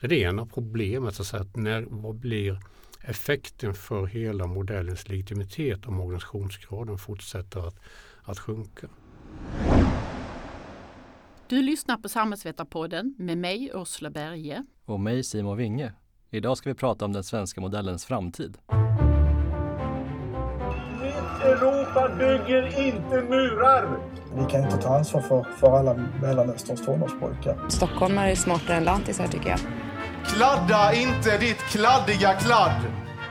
Det 0.00 0.06
är 0.06 0.08
det 0.08 0.20
ena 0.20 0.46
problemet, 0.46 1.14
så 1.14 1.22
att 1.22 1.28
säga, 1.28 1.42
att 1.42 1.56
när, 1.56 1.86
vad 1.88 2.14
blir 2.14 2.58
effekten 3.02 3.74
för 3.74 4.06
hela 4.06 4.46
modellens 4.46 5.08
legitimitet 5.08 5.86
om 5.86 6.00
organisationsgraden 6.00 6.98
fortsätter 6.98 7.68
att, 7.68 7.76
att 8.22 8.38
sjunka. 8.38 8.88
Du 11.46 11.62
lyssnar 11.62 11.96
på 11.96 12.08
Samhällsvetarpodden 12.08 13.14
med 13.18 13.38
mig 13.38 13.70
Ursula 13.74 14.10
Berge. 14.10 14.64
Och 14.84 15.00
mig 15.00 15.24
Simon 15.24 15.56
Winge. 15.56 15.92
Idag 16.30 16.58
ska 16.58 16.70
vi 16.70 16.74
prata 16.74 17.04
om 17.04 17.12
den 17.12 17.24
svenska 17.24 17.60
modellens 17.60 18.04
framtid. 18.06 18.58
Mitt 21.00 21.44
Europa 21.44 22.14
bygger 22.18 22.86
inte 22.86 23.22
murar! 23.28 23.98
Vi 24.36 24.50
kan 24.50 24.64
inte 24.64 24.76
ta 24.76 24.96
ansvar 24.96 25.20
för, 25.20 25.42
för 25.42 25.78
alla 25.78 25.94
Mellanösterns 26.22 26.86
tonårspojkar. 26.86 27.68
Stockholmare 27.68 28.30
är 28.30 28.34
smartare 28.34 28.76
än 28.76 28.84
lantisar 28.84 29.26
tycker 29.26 29.48
jag. 29.48 29.58
Kladda 30.24 30.94
inte 30.94 31.38
ditt 31.38 31.58
kladdiga 31.58 32.34
kladd! 32.34 32.82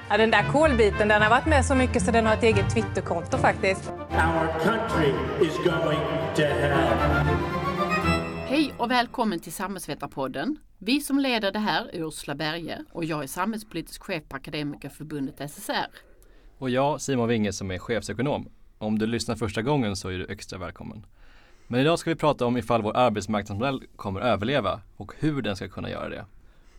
Ja, 0.09 0.17
den 0.17 0.31
där 0.31 0.51
kolbiten 0.51 1.07
den 1.07 1.21
har 1.21 1.29
varit 1.29 1.45
med 1.45 1.65
så 1.65 1.75
mycket 1.75 2.03
så 2.03 2.11
den 2.11 2.25
har 2.25 2.33
ett 2.33 2.43
eget 2.43 2.73
Twitterkonto 2.73 3.37
faktiskt. 3.37 3.89
Our 3.89 4.63
country 4.63 5.13
is 5.41 5.57
going 5.57 5.99
to 6.35 6.41
hell. 6.41 7.27
Hej 8.47 8.73
och 8.77 8.91
välkommen 8.91 9.39
till 9.39 9.53
Samhällsvetarpodden. 9.53 10.57
Vi 10.77 11.01
som 11.01 11.19
leder 11.19 11.51
det 11.51 11.59
här 11.59 11.95
är 11.95 12.07
Ursula 12.07 12.35
Berge 12.35 12.79
och 12.91 13.05
jag 13.05 13.23
är 13.23 13.27
samhällspolitisk 13.27 14.03
chef 14.03 14.23
på 14.29 14.35
Akademikerförbundet 14.35 15.51
SSR. 15.51 15.87
Och 16.57 16.69
jag 16.69 17.01
Simon 17.01 17.27
Winge 17.27 17.53
som 17.53 17.71
är 17.71 17.79
chefsekonom. 17.79 18.49
Om 18.77 18.99
du 18.99 19.05
lyssnar 19.05 19.35
första 19.35 19.61
gången 19.61 19.95
så 19.95 20.09
är 20.09 20.17
du 20.17 20.25
extra 20.29 20.59
välkommen. 20.59 21.05
Men 21.67 21.79
idag 21.79 21.99
ska 21.99 22.09
vi 22.09 22.15
prata 22.15 22.45
om 22.45 22.57
ifall 22.57 22.81
vår 22.81 22.97
arbetsmarknadsmodell 22.97 23.83
kommer 23.95 24.19
överleva 24.21 24.81
och 24.97 25.13
hur 25.19 25.41
den 25.41 25.55
ska 25.55 25.67
kunna 25.69 25.89
göra 25.89 26.09
det. 26.09 26.25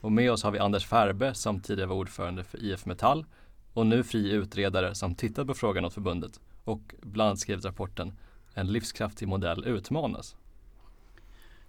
Och 0.01 0.13
med 0.13 0.33
oss 0.33 0.43
har 0.43 0.51
vi 0.51 0.59
Anders 0.59 0.87
Färbe 0.87 1.35
som 1.35 1.61
tidigare 1.61 1.89
var 1.89 1.97
ordförande 1.97 2.45
för 2.45 2.65
IF 2.65 2.87
Metall 2.87 3.27
och 3.73 3.87
nu 3.87 4.05
fri 4.05 4.31
utredare 4.31 4.95
som 4.95 5.15
tittat 5.15 5.47
på 5.47 5.55
frågan 5.55 5.85
åt 5.85 5.95
förbundet 5.95 6.41
och 6.65 6.95
bland 7.01 7.29
annat 7.29 7.39
skrivit 7.39 7.65
rapporten 7.65 8.13
En 8.55 8.73
livskraftig 8.73 9.29
modell 9.29 9.65
utmanas. 9.65 10.37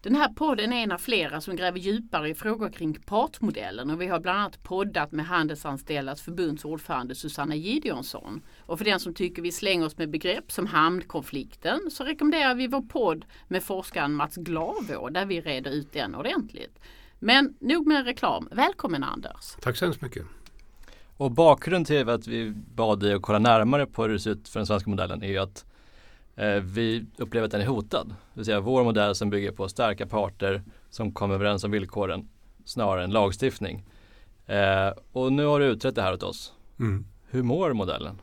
Den 0.01 0.15
här 0.15 0.33
podden 0.33 0.73
är 0.73 0.83
en 0.83 0.91
av 0.91 0.97
flera 0.97 1.41
som 1.41 1.55
gräver 1.55 1.79
djupare 1.79 2.29
i 2.29 2.35
frågor 2.35 2.69
kring 2.69 2.93
partmodellen 2.93 3.89
och 3.89 4.01
vi 4.01 4.07
har 4.07 4.19
bland 4.19 4.39
annat 4.39 4.63
poddat 4.63 5.11
med 5.11 5.25
Handelsanställdas 5.25 6.21
förbunds 6.21 6.65
ordförande 6.65 7.15
Susanna 7.15 7.55
Gideonsson. 7.55 8.41
Och 8.59 8.77
för 8.77 8.85
den 8.85 8.99
som 8.99 9.13
tycker 9.13 9.41
vi 9.41 9.51
slänger 9.51 9.85
oss 9.85 9.97
med 9.97 10.09
begrepp 10.09 10.51
som 10.51 10.67
hamnkonflikten 10.67 11.79
så 11.91 12.03
rekommenderar 12.03 12.55
vi 12.55 12.67
vår 12.67 12.81
podd 12.81 13.25
med 13.47 13.63
forskaren 13.63 14.13
Mats 14.13 14.35
Glavå 14.35 15.09
där 15.09 15.25
vi 15.25 15.41
reder 15.41 15.71
ut 15.71 15.93
den 15.93 16.15
ordentligt. 16.15 16.79
Men 17.19 17.55
nog 17.59 17.87
med 17.87 18.05
reklam. 18.05 18.47
Välkommen 18.51 19.03
Anders! 19.03 19.55
Tack 19.61 19.77
så 19.77 19.85
hemskt 19.85 20.01
mycket! 20.01 20.25
Och 21.17 21.31
bakgrunden 21.31 21.85
till 21.85 22.09
att 22.09 22.27
vi 22.27 22.49
bad 22.75 22.99
dig 22.99 23.13
att 23.13 23.21
kolla 23.21 23.39
närmare 23.39 23.85
på 23.85 24.03
hur 24.03 24.09
det 24.09 24.19
ser 24.19 24.31
ut 24.31 24.49
för 24.49 24.59
den 24.59 24.67
svenska 24.67 24.89
modellen 24.89 25.23
är 25.23 25.27
ju 25.27 25.37
att 25.37 25.65
eh, 26.35 26.53
vi 26.53 27.05
upplever 27.17 27.45
att 27.45 27.51
den 27.51 27.61
är 27.61 27.65
hotad. 27.65 28.07
Det 28.07 28.39
vill 28.39 28.45
säga 28.45 28.59
vår 28.59 28.83
modell 28.83 29.15
som 29.15 29.29
bygger 29.29 29.51
på 29.51 29.69
starka 29.69 30.07
parter 30.07 30.63
som 30.89 31.11
kommer 31.11 31.35
överens 31.35 31.63
om 31.63 31.71
villkoren 31.71 32.29
snarare 32.65 33.03
än 33.03 33.11
lagstiftning. 33.11 33.83
Eh, 34.45 34.89
och 35.11 35.33
nu 35.33 35.45
har 35.45 35.59
du 35.59 35.65
utrett 35.65 35.95
det 35.95 36.01
här 36.01 36.13
åt 36.13 36.23
oss. 36.23 36.53
Mm. 36.79 37.05
Hur 37.29 37.43
mår 37.43 37.73
modellen? 37.73 38.21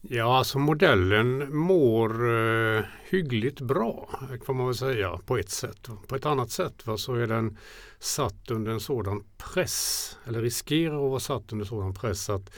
Ja, 0.00 0.38
alltså 0.38 0.58
modellen 0.58 1.56
mår 1.56 2.10
eh, 2.34 2.84
hyggligt 3.08 3.60
bra, 3.60 4.08
får 4.44 4.54
man 4.54 4.66
väl 4.66 4.74
säga, 4.74 5.18
på 5.26 5.38
ett 5.38 5.50
sätt. 5.50 5.88
På 6.06 6.16
ett 6.16 6.26
annat 6.26 6.50
sätt 6.50 6.86
va, 6.86 6.96
så 6.96 7.14
är 7.14 7.26
den 7.26 7.58
satt 7.98 8.50
under 8.50 8.72
en 8.72 8.80
sådan 8.80 9.24
press, 9.36 10.16
eller 10.26 10.42
riskerar 10.42 11.04
att 11.04 11.10
vara 11.10 11.20
satt 11.20 11.52
under 11.52 11.66
sådan 11.66 11.94
press 11.94 12.30
att 12.30 12.56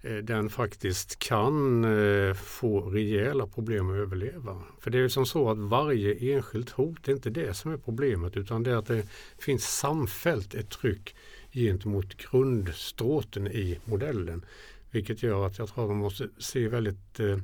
eh, 0.00 0.16
den 0.16 0.50
faktiskt 0.50 1.18
kan 1.18 1.84
eh, 1.84 2.34
få 2.34 2.80
rejäla 2.80 3.46
problem 3.46 3.90
att 3.90 3.96
överleva. 3.96 4.62
För 4.80 4.90
det 4.90 4.98
är 4.98 5.02
ju 5.02 5.10
som 5.10 5.26
så 5.26 5.50
att 5.50 5.58
varje 5.58 6.34
enskilt 6.34 6.70
hot 6.70 7.08
är 7.08 7.12
inte 7.12 7.30
det 7.30 7.54
som 7.54 7.72
är 7.72 7.76
problemet 7.76 8.36
utan 8.36 8.62
det 8.62 8.70
är 8.70 8.76
att 8.76 8.86
det 8.86 9.08
finns 9.38 9.64
samfällt 9.78 10.54
ett 10.54 10.70
tryck 10.70 11.14
gentemot 11.52 12.16
grundstråten 12.16 13.46
i 13.46 13.78
modellen. 13.84 14.44
Vilket 14.90 15.22
gör 15.22 15.46
att 15.46 15.58
jag 15.58 15.68
tror 15.68 15.84
att 15.84 15.90
man 15.90 15.98
måste 15.98 16.28
se 16.38 16.68
väldigt 16.68 17.20
eh, 17.20 17.38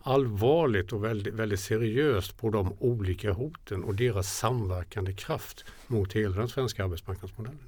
allvarligt 0.00 0.92
och 0.92 1.04
väldigt, 1.04 1.34
väldigt 1.34 1.60
seriöst 1.60 2.38
på 2.38 2.50
de 2.50 2.76
olika 2.78 3.32
hoten 3.32 3.84
och 3.84 3.94
deras 3.94 4.38
samverkande 4.38 5.12
kraft 5.12 5.64
mot 5.86 6.12
hela 6.12 6.36
den 6.36 6.48
svenska 6.48 6.84
arbetsmarknadsmodellen. 6.84 7.60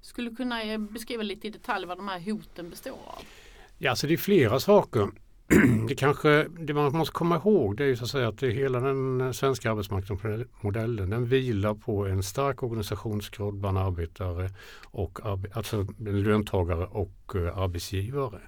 Skulle 0.00 0.30
du 0.30 0.36
kunna 0.36 0.62
eh, 0.62 0.78
beskriva 0.78 1.22
lite 1.22 1.46
i 1.46 1.50
detalj 1.50 1.86
vad 1.86 1.98
de 1.98 2.08
här 2.08 2.20
hoten 2.20 2.70
består 2.70 2.98
av? 3.06 3.22
Ja, 3.78 3.90
alltså 3.90 4.06
det 4.06 4.12
är 4.12 4.18
flera 4.18 4.60
saker. 4.60 5.08
Det, 5.88 5.94
kanske, 5.94 6.46
det 6.58 6.74
man 6.74 6.96
måste 6.96 7.12
komma 7.12 7.36
ihåg 7.36 7.76
det 7.76 7.84
är 7.84 7.88
ju 7.88 7.96
så 7.96 8.04
att 8.04 8.10
säga 8.10 8.28
att 8.28 8.38
det 8.38 8.50
hela 8.50 8.80
den 8.80 9.34
svenska 9.34 9.70
arbetsmarknadsmodellen 9.70 11.10
den 11.10 11.26
vilar 11.26 11.74
på 11.74 12.06
en 12.06 12.22
stark 12.22 12.62
organisationsgrad 12.62 13.54
bland 13.54 13.78
arbetare 13.78 14.50
och 14.84 15.18
alltså 15.52 15.86
löntagare 15.98 16.84
och 16.84 17.32
eh, 17.34 17.58
arbetsgivare. 17.58 18.40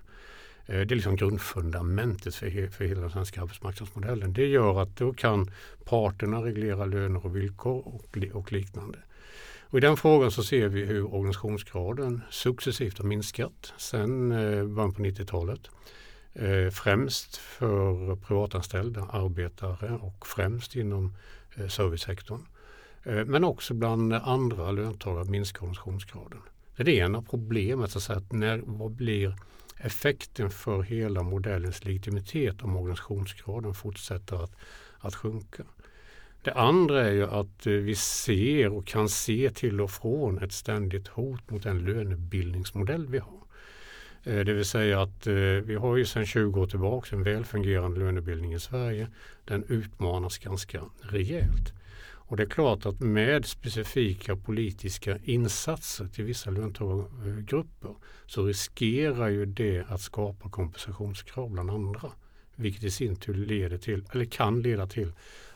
Eh, 0.66 0.80
det 0.80 0.94
är 0.94 0.96
liksom 0.96 1.16
grundfundamentet 1.16 2.34
för, 2.34 2.70
för 2.70 2.84
hela 2.84 3.00
den 3.00 3.10
svenska 3.10 3.42
arbetsmarknadsmodellen. 3.42 4.32
Det 4.32 4.46
gör 4.46 4.82
att 4.82 4.96
då 4.96 5.12
kan 5.12 5.50
parterna 5.84 6.44
reglera 6.44 6.84
löner 6.84 7.26
och 7.26 7.36
villkor 7.36 7.88
och, 7.88 8.18
och 8.32 8.52
liknande. 8.52 8.98
Och 9.62 9.78
I 9.78 9.80
den 9.80 9.96
frågan 9.96 10.30
så 10.30 10.42
ser 10.42 10.68
vi 10.68 10.84
hur 10.84 11.14
organisationsgraden 11.14 12.20
successivt 12.30 12.98
har 12.98 13.04
minskat 13.04 13.72
sedan 13.78 14.32
eh, 14.32 14.64
början 14.64 14.92
på 14.92 15.02
90-talet. 15.02 15.70
Eh, 16.34 16.70
främst 16.70 17.36
för 17.36 18.16
privatanställda 18.16 19.02
arbetare 19.02 19.94
och 19.94 20.26
främst 20.26 20.76
inom 20.76 21.16
eh, 21.56 21.68
servicesektorn. 21.68 22.46
Eh, 23.02 23.24
men 23.24 23.44
också 23.44 23.74
bland 23.74 24.12
andra 24.12 24.70
löntagare 24.70 25.24
minskar 25.24 25.62
organisationsgraden. 25.62 26.40
Det 26.76 26.82
är 26.82 26.84
det 26.84 26.96
ena 26.96 27.22
problemet, 27.22 27.90
så 27.90 27.98
att, 27.98 28.02
säga, 28.02 28.18
att 28.18 28.32
när, 28.32 28.62
vad 28.64 28.90
blir 28.90 29.36
effekten 29.78 30.50
för 30.50 30.82
hela 30.82 31.22
modellens 31.22 31.84
legitimitet 31.84 32.62
om 32.62 32.76
organisationsgraden 32.76 33.74
fortsätter 33.74 34.44
att, 34.44 34.52
att 34.98 35.14
sjunka. 35.14 35.62
Det 36.42 36.52
andra 36.52 37.06
är 37.06 37.12
ju 37.12 37.24
att 37.24 37.66
vi 37.66 37.94
ser 37.94 38.68
och 38.68 38.86
kan 38.86 39.08
se 39.08 39.50
till 39.50 39.80
och 39.80 39.90
från 39.90 40.38
ett 40.38 40.52
ständigt 40.52 41.08
hot 41.08 41.50
mot 41.50 41.62
den 41.62 41.78
lönebildningsmodell 41.78 43.06
vi 43.06 43.18
har. 43.18 43.43
Eh, 44.24 44.44
det 44.44 44.52
vill 44.52 44.64
säga 44.64 45.02
att 45.02 45.26
eh, 45.26 45.34
vi 45.64 45.74
har 45.74 45.96
ju 45.96 46.04
sedan 46.04 46.26
20 46.26 46.60
år 46.60 46.66
tillbaka 46.66 47.16
en 47.16 47.22
väl 47.22 47.44
fungerande 47.44 48.00
lönebildning 48.00 48.54
i 48.54 48.60
Sverige. 48.60 49.08
Den 49.44 49.64
utmanas 49.68 50.38
ganska 50.38 50.82
rejält. 51.00 51.72
Och 52.26 52.36
det 52.36 52.42
är 52.42 52.48
klart 52.48 52.86
att 52.86 53.00
med 53.00 53.46
specifika 53.46 54.36
politiska 54.36 55.18
insatser 55.24 56.08
till 56.08 56.24
vissa 56.24 56.50
löntagargrupper 56.50 57.94
så 58.26 58.46
riskerar 58.46 59.28
ju 59.28 59.46
det 59.46 59.84
att 59.88 60.00
skapa 60.00 60.50
kompensationskrav 60.50 61.50
bland 61.50 61.70
andra. 61.70 62.12
Vilket 62.56 62.84
i 62.84 62.90
sin 62.90 63.16
tur 63.16 63.34
leder 63.34 63.78
till, 63.78 64.04
eller 64.12 64.24
kan 64.24 64.62
leda 64.62 64.86
till 64.86 65.12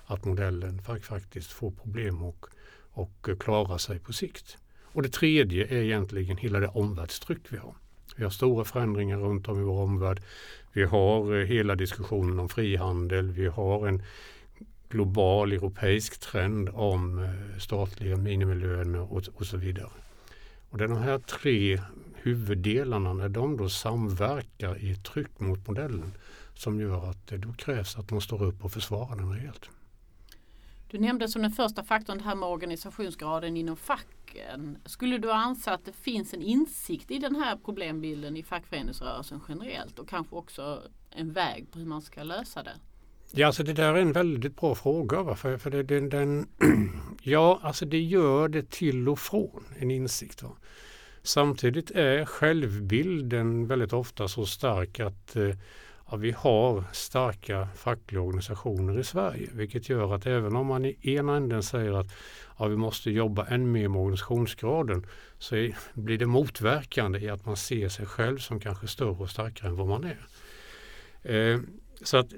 att 0.07 0.25
modellen 0.25 0.83
faktiskt 1.03 1.53
får 1.53 1.71
problem 1.71 2.23
och, 2.23 2.47
och 2.91 3.29
klara 3.41 3.79
sig 3.79 3.99
på 3.99 4.13
sikt. 4.13 4.59
Och 4.83 5.03
det 5.03 5.09
tredje 5.09 5.67
är 5.67 5.83
egentligen 5.83 6.37
hela 6.37 6.61
det 6.61 6.69
omvärldstryck 6.69 7.43
vi 7.49 7.57
har. 7.57 7.75
Vi 8.17 8.25
har 8.25 8.31
stora 8.31 8.65
förändringar 8.65 9.19
runt 9.19 9.49
om 9.49 9.61
i 9.61 9.63
vår 9.63 9.83
omvärld. 9.83 10.23
Vi 10.73 10.85
har 10.85 11.41
eh, 11.41 11.47
hela 11.47 11.75
diskussionen 11.75 12.39
om 12.39 12.49
frihandel. 12.49 13.31
Vi 13.31 13.47
har 13.47 13.89
en 13.89 14.03
global 14.89 15.53
europeisk 15.53 16.21
trend 16.21 16.69
om 16.73 17.19
eh, 17.19 17.59
statliga 17.59 18.17
minimilöner 18.17 19.13
och, 19.13 19.23
och 19.35 19.47
så 19.47 19.57
vidare. 19.57 19.91
Och 20.71 20.79
de 20.79 20.97
här 20.97 21.19
tre 21.19 21.81
huvuddelarna, 22.15 23.13
när 23.13 23.29
de 23.29 23.57
då 23.57 23.69
samverkar 23.69 24.85
i 24.85 24.97
tryck 24.97 25.41
mot 25.41 25.67
modellen 25.67 26.13
som 26.55 26.81
gör 26.81 27.11
att 27.11 27.27
det 27.27 27.39
då 27.39 27.53
krävs 27.53 27.99
att 27.99 28.11
man 28.11 28.21
står 28.21 28.43
upp 28.43 28.65
och 28.65 28.73
försvarar 28.73 29.17
den 29.17 29.33
rejält. 29.33 29.71
Du 30.91 30.99
nämnde 30.99 31.29
som 31.29 31.43
den 31.43 31.51
första 31.51 31.85
faktorn 31.85 32.19
det 32.19 32.25
här 32.25 32.35
med 32.35 32.49
organisationsgraden 32.49 33.57
inom 33.57 33.77
facken. 33.77 34.79
Skulle 34.85 35.19
du 35.19 35.33
anse 35.33 35.71
att 35.71 35.85
det 35.85 35.93
finns 35.93 36.35
en 36.35 36.43
insikt 36.43 37.11
i 37.11 37.19
den 37.19 37.37
här 37.37 37.57
problembilden 37.65 38.37
i 38.37 38.43
fackföreningsrörelsen 38.43 39.41
generellt 39.49 39.99
och 39.99 40.09
kanske 40.09 40.37
också 40.37 40.83
en 41.11 41.33
väg 41.33 41.67
på 41.73 41.79
hur 41.79 41.87
man 41.87 42.03
ska 42.03 42.23
lösa 42.23 42.63
det? 42.63 42.75
Ja, 43.31 43.47
alltså 43.47 43.63
det 43.63 43.73
där 43.73 43.95
är 43.95 44.03
en 44.03 44.13
väldigt 44.13 44.57
bra 44.57 44.75
fråga. 44.75 45.23
Va? 45.23 45.37
För, 45.37 45.59
för 45.59 45.71
det, 45.71 45.83
den, 45.83 46.09
den, 46.09 46.49
ja, 47.23 47.61
alltså 47.63 47.85
det 47.85 48.01
gör 48.01 48.49
det 48.49 48.71
till 48.71 49.09
och 49.09 49.19
från 49.19 49.65
en 49.79 49.91
insikt. 49.91 50.43
Va? 50.43 50.51
Samtidigt 51.23 51.91
är 51.91 52.25
självbilden 52.25 53.67
väldigt 53.67 53.93
ofta 53.93 54.29
så 54.29 54.47
stark 54.47 55.01
att 55.01 55.37
eh, 55.37 55.55
ja, 56.11 56.17
vi 56.17 56.31
har 56.31 56.85
starka 56.93 57.69
fackliga 57.75 58.21
organisationer 58.21 58.99
i 58.99 59.05
Sverige. 59.05 59.49
Vilket 59.53 59.89
gör 59.89 60.15
att 60.15 60.27
även 60.27 60.57
om 60.57 60.67
man 60.67 60.85
i 60.85 60.97
ena 61.03 61.37
änden 61.37 61.63
säger 61.63 61.93
att 61.93 62.07
ja, 62.59 62.67
vi 62.67 62.77
måste 62.77 63.11
jobba 63.11 63.47
än 63.47 63.73
mer 63.73 63.89
med 63.89 64.01
organisationsgraden 64.01 65.07
så 65.39 65.57
är, 65.57 65.77
blir 65.95 66.19
det 66.19 66.27
motverkande 66.27 67.19
i 67.19 67.29
att 67.29 67.47
man 67.47 67.57
ser 67.57 67.89
sig 67.89 68.07
själv 68.07 68.39
som 68.39 68.61
kanske 68.61 68.87
större 68.87 69.11
och 69.11 69.31
starkare 69.31 69.69
än 69.69 69.77
vad 69.77 69.89
man 69.89 70.05
är. 70.05 70.27
Eh, 71.23 71.61
så 72.03 72.17
att 72.17 72.29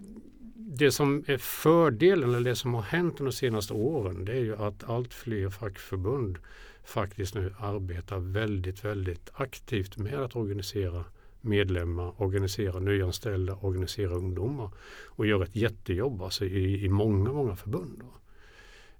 det 0.55 0.93
som 0.93 1.25
är 1.27 1.39
fördelen 1.39 2.35
eller 2.35 2.51
det 2.51 2.57
som 2.57 2.75
har 2.75 2.83
hänt 2.83 3.19
de 3.19 3.33
senaste 3.33 3.73
åren 3.73 4.25
det 4.25 4.33
är 4.33 4.41
ju 4.41 4.57
att 4.57 4.85
allt 4.85 5.15
fler 5.15 5.51
fackförbund 5.51 6.39
faktiskt 6.85 7.35
nu 7.35 7.55
arbetar 7.59 8.19
väldigt, 8.19 8.85
väldigt 8.85 9.31
aktivt 9.35 9.97
med 9.97 10.19
att 10.19 10.37
organisera 10.37 11.05
medlemmar, 11.41 12.23
organisera 12.23 12.81
nyanställda, 12.81 13.59
organisera 13.61 14.15
ungdomar 14.15 14.71
och 15.07 15.27
gör 15.27 15.43
ett 15.43 15.57
jättejobb 15.57 16.23
alltså 16.23 16.45
i, 16.45 16.85
i 16.85 16.89
många, 16.89 17.33
många 17.33 17.57
förbund. 17.57 18.03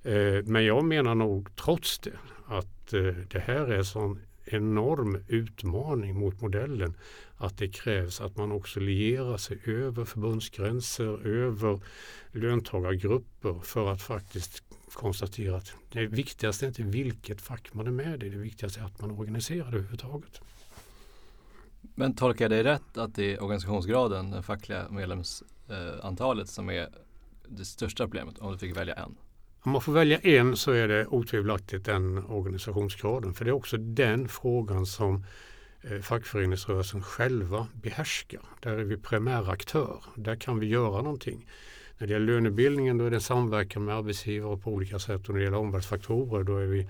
Eh, 0.03 0.45
men 0.45 0.65
jag 0.65 0.85
menar 0.85 1.15
nog 1.15 1.57
trots 1.57 1.99
det 1.99 2.19
att 2.47 2.93
eh, 2.93 3.03
det 3.03 3.39
här 3.39 3.67
är 3.67 3.79
en 3.79 3.85
sån 3.85 4.21
enorm 4.45 5.25
utmaning 5.29 6.19
mot 6.19 6.41
modellen 6.41 6.95
att 7.37 7.59
det 7.59 7.69
krävs 7.69 8.21
att 8.21 8.37
man 8.37 8.53
också 8.53 8.81
lierar 8.81 9.37
sig 9.37 9.59
över 9.65 10.05
förbundsgränser, 10.05 11.27
över 11.27 11.81
löntagargrupper 12.33 13.61
för 13.63 13.93
att 13.93 14.03
faktiskt 14.03 14.63
konstatera 14.93 15.57
att 15.57 15.73
det 15.93 16.07
viktigaste 16.07 16.67
är 16.67 16.69
inte 16.69 16.83
vilket 16.83 17.41
fack 17.41 17.75
man 17.75 17.87
är 17.87 17.91
med 17.91 18.23
i, 18.23 18.29
det 18.29 18.37
viktigaste 18.37 18.81
är 18.81 18.85
att 18.85 19.01
man 19.01 19.11
organiserar 19.11 19.71
det 19.71 19.77
överhuvudtaget. 19.77 20.41
Men 22.01 22.15
tolkar 22.15 22.45
jag 22.45 22.51
dig 22.51 22.63
rätt 22.63 22.99
att 22.99 23.15
det 23.15 23.35
är 23.35 23.43
organisationsgraden, 23.43 24.31
det 24.31 24.43
fackliga 24.43 24.87
medlemsantalet 24.91 26.49
som 26.49 26.71
är 26.71 26.89
det 27.49 27.65
största 27.65 28.05
problemet 28.05 28.39
om 28.39 28.53
du 28.53 28.59
fick 28.59 28.77
välja 28.77 28.95
en? 28.95 29.17
Om 29.61 29.73
man 29.73 29.81
får 29.81 29.93
välja 29.93 30.19
en 30.19 30.57
så 30.57 30.73
är 30.73 30.89
det 30.89 31.07
otvivelaktigt 31.07 31.85
den 31.85 32.25
organisationsgraden. 32.25 33.35
För 33.35 33.45
det 33.45 33.51
är 33.51 33.53
också 33.53 33.77
den 33.77 34.29
frågan 34.29 34.87
som 34.87 35.25
eh, 35.83 36.01
fackföreningsrörelsen 36.01 37.03
själva 37.03 37.67
behärskar. 37.73 38.43
Där 38.61 38.73
är 38.73 38.85
vi 38.85 38.97
primäraktör. 38.97 40.03
Där 40.15 40.37
kan 40.37 40.59
vi 40.59 40.67
göra 40.67 41.03
någonting. 41.03 41.47
När 41.99 42.07
det 42.07 42.13
gäller 42.13 42.27
lönebildningen 42.27 42.99
då 42.99 43.05
är 43.05 43.11
det 43.11 43.21
samverkan 43.21 43.85
med 43.85 43.97
arbetsgivare 43.97 44.57
på 44.57 44.71
olika 44.71 44.99
sätt 44.99 45.29
och 45.29 45.35
när 45.35 45.39
det 45.39 45.45
gäller 45.45 45.59
omvärldsfaktorer 45.59 46.45
då 46.45 46.57
är 46.57 46.67
vi, 46.67 46.89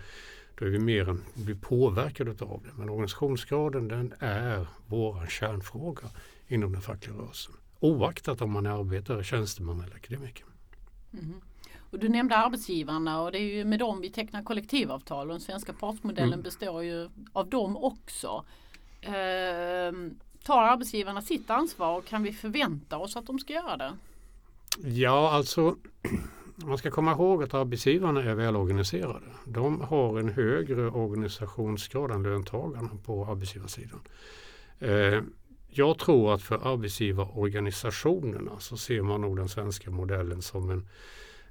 då 0.60 0.66
är 0.66 0.70
vi 0.70 0.78
mer 0.78 1.08
än 1.08 1.22
blir 1.34 1.54
påverkade 1.54 2.30
av 2.30 2.62
det. 2.64 2.70
Men 2.76 2.88
organisationsgraden 2.88 3.88
den 3.88 4.14
är 4.18 4.66
vår 4.86 5.26
kärnfråga 5.26 6.08
inom 6.48 6.72
den 6.72 6.82
fackliga 6.82 7.16
rörelsen. 7.16 7.54
Oaktat 7.80 8.40
om 8.40 8.52
man 8.52 8.66
är 8.66 8.70
arbetare, 8.70 9.24
tjänsteman 9.24 9.80
eller 9.80 9.96
akademiker. 9.96 10.44
Mm. 11.12 11.40
Och 11.90 11.98
du 11.98 12.08
nämnde 12.08 12.36
arbetsgivarna 12.36 13.22
och 13.22 13.32
det 13.32 13.38
är 13.38 13.54
ju 13.54 13.64
med 13.64 13.78
dem 13.78 14.00
vi 14.00 14.10
tecknar 14.10 14.42
kollektivavtal 14.42 15.26
och 15.26 15.34
den 15.34 15.40
svenska 15.40 15.72
partsmodellen 15.72 16.32
mm. 16.32 16.42
består 16.42 16.82
ju 16.82 17.08
av 17.32 17.48
dem 17.48 17.76
också. 17.76 18.44
Eh, 19.00 19.92
tar 20.44 20.62
arbetsgivarna 20.62 21.22
sitt 21.22 21.50
ansvar 21.50 21.98
och 21.98 22.04
kan 22.04 22.22
vi 22.22 22.32
förvänta 22.32 22.98
oss 22.98 23.16
att 23.16 23.26
de 23.26 23.38
ska 23.38 23.52
göra 23.52 23.76
det? 23.76 23.92
Ja, 24.82 25.30
alltså 25.30 25.76
man 26.64 26.78
ska 26.78 26.90
komma 26.90 27.12
ihåg 27.12 27.42
att 27.42 27.54
arbetsgivarna 27.54 28.22
är 28.22 28.34
välorganiserade. 28.34 29.26
De 29.44 29.80
har 29.80 30.18
en 30.18 30.28
högre 30.28 30.90
organisationsgrad 30.90 32.10
än 32.10 32.22
löntagarna 32.22 32.90
på 33.04 33.26
arbetsgivarsidan. 33.26 34.00
Eh, 34.78 35.20
jag 35.68 35.98
tror 35.98 36.34
att 36.34 36.42
för 36.42 36.72
arbetsgivarorganisationerna 36.72 38.60
så 38.60 38.76
ser 38.76 39.02
man 39.02 39.20
nog 39.20 39.36
den 39.36 39.48
svenska 39.48 39.90
modellen 39.90 40.42
som 40.42 40.70
en 40.70 40.88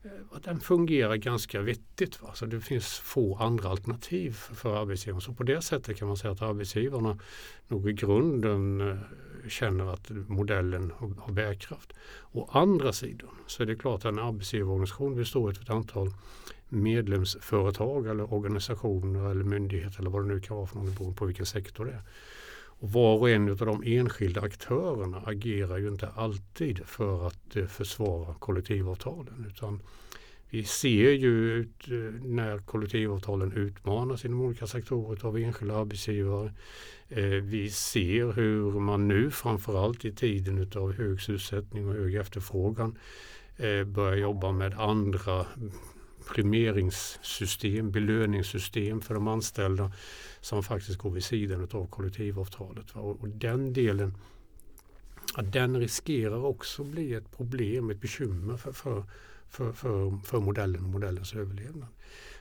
eh, 0.04 0.42
den 0.44 0.60
fungerar 0.60 1.16
ganska 1.16 1.62
vettigt. 1.62 2.22
Va? 2.22 2.32
Så 2.34 2.46
det 2.46 2.62
finns 2.62 3.00
få 3.00 3.36
andra 3.36 3.70
alternativ 3.70 4.32
för 4.32 4.82
arbetsgivarna. 4.82 5.22
Så 5.22 5.34
på 5.34 5.44
det 5.44 5.62
sättet 5.62 5.98
kan 5.98 6.08
man 6.08 6.18
säga 6.18 6.32
att 6.32 6.42
arbetsgivarna 6.42 7.20
nog 7.68 7.90
i 7.90 7.94
grunden 7.94 8.82
eh, 8.82 8.98
känner 9.48 9.94
att 9.94 10.10
modellen 10.10 10.94
har 11.18 11.32
bärkraft. 11.32 11.94
Å 12.32 12.50
andra 12.52 12.94
sidan 12.94 13.30
så 13.48 13.64
är 13.64 13.68
det 13.68 13.76
klart 13.76 14.00
att 14.00 14.06
en 14.06 14.20
arbetsgivarorganisation 14.20 15.16
består 15.16 15.50
av 15.50 15.56
ett 15.62 15.70
antal 15.70 16.14
medlemsföretag 16.70 18.08
eller 18.08 18.34
organisationer 18.34 19.32
eller 19.32 19.44
myndigheter 19.44 20.00
eller 20.00 20.10
vad 20.10 20.24
det 20.24 20.34
nu 20.34 20.40
kan 20.40 20.58
vara 20.58 20.68
för 20.68 20.80
något 20.80 20.98
beroende 20.98 21.18
på 21.18 21.26
vilken 21.26 21.46
sektor 21.46 21.86
det 21.86 21.92
är. 21.92 22.02
Och 22.82 22.92
var 22.92 23.18
och 23.18 23.30
en 23.30 23.50
av 23.50 23.58
de 23.58 23.84
enskilda 23.86 24.42
aktörerna 24.42 25.24
agerar 25.26 25.78
ju 25.78 25.88
inte 25.88 26.08
alltid 26.08 26.86
för 26.86 27.28
att 27.28 27.56
eh, 27.56 27.66
försvara 27.66 28.34
kollektivavtalen. 28.34 29.46
Utan 29.50 29.82
vi 30.50 30.64
ser 30.64 31.12
ju 31.12 31.54
ut, 31.54 31.88
eh, 31.88 32.22
när 32.24 32.58
kollektivavtalen 32.58 33.54
utmanas 33.54 34.26
inom 34.26 34.42
olika 34.42 34.68
sektorer 34.68 35.26
av 35.26 35.38
enskilda 35.38 35.78
arbetsgivare. 35.78 36.54
Eh, 37.10 37.24
vi 37.26 37.70
ser 37.70 38.32
hur 38.32 38.72
man 38.80 39.08
nu 39.08 39.32
framförallt 39.32 40.06
i 40.06 40.12
tiden 40.12 40.72
av 40.76 40.94
hög 40.94 41.22
sysselsättning 41.22 41.88
och 41.88 41.94
hög 41.94 42.16
efterfrågan 42.16 42.98
eh, 43.58 43.84
börjar 43.84 44.16
jobba 44.16 44.52
med 44.52 44.74
andra 44.80 45.46
premieringssystem, 46.34 47.92
belöningssystem 47.92 49.02
för 49.02 49.14
de 49.14 49.28
anställda 49.28 49.92
som 50.42 50.64
faktiskt 50.64 50.98
går 50.98 51.12
vid 51.12 51.24
sidan 51.24 51.68
av 51.72 51.88
kollektivavtalet. 51.88 52.92
Och, 52.92 53.30
den 53.30 53.74
delen 53.74 54.14
den 55.44 55.80
riskerar 55.80 56.46
också 56.46 56.84
bli 56.84 57.14
ett 57.14 57.38
problem, 57.38 57.90
ett 57.90 58.02
bekymmer 58.02 58.58
för, 58.58 58.72
för, 58.72 59.04
för, 59.50 59.72
för, 59.72 60.18
för 60.26 60.40
modellen 60.40 60.84
och 60.84 60.90
modellens 60.90 61.36
överlevnad. 61.36 61.88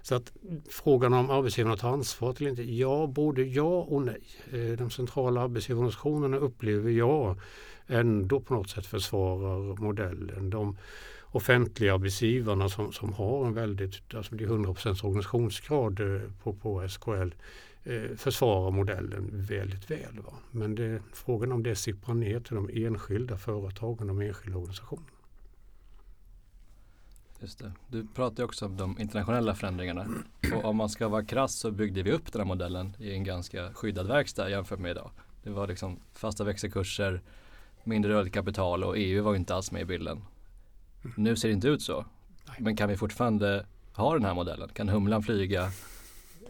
Så 0.02 0.14
att 0.14 0.32
frågan 0.70 1.12
om 1.12 1.30
arbetsgivarna 1.30 1.76
tar 1.76 1.92
ansvar 1.92 2.34
eller 2.38 2.50
inte, 2.50 2.72
ja 2.72 3.06
både 3.06 3.42
ja 3.42 3.82
och 3.82 4.02
nej. 4.02 4.22
Eh, 4.52 4.78
de 4.78 4.90
centrala 4.90 5.40
arbetsgivarorganisationerna 5.40 6.36
upplever 6.36 6.90
jag 6.90 7.40
ändå 7.86 8.40
på 8.40 8.54
något 8.54 8.70
sätt 8.70 8.86
försvarar 8.86 9.76
modellen. 9.76 10.50
De 10.50 10.76
offentliga 11.30 11.94
arbetsgivarna 11.94 12.68
som, 12.68 12.92
som 12.92 13.12
har 13.12 13.46
en 13.46 13.54
väldigt, 13.54 14.14
alltså 14.14 14.34
det 14.34 14.44
är 14.44 14.48
100 14.48 14.70
organisationsgrad 15.02 16.00
eh, 16.00 16.20
på, 16.42 16.52
på 16.52 16.88
SKL 16.88 17.30
eh, 17.84 18.16
försvarar 18.16 18.70
modellen 18.70 19.30
väldigt 19.32 19.90
väl. 19.90 20.20
Va? 20.24 20.32
Men 20.50 20.74
det, 20.74 21.02
frågan 21.12 21.52
om 21.52 21.62
det 21.62 21.76
sipprar 21.76 22.14
ner 22.14 22.40
till 22.40 22.54
de 22.54 22.70
enskilda 22.72 23.36
företagen, 23.36 24.06
de 24.06 24.20
enskilda 24.20 24.58
organisationerna. 24.58 25.17
Just 27.40 27.58
det. 27.58 27.72
Du 27.88 28.06
pratar 28.06 28.44
också 28.44 28.66
om 28.66 28.76
de 28.76 29.00
internationella 29.00 29.54
förändringarna. 29.54 30.06
Och 30.54 30.64
om 30.64 30.76
man 30.76 30.88
ska 30.88 31.08
vara 31.08 31.24
krass 31.24 31.54
så 31.54 31.70
byggde 31.70 32.02
vi 32.02 32.12
upp 32.12 32.32
den 32.32 32.40
här 32.40 32.46
modellen 32.46 32.96
i 32.98 33.12
en 33.12 33.24
ganska 33.24 33.72
skyddad 33.72 34.06
verkstad 34.06 34.50
jämfört 34.50 34.78
med 34.78 34.90
idag. 34.90 35.10
Det 35.42 35.50
var 35.50 35.66
liksom 35.66 36.00
fasta 36.14 36.44
växelkurser, 36.44 37.22
mindre 37.84 38.12
rörligt 38.12 38.34
kapital 38.34 38.84
och 38.84 38.98
EU 38.98 39.22
var 39.22 39.34
inte 39.34 39.54
alls 39.54 39.72
med 39.72 39.82
i 39.82 39.84
bilden. 39.84 40.24
Mm. 41.04 41.14
Nu 41.16 41.36
ser 41.36 41.48
det 41.48 41.54
inte 41.54 41.68
ut 41.68 41.82
så. 41.82 42.04
Men 42.58 42.76
kan 42.76 42.88
vi 42.88 42.96
fortfarande 42.96 43.66
ha 43.92 44.14
den 44.14 44.24
här 44.24 44.34
modellen? 44.34 44.68
Kan 44.68 44.88
humlan 44.88 45.22
flyga? 45.22 45.70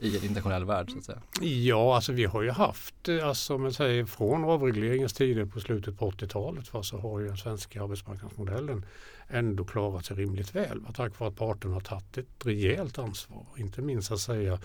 I 0.01 0.17
en 0.17 0.25
internationell 0.25 0.65
värld 0.65 0.91
så 0.91 0.99
att 0.99 1.05
säga? 1.05 1.23
Ja, 1.41 1.95
alltså 1.95 2.13
vi 2.13 2.25
har 2.25 2.43
ju 2.43 2.51
haft, 2.51 3.09
eh, 3.09 3.29
alltså 3.29 3.59
man 3.59 3.73
säger 3.73 4.05
från 4.05 4.45
avregleringens 4.45 5.13
tider 5.13 5.45
på 5.45 5.61
slutet 5.61 5.99
på 5.99 6.11
80-talet 6.11 6.67
så 6.83 6.99
har 6.99 7.21
ju 7.21 7.27
den 7.27 7.37
svenska 7.37 7.83
arbetsmarknadsmodellen 7.83 8.85
ändå 9.29 9.65
klarat 9.65 10.05
sig 10.05 10.17
rimligt 10.17 10.55
väl. 10.55 10.81
Va? 10.81 10.93
Tack 10.95 11.19
vare 11.19 11.31
att 11.31 11.37
parterna 11.37 11.75
har 11.75 11.81
tagit 11.81 12.19
ett 12.19 12.47
rejält 12.47 12.99
ansvar. 12.99 13.47
Inte 13.57 13.83
minst 13.83 14.13
att 14.13 14.21
säga 14.21 14.59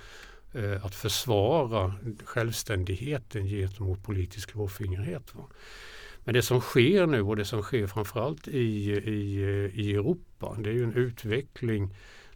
eh, 0.54 0.86
att 0.86 0.96
försvara 0.96 1.96
självständigheten 2.24 3.46
gentemot 3.46 4.04
politisk 4.04 4.52
klåfingrighet. 4.52 5.34
Men 6.24 6.34
det 6.34 6.42
som 6.42 6.62
sker 6.62 7.08
nu 7.08 7.22
och 7.22 7.36
det 7.36 7.46
som 7.46 7.62
sker 7.62 7.88
framförallt 7.88 8.48
i, 8.48 8.92
i, 8.92 9.42
i 9.74 9.94
Europa 9.94 10.56
det 10.60 10.70
är 10.70 10.74
ju 10.74 10.84
en 10.84 10.94
utveckling 10.94 11.96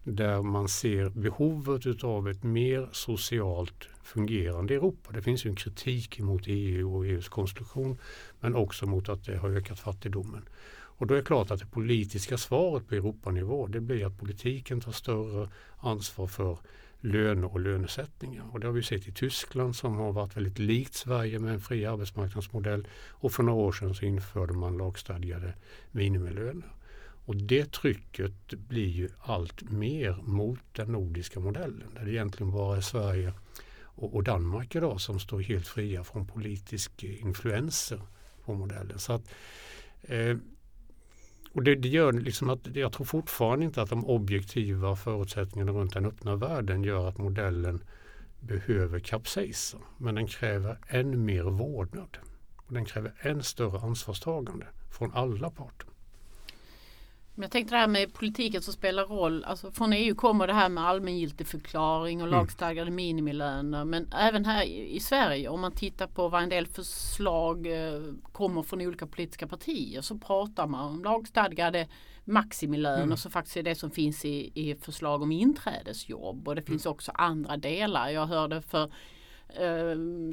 där 0.10 0.42
man 0.42 0.68
ser 0.68 1.10
behovet 1.10 1.86
utav 1.86 2.30
ett 2.30 2.44
mer 2.44 2.90
socialt 2.92 3.88
fungerande 4.04 4.74
Europa. 4.74 5.12
Det 5.12 5.22
finns 5.22 5.46
ju 5.46 5.50
en 5.50 5.56
kritik 5.56 6.20
mot 6.20 6.44
EU 6.46 6.96
och 6.96 7.06
EUs 7.06 7.30
konstruktion 7.30 7.98
men 8.40 8.56
också 8.56 8.86
mot 8.86 9.10
att 9.10 9.26
det 9.26 9.38
har 9.38 9.50
ökat 9.50 9.80
fattigdomen. 9.80 10.50
Och 10.70 11.08
då 11.08 11.14
är 11.14 11.18
det 11.18 11.24
klart 11.24 11.52
att 11.52 11.60
det 11.60 11.66
politiska 11.66 12.38
svaret 12.38 12.88
på 12.88 12.96
Europanivå 12.96 13.68
det 13.68 13.82
blir 13.82 14.06
att 14.06 14.20
politiken 14.20 14.82
tar 14.82 14.92
större 14.92 15.50
ansvar 15.78 16.28
för 16.28 16.58
löner 17.00 17.54
och 17.54 17.60
lönesättningar. 17.60 18.44
Och 18.52 18.60
det 18.60 18.68
har 18.68 18.74
vi 18.74 18.84
sett 18.84 19.08
i 19.08 19.12
Tyskland 19.12 19.76
som 19.76 19.96
har 19.96 20.12
varit 20.12 20.38
väldigt 20.38 20.60
likt 20.60 20.94
Sverige 20.94 21.40
med 21.40 21.54
en 21.54 21.62
fri 21.62 21.86
arbetsmarknadsmodell. 21.86 22.88
Och 23.10 23.32
för 23.32 23.44
några 23.44 23.60
år 23.60 23.72
sedan 23.72 23.96
så 23.96 24.06
införde 24.06 24.54
man 24.54 24.78
lagstadgade 24.78 25.54
minimilöner. 25.92 26.76
Och 27.27 27.36
det 27.36 27.72
trycket 27.72 28.53
blir 28.53 28.89
ju 28.89 29.10
allt 29.19 29.72
mer 29.72 30.17
mot 30.24 30.60
den 30.72 30.91
nordiska 30.91 31.39
modellen. 31.39 31.88
Där 31.96 32.05
det 32.05 32.12
egentligen 32.12 32.51
bara 32.51 32.77
är 32.77 32.81
Sverige 32.81 33.34
och, 33.81 34.15
och 34.15 34.24
Danmark 34.24 34.75
idag 34.75 35.01
som 35.01 35.19
står 35.19 35.39
helt 35.39 35.67
fria 35.67 36.03
från 36.03 36.27
politisk 36.27 37.03
influenser 37.03 38.01
på 38.46 38.53
modellen. 38.53 39.00
Så 39.00 39.13
att, 39.13 39.29
Eh, 40.01 40.38
och 41.51 41.63
det, 41.63 41.75
det, 41.75 41.88
gör 41.88 42.12
liksom 42.13 42.50
att 42.50 42.75
jag 42.75 42.91
tror 42.93 43.05
fortfarande 43.05 43.65
inte 43.65 43.81
att 43.81 43.89
de 43.89 44.05
objektiva 44.05 44.96
förutsättningarna 44.96 45.72
runt 45.72 45.93
den 45.93 46.05
öppna 46.05 46.36
världen 46.36 46.84
gör 46.84 47.10
att 47.10 47.17
modellen 47.17 47.84
behöver 48.39 49.00
kapsejsa. 49.00 49.77
Men 49.98 50.15
den 50.15 50.27
kräver 50.27 50.77
än 50.88 51.25
mer 51.25 51.43
vårdnad. 51.43 52.17
Och 52.55 52.74
den 52.74 52.86
kräver 52.86 53.13
än 53.19 53.43
större 53.43 53.79
ansvarstagande 53.79 54.65
från 54.98 55.12
alla 55.13 55.50
parter. 55.50 55.89
Jag 57.39 57.51
tänkte 57.51 57.75
det 57.75 57.79
här 57.79 57.88
med 57.88 58.13
politiken 58.13 58.62
som 58.62 58.74
spelar 58.74 59.06
roll. 59.06 59.44
Alltså 59.44 59.72
från 59.72 59.94
EU 59.94 60.15
kommer 60.15 60.48
det 60.48 60.53
här 60.53 60.70
med 60.70 60.84
allmängiltig 60.84 61.48
förklaring 61.48 62.22
och 62.22 62.27
mm. 62.27 62.39
lagstadgade 62.39 62.91
minimilöner. 62.91 63.86
Men 63.86 64.13
även 64.13 64.46
här 64.46 64.63
i 64.65 65.00
Sverige 65.00 65.50
om 65.50 65.62
man 65.62 65.72
tittar 65.72 66.08
på 66.08 66.29
vad 66.29 66.44
en 66.44 66.50
del 66.50 66.67
förslag 66.67 67.67
eh, 67.67 68.01
kommer 68.32 68.63
från 68.63 68.82
olika 68.82 69.08
politiska 69.08 69.48
partier 69.48 70.01
så 70.01 70.17
pratar 70.17 70.67
man 70.67 70.91
om 70.91 71.03
lagstadgade 71.03 71.88
maximilöner 72.25 73.03
mm. 73.03 73.17
som 73.17 73.32
faktiskt 73.32 73.58
är 73.58 73.63
det 73.63 73.75
som 73.75 73.91
finns 73.91 74.25
i, 74.25 74.51
i 74.53 74.75
förslag 74.75 75.22
om 75.22 75.32
inträdesjobb. 75.32 76.48
Och 76.48 76.56
det 76.56 76.62
finns 76.62 76.86
mm. 76.86 76.94
också 76.94 77.12
andra 77.15 77.58
delar. 77.58 78.10
Jag 78.10 78.25
hörde 78.25 78.62
för 78.62 78.91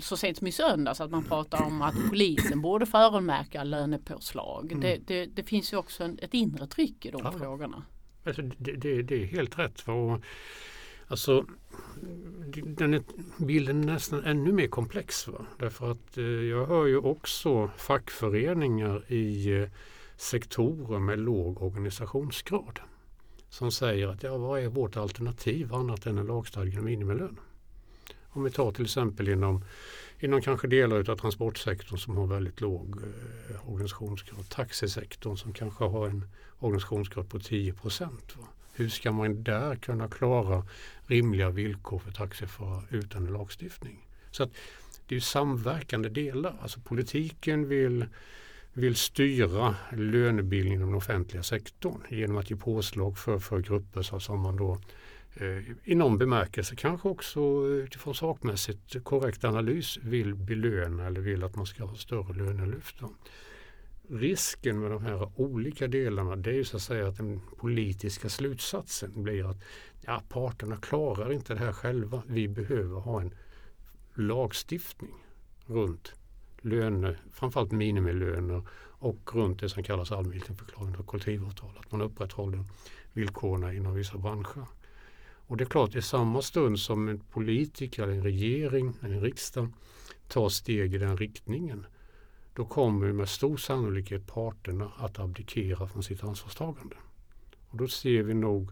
så 0.01 0.17
sent 0.17 0.39
som 0.39 0.47
i 0.47 0.53
söndags 0.53 1.01
att 1.01 1.11
man 1.11 1.25
pratar 1.25 1.63
om 1.63 1.83
att 1.83 1.95
polisen 2.11 2.61
borde 2.61 2.87
förmärka 2.87 3.65
lönepåslag. 3.65 4.73
Mm. 4.73 4.81
Det, 4.81 4.99
det, 5.07 5.27
det, 5.27 5.43
finns 5.43 5.73
ju 5.73 5.77
också 5.77 6.05
en, 6.05 6.19
ett 6.23 6.35
inre 6.35 6.67
tryck 6.67 7.07
i 7.07 7.11
de 7.11 7.21
ja. 7.25 7.33
frågorna. 7.33 7.83
Alltså 8.25 8.43
det, 8.43 8.73
det, 8.73 9.03
det, 9.03 9.23
är 9.23 9.27
helt 9.27 9.59
rätt. 9.59 9.81
För, 9.81 10.21
alltså, 11.07 11.47
den 12.65 12.95
är, 12.95 13.03
bilden 13.37 13.83
är 13.83 13.93
nästan 13.93 14.25
ännu 14.25 14.53
mer 14.53 14.69
komplex. 14.69 15.29
Va? 15.29 15.47
Därför 15.59 15.91
att 15.91 16.19
eh, 16.19 16.25
jag 16.25 16.67
hör 16.67 16.87
ju 16.87 16.99
också 16.99 17.71
fackföreningar 17.77 19.13
i 19.13 19.53
eh, 19.53 19.69
sektorer 20.17 20.99
med 20.99 21.19
låg 21.19 21.63
organisationsgrad 21.63 22.81
som 23.49 23.73
säger 23.73 24.09
att 24.09 24.23
ja, 24.23 24.37
vad 24.37 24.61
är 24.61 24.69
vårt 24.69 24.97
alternativ 24.97 25.75
annat 25.75 26.07
än 26.07 26.19
en 26.19 26.27
lagstadgad 26.27 26.83
minimilön? 26.83 27.39
Om 28.35 28.45
vi 28.45 28.51
tar 28.51 28.73
till 28.73 28.85
exempel 28.85 29.29
inom, 29.29 29.65
inom 30.21 30.43
kanske 30.43 30.69
delar 30.69 31.11
av 31.11 31.17
transportsektorn 31.17 31.99
som 31.99 32.17
har 32.17 32.27
väldigt 32.27 32.61
låg 32.61 33.03
eh, 33.03 33.69
organisationsgrad. 33.69 34.49
Taxisektorn 34.49 35.37
som 35.37 35.53
kanske 35.53 35.85
har 35.85 36.09
en 36.09 36.25
organisationsgrad 36.59 37.29
på 37.29 37.39
10 37.39 37.73
procent. 37.73 38.35
Hur 38.73 38.89
ska 38.89 39.13
man 39.13 39.43
där 39.43 39.77
kunna 39.77 40.09
klara 40.09 40.67
rimliga 41.07 41.51
villkor 41.51 41.99
för 41.99 42.13
taxiförare 42.13 42.85
utan 42.91 43.27
lagstiftning? 43.27 44.07
Så 44.31 44.43
att 44.43 44.51
det 45.09 45.17
är 45.17 45.21
samverkande 45.21 46.09
delar. 46.09 46.57
Alltså 46.63 46.81
politiken 46.81 47.69
vill, 47.69 48.07
vill 48.73 48.97
styra 48.97 49.77
lönebildningen 49.93 50.81
inom 50.81 50.89
den 50.89 50.99
offentliga 50.99 51.43
sektorn 51.43 52.03
genom 52.09 52.37
att 52.37 52.51
ge 52.51 52.57
påslag 52.57 53.19
för, 53.19 53.39
för 53.39 53.61
grupper 53.61 54.03
så 54.03 54.21
som 54.21 54.41
man 54.41 54.57
då 54.57 54.73
Eh, 54.75 54.81
Eh, 55.37 55.63
i 55.85 55.95
någon 55.95 56.19
bemärkelse 56.19 56.77
kanske 56.77 57.09
också 57.09 57.41
utifrån 57.67 58.15
sakmässigt 58.15 59.05
korrekt 59.05 59.45
analys 59.45 59.99
vill 60.03 60.35
belöna 60.35 61.07
eller 61.07 61.21
vill 61.21 61.45
att 61.45 61.57
man 61.57 61.67
ska 61.67 61.85
ha 61.85 61.95
större 61.95 62.33
lönelyft. 62.33 62.97
Risken 64.09 64.81
med 64.81 64.91
de 64.91 65.05
här 65.05 65.41
olika 65.41 65.89
delarna 65.89 66.37
det 66.37 66.51
är 66.51 66.55
ju 66.55 66.65
så 66.65 66.77
att 66.77 66.83
säga 66.83 67.09
att 67.09 67.17
den 67.17 67.41
politiska 67.57 68.29
slutsatsen 68.29 69.23
blir 69.23 69.51
att 69.51 69.65
ja, 70.01 70.23
parterna 70.29 70.77
klarar 70.77 71.33
inte 71.33 71.55
det 71.55 71.61
här 71.61 71.73
själva. 71.73 72.23
Vi 72.27 72.49
behöver 72.49 73.01
ha 73.01 73.21
en 73.21 73.35
lagstiftning 74.15 75.15
runt 75.67 76.13
löner, 76.61 77.19
framförallt 77.33 77.73
minimilöner 77.73 78.63
och 78.99 79.35
runt 79.35 79.61
det 79.61 79.69
som 79.69 79.83
kallas 79.83 80.13
allmänförklaring 80.13 80.97
och 80.97 81.07
kollektivavtal. 81.07 81.79
Att 81.79 81.93
man 81.93 82.03
upprätthåller 82.03 82.65
villkoren 83.13 83.77
inom 83.77 83.95
vissa 83.95 84.19
branscher. 84.19 84.67
Och 85.47 85.57
det 85.57 85.65
är 85.65 85.69
klart, 85.69 85.95
i 85.95 86.03
samma 86.03 86.43
stund 86.43 86.81
som 86.81 87.09
en 87.09 87.21
politiker, 87.21 88.09
en 88.09 88.23
regering, 88.23 88.95
en 89.01 89.21
riksdag 89.21 89.69
tar 90.29 90.49
steg 90.49 90.95
i 90.95 90.99
den 90.99 91.17
riktningen 91.17 91.87
då 92.55 92.65
kommer 92.65 93.13
med 93.13 93.29
stor 93.29 93.57
sannolikhet 93.57 94.27
parterna 94.27 94.93
att 94.97 95.19
abdikera 95.19 95.89
från 95.89 96.03
sitt 96.03 96.25
ansvarstagande. 96.25 96.97
Och 97.69 97.77
då 97.77 97.89
ser 97.89 98.23
vi 98.23 98.35
nog 98.35 98.71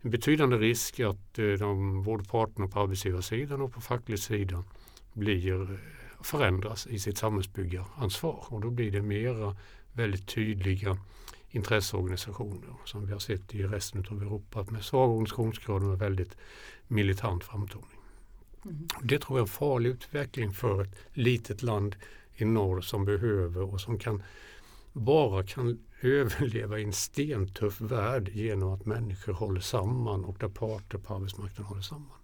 en 0.00 0.10
betydande 0.10 0.56
risk 0.56 1.00
att 1.00 1.38
eh, 1.38 1.46
de, 1.46 2.02
både 2.02 2.24
parterna 2.24 2.68
på 2.68 2.80
arbetsgivarsidan 2.80 3.60
och 3.60 3.72
på 3.72 3.80
facklig 3.80 4.18
sida 4.18 4.64
blir, 5.12 5.62
eh, 5.62 5.78
förändras 6.22 6.86
i 6.86 6.98
sitt 6.98 7.18
samhällsbyggaransvar. 7.18 8.44
Och 8.48 8.60
då 8.60 8.70
blir 8.70 8.90
det 8.90 9.02
mera 9.02 9.56
väldigt 9.92 10.26
tydliga 10.26 10.98
intresseorganisationer 11.54 12.74
som 12.84 13.06
vi 13.06 13.12
har 13.12 13.18
sett 13.18 13.54
i 13.54 13.62
resten 13.62 14.06
av 14.10 14.22
Europa 14.22 14.66
med 14.70 14.84
svag 14.84 15.10
organisationsgrad 15.10 15.82
och 15.82 16.00
väldigt 16.00 16.36
militant 16.86 17.44
framtoning. 17.44 17.98
Mm. 18.64 18.88
Det 19.02 19.18
tror 19.18 19.38
jag 19.38 19.44
är 19.44 19.48
en 19.48 19.52
farlig 19.52 19.90
utveckling 19.90 20.52
för 20.52 20.82
ett 20.82 20.96
litet 21.12 21.62
land 21.62 21.96
i 22.34 22.44
norr 22.44 22.80
som 22.80 23.04
behöver 23.04 23.62
och 23.72 23.80
som 23.80 23.98
kan 23.98 24.22
bara 24.92 25.46
kan 25.46 25.78
överleva 26.00 26.78
i 26.78 26.84
en 26.84 26.92
stentuff 26.92 27.80
värld 27.80 28.28
genom 28.28 28.72
att 28.72 28.86
människor 28.86 29.32
håller 29.32 29.60
samman 29.60 30.24
och 30.24 30.36
där 30.38 30.48
parter 30.48 30.98
på 30.98 31.14
arbetsmarknaden 31.14 31.64
håller 31.64 31.82
samman. 31.82 32.18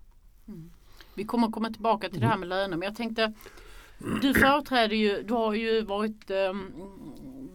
Mm. 0.48 0.70
Vi 1.14 1.24
kommer 1.24 1.50
komma 1.50 1.70
tillbaka 1.70 2.08
till 2.08 2.20
det 2.20 2.26
här 2.26 2.38
med 2.38 2.48
löner 2.48 2.76
men 2.76 2.86
jag 2.86 2.96
tänkte 2.96 3.32
du 4.22 4.34
företräder 4.34 4.96
ju, 4.96 5.22
du 5.22 5.34
har 5.34 5.54
ju 5.54 5.82
varit 5.82 6.30
um, 6.30 6.72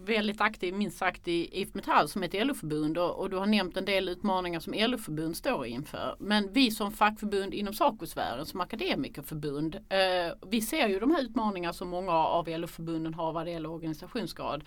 väldigt 0.06 0.40
aktiv 0.40 0.74
minst 0.74 0.98
sagt 0.98 1.28
i 1.28 1.60
IF 1.60 1.74
Metall 1.74 2.08
som 2.08 2.22
ett 2.22 2.46
LO-förbund 2.46 2.98
och, 2.98 3.18
och, 3.20 3.30
du 3.30 3.36
har 3.36 3.46
nämnt 3.46 3.76
en 3.76 3.84
del 3.84 4.08
utmaningar 4.08 4.60
som 4.60 4.74
LO-förbund 4.76 5.36
står 5.36 5.66
inför. 5.66 6.16
Men 6.18 6.52
vi 6.52 6.70
som 6.70 6.92
fackförbund 6.92 7.54
inom 7.54 7.74
SACO-sfären 7.74 8.46
som 8.46 8.60
akademikerförbund 8.60 9.74
eh, 9.74 10.48
vi 10.50 10.60
ser 10.60 10.88
ju 10.88 11.00
de 11.00 11.10
här 11.10 11.22
utmaningarna 11.22 11.72
som 11.72 11.88
många 11.88 12.12
av 12.12 12.48
LO-förbunden 12.48 13.14
har 13.14 13.32
vad 13.32 13.46
det 13.46 13.50
gäller 13.50 13.70
organisationsgrad. 13.70 14.64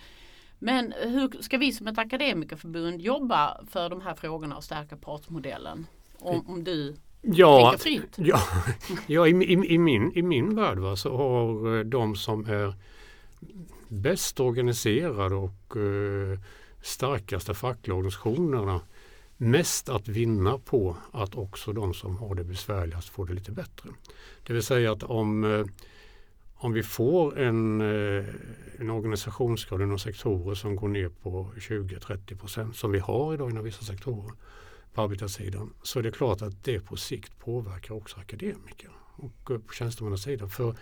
Men 0.58 0.94
hur 1.02 1.42
ska 1.42 1.58
vi 1.58 1.72
som 1.72 1.86
ett 1.86 1.98
akademikerförbund 1.98 3.02
jobba 3.02 3.60
för 3.70 3.88
de 3.88 4.00
här 4.00 4.14
frågorna 4.14 4.56
och 4.56 4.64
stärka 4.64 4.96
partsmodellen? 4.96 5.86
Om, 6.18 6.44
om 6.48 6.64
du 6.64 6.96
Ja, 7.22 7.74
ja, 8.16 8.40
ja 9.06 9.26
i, 9.26 9.30
i, 9.30 9.74
i, 9.74 9.78
min, 9.78 10.12
i 10.14 10.22
min 10.22 10.54
värld 10.56 10.78
va, 10.78 10.96
så 10.96 11.16
har 11.16 11.78
eh, 11.78 11.84
de 11.84 12.16
som 12.16 12.46
är 12.46 12.74
bäst 13.90 14.40
organiserade 14.40 15.34
och 15.34 15.76
eh, 15.76 16.38
starkaste 16.82 17.54
fackliga 17.54 17.94
organisationerna 17.94 18.80
mest 19.36 19.88
att 19.88 20.08
vinna 20.08 20.58
på 20.58 20.96
att 21.12 21.34
också 21.34 21.72
de 21.72 21.94
som 21.94 22.16
har 22.16 22.34
det 22.34 22.44
besvärligast 22.44 23.08
får 23.08 23.26
det 23.26 23.34
lite 23.34 23.52
bättre. 23.52 23.88
Det 24.46 24.52
vill 24.52 24.62
säga 24.62 24.92
att 24.92 25.02
om, 25.02 25.44
eh, 25.44 25.64
om 26.54 26.72
vi 26.72 26.82
får 26.82 27.38
en, 27.38 27.80
eh, 27.80 28.24
en 28.78 28.90
organisationsgrad 28.90 29.82
inom 29.82 29.98
sektorer 29.98 30.54
som 30.54 30.76
går 30.76 30.88
ner 30.88 31.08
på 31.08 31.52
20-30 31.58 32.36
procent 32.36 32.76
som 32.76 32.92
vi 32.92 32.98
har 32.98 33.34
idag 33.34 33.50
inom 33.50 33.64
vissa 33.64 33.84
sektorer 33.84 34.32
på 34.94 35.02
arbetarsidan 35.02 35.72
så 35.82 35.98
är 35.98 36.02
det 36.02 36.10
klart 36.10 36.42
att 36.42 36.64
det 36.64 36.80
på 36.80 36.96
sikt 36.96 37.38
påverkar 37.38 37.94
också 37.94 38.20
akademiker 38.20 38.90
och 39.16 39.50
eh, 39.50 39.58
på 39.58 39.72
tjänstemannasidan. 39.72 40.50
För 40.50 40.74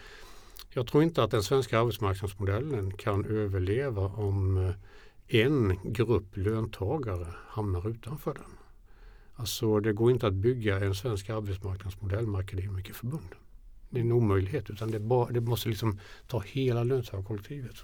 jag 0.71 0.87
tror 0.87 1.03
inte 1.03 1.23
att 1.23 1.31
den 1.31 1.43
svenska 1.43 1.81
arbetsmarknadsmodellen 1.81 2.93
kan 2.93 3.25
överleva 3.25 4.03
om 4.03 4.57
eh, 4.57 4.75
en 5.29 5.79
grupp 5.85 6.37
löntagare 6.37 7.35
hamnar 7.49 7.89
utanför 7.89 8.35
den. 8.35 8.59
Alltså 9.35 9.81
det 9.81 9.93
går 9.93 10.11
inte 10.11 10.27
att 10.27 10.35
bygga 10.35 10.81
en 10.81 10.95
svensk 10.95 11.31
arbetsmarknadsmodell 11.31 12.27
med 12.27 12.41
akademikerförbund. 12.41 13.35
Det 13.91 13.99
är 13.99 14.05
en 14.05 14.13
omöjlighet 14.13 14.71
utan 14.71 14.91
det, 14.91 15.01
bara, 15.01 15.31
det 15.31 15.41
måste 15.41 15.69
liksom 15.69 16.01
ta 16.27 16.41
hela 16.41 16.85
löntagarkollektivet. 16.85 17.77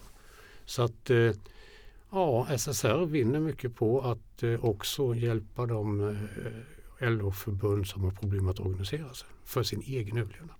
Så 0.64 0.83
att 0.83 1.11
eh, 1.11 1.33
ja, 2.11 2.47
SSR 2.59 3.07
vinner 3.07 3.41
mycket 3.41 3.76
på 3.76 4.00
att 4.00 4.43
eh, 4.43 4.64
också 4.64 5.14
hjälpa 5.14 5.67
de 5.67 6.17
LO-förbund 7.00 7.87
som 7.87 8.05
har 8.05 8.11
problem 8.11 8.49
att 8.49 8.61
organisera 8.61 9.14
sig 9.14 9.29
för 9.45 9.62
sin 9.62 9.83
egen 9.83 10.17
överlevnad. 10.17 10.57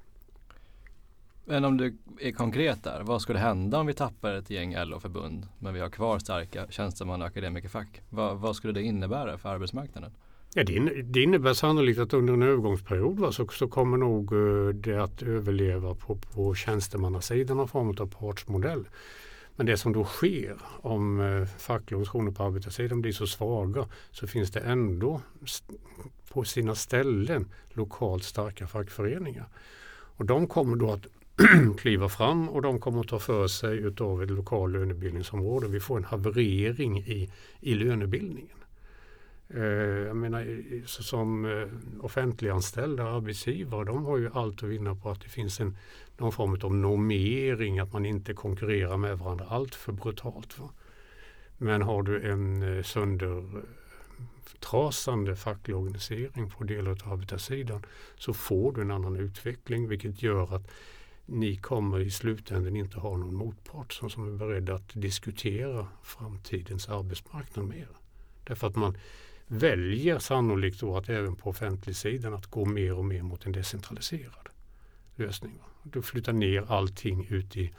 Men 1.45 1.65
om 1.65 1.77
du 1.77 1.97
är 2.21 2.33
konkret 2.33 2.85
där, 2.85 3.03
vad 3.03 3.23
skulle 3.23 3.39
hända 3.39 3.79
om 3.79 3.87
vi 3.87 3.95
tappar 3.95 4.35
ett 4.35 4.51
gäng 4.51 4.77
LO-förbund 4.77 5.47
men 5.59 5.75
vi 5.75 5.81
har 5.81 5.91
kvar 5.91 6.19
starka 6.19 6.67
tjänstemanna 6.71 7.25
och 7.25 7.31
akademikerfack? 7.31 8.03
Vad, 8.11 8.39
vad 8.39 8.57
skulle 8.57 8.73
det 8.73 8.83
innebära 8.83 9.39
för 9.39 9.49
arbetsmarknaden? 9.49 10.11
Ja, 10.55 10.65
det, 11.05 11.23
innebär 11.23 11.55
sannolikt 11.55 12.01
att 12.01 12.13
under 12.13 12.35
en 12.35 12.43
övergångsperiod 12.43 13.19
va, 13.19 13.33
så, 13.33 13.47
så 13.49 13.69
kommer 13.69 13.97
nog 13.97 14.33
eh, 14.33 14.75
det 14.75 15.03
att 15.03 15.23
överleva 15.23 15.95
på, 15.95 16.17
på 16.17 16.55
tjänstemannasidan 16.55 17.61
av 17.61 17.67
form 17.67 17.89
av 17.89 18.07
partsmodell. 18.07 18.85
Men 19.57 19.67
det 19.67 19.77
som 19.77 19.93
då 19.93 20.05
sker 20.05 20.57
om 20.81 21.21
eh, 21.21 21.47
fackliga 21.59 21.97
organisationer 21.97 22.33
på 22.33 22.43
arbetarsidan 22.43 23.01
blir 23.01 23.13
så 23.13 23.27
svaga 23.27 23.89
så 24.11 24.27
finns 24.27 24.51
det 24.51 24.61
ändå 24.61 25.21
på 26.33 26.45
sina 26.45 26.75
ställen 26.75 27.51
lokalt 27.73 28.25
starka 28.25 28.67
fackföreningar. 28.67 29.49
Och 30.17 30.25
de 30.25 30.47
kommer 30.47 30.77
då 30.77 30.93
att 30.93 31.07
kliva 31.79 32.09
fram 32.09 32.49
och 32.49 32.63
de 32.63 32.81
kommer 32.81 33.01
att 33.01 33.09
ta 33.09 33.19
för 33.19 33.47
sig 33.47 33.79
utav 33.79 34.23
ett 34.23 34.31
lokalt 34.31 34.73
lönebildningsområde. 34.73 35.69
Vi 35.69 35.81
får 35.81 35.97
en 35.97 36.05
haverering 36.05 36.99
i, 36.99 37.31
i 37.61 37.75
lönebildningen. 37.75 38.57
Eh, 39.49 39.63
jag 40.07 40.17
menar, 40.17 40.47
som 40.87 41.45
eh, 41.45 41.69
offentliganställda 42.05 43.05
arbetsgivare, 43.05 43.85
de 43.85 44.05
har 44.05 44.19
ju 44.19 44.31
allt 44.35 44.63
att 44.63 44.69
vinna 44.69 44.95
på 44.95 45.11
att 45.11 45.21
det 45.21 45.29
finns 45.29 45.61
en, 45.61 45.77
någon 46.17 46.33
form 46.33 46.59
av 46.63 46.75
normering, 46.75 47.79
att 47.79 47.93
man 47.93 48.07
inte 48.07 48.35
konkurrerar 48.35 48.97
med 48.97 49.19
varandra 49.19 49.47
allt 49.49 49.75
för 49.75 49.93
brutalt. 49.93 50.59
Va? 50.59 50.71
Men 51.59 51.83
har 51.83 52.03
du 52.03 52.31
en 52.31 52.77
eh, 52.77 52.83
söndertrasande 52.83 55.37
facklig 55.37 55.77
organisering 55.77 56.51
på 56.51 56.65
delar 56.65 56.91
av 56.91 57.13
arbetarsidan 57.13 57.83
så 58.19 58.35
får 58.35 58.73
du 58.73 58.81
en 58.81 58.91
annan 58.91 59.17
utveckling 59.17 59.89
vilket 59.89 60.23
gör 60.23 60.57
att 60.57 60.71
ni 61.27 61.57
kommer 61.57 62.01
i 62.01 62.11
slutändan 62.11 62.77
inte 62.77 63.01
ha 63.01 63.17
någon 63.17 63.35
motpart 63.35 63.93
som, 63.93 64.11
som 64.11 64.35
är 64.35 64.39
beredd 64.39 64.71
att 64.71 64.91
diskutera 64.93 65.89
framtidens 66.03 66.89
arbetsmarknad 66.89 67.67
med 67.67 67.79
er. 67.79 67.89
Därför 68.45 68.67
att 68.67 68.77
man 68.77 68.97
väljer 69.47 70.19
sannolikt 70.19 70.81
då 70.81 70.97
att 70.97 71.09
även 71.09 71.37
på 71.37 71.51
offentlig 71.51 71.97
sidan 71.97 72.35
att 72.35 72.47
gå 72.47 72.65
mer 72.65 72.95
och 72.95 73.05
mer 73.05 73.23
mot 73.23 73.47
en 73.47 73.53
decentraliserad 73.53 74.49
lösning. 75.17 75.59
Du 75.83 76.03
flyttar 76.03 76.33
ner 76.33 76.73
allting 76.73 77.27
ut 77.31 77.57
i, 77.57 77.73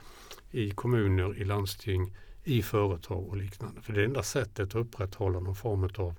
i 0.50 0.70
kommuner, 0.70 1.38
i 1.38 1.44
landsting, 1.44 2.16
i 2.44 2.62
företag 2.62 3.28
och 3.28 3.36
liknande. 3.36 3.80
För 3.80 3.92
det 3.92 4.04
enda 4.04 4.22
sättet 4.22 4.60
att 4.60 4.74
upprätthålla 4.74 5.40
någon 5.40 5.56
form 5.56 5.84
av 5.84 6.14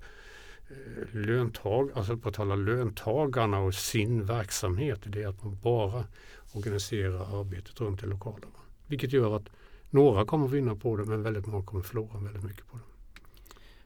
eh, 0.68 1.14
löntag, 1.20 1.90
alltså 1.94 2.12
upprätthålla 2.12 2.54
löntagarna 2.54 3.58
och 3.58 3.74
sin 3.74 4.26
verksamhet, 4.26 5.00
det 5.04 5.22
är 5.22 5.28
att 5.28 5.44
man 5.44 5.58
bara 5.62 6.04
organiserar 6.52 7.40
arbetet 7.40 7.80
runt 7.80 8.00
det 8.00 8.06
lokala. 8.06 8.46
Vilket 8.86 9.12
gör 9.12 9.36
att 9.36 9.48
några 9.90 10.24
kommer 10.24 10.48
vinna 10.48 10.76
på 10.76 10.96
det 10.96 11.04
men 11.04 11.22
väldigt 11.22 11.46
många 11.46 11.64
kommer 11.64 11.82
förlora 11.82 12.18
väldigt 12.18 12.44
mycket 12.44 12.66
på 12.66 12.76
det. 12.76 12.82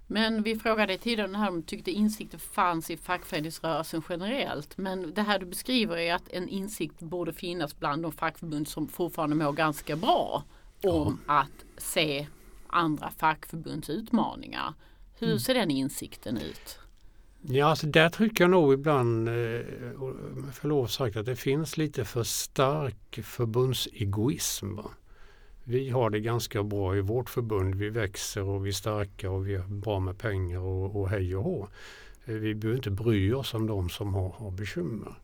Men 0.07 0.43
vi 0.43 0.57
frågade 0.57 0.99
tidigare 0.99 1.37
här 1.37 1.49
om 1.49 1.57
du 1.57 1.63
tyckte 1.63 1.91
insikter 1.91 2.39
fanns 2.39 2.91
i 2.91 2.97
fackföreningsrörelsen 2.97 4.03
generellt. 4.09 4.79
Men 4.79 5.15
det 5.15 5.23
här 5.23 5.39
du 5.39 5.47
beskriver 5.47 5.97
är 5.97 6.15
att 6.15 6.29
en 6.29 6.49
insikt 6.49 6.99
borde 6.99 7.33
finnas 7.33 7.79
bland 7.79 8.03
de 8.03 8.13
fackförbund 8.13 8.69
som 8.69 8.89
fortfarande 8.89 9.37
mår 9.37 9.53
ganska 9.53 9.97
bra 9.97 10.45
om 10.83 11.21
ja. 11.27 11.41
att 11.41 11.65
se 11.83 12.27
andra 12.67 13.11
fackförbunds 13.11 13.91
utmaningar. 13.91 14.75
Hur 15.19 15.29
mm. 15.29 15.41
ser 15.41 15.55
den 15.55 15.71
insikten 15.71 16.37
ut? 16.37 16.79
Ja, 17.45 17.67
alltså 17.67 17.87
där 17.87 18.09
tycker 18.09 18.45
jag 18.45 18.51
nog 18.51 18.73
ibland, 18.73 19.29
eh, 19.29 19.35
med 20.35 20.55
förlov 20.55 20.87
sagt, 20.87 21.17
att 21.17 21.27
det 21.27 21.37
finns 21.37 21.77
lite 21.77 22.05
för 22.05 22.23
stark 22.23 23.21
förbundsegoism. 23.23 24.79
Vi 25.65 25.91
har 25.91 26.11
det 26.11 26.21
ganska 26.21 26.63
bra 26.63 26.97
i 26.97 27.01
vårt 27.01 27.31
förbund. 27.31 27.75
Vi 27.75 27.91
växer 27.91 28.43
och 28.43 28.67
vi 28.67 28.69
är 28.69 28.73
starka 28.73 29.31
och 29.31 29.49
vi 29.49 29.57
har 29.57 29.69
bra 29.69 30.01
med 30.01 30.19
pengar 30.19 30.59
och, 30.59 30.97
och 30.97 31.09
hej 31.09 31.37
och 31.37 31.45
hå. 31.45 31.69
Eh, 32.25 32.35
vi 32.35 32.55
behöver 32.55 32.77
inte 32.77 32.91
bry 32.91 33.33
oss 33.33 33.55
om 33.55 33.67
de 33.67 33.89
som 33.89 34.15
har, 34.15 34.29
har 34.29 34.51
bekymmer. 34.51 35.15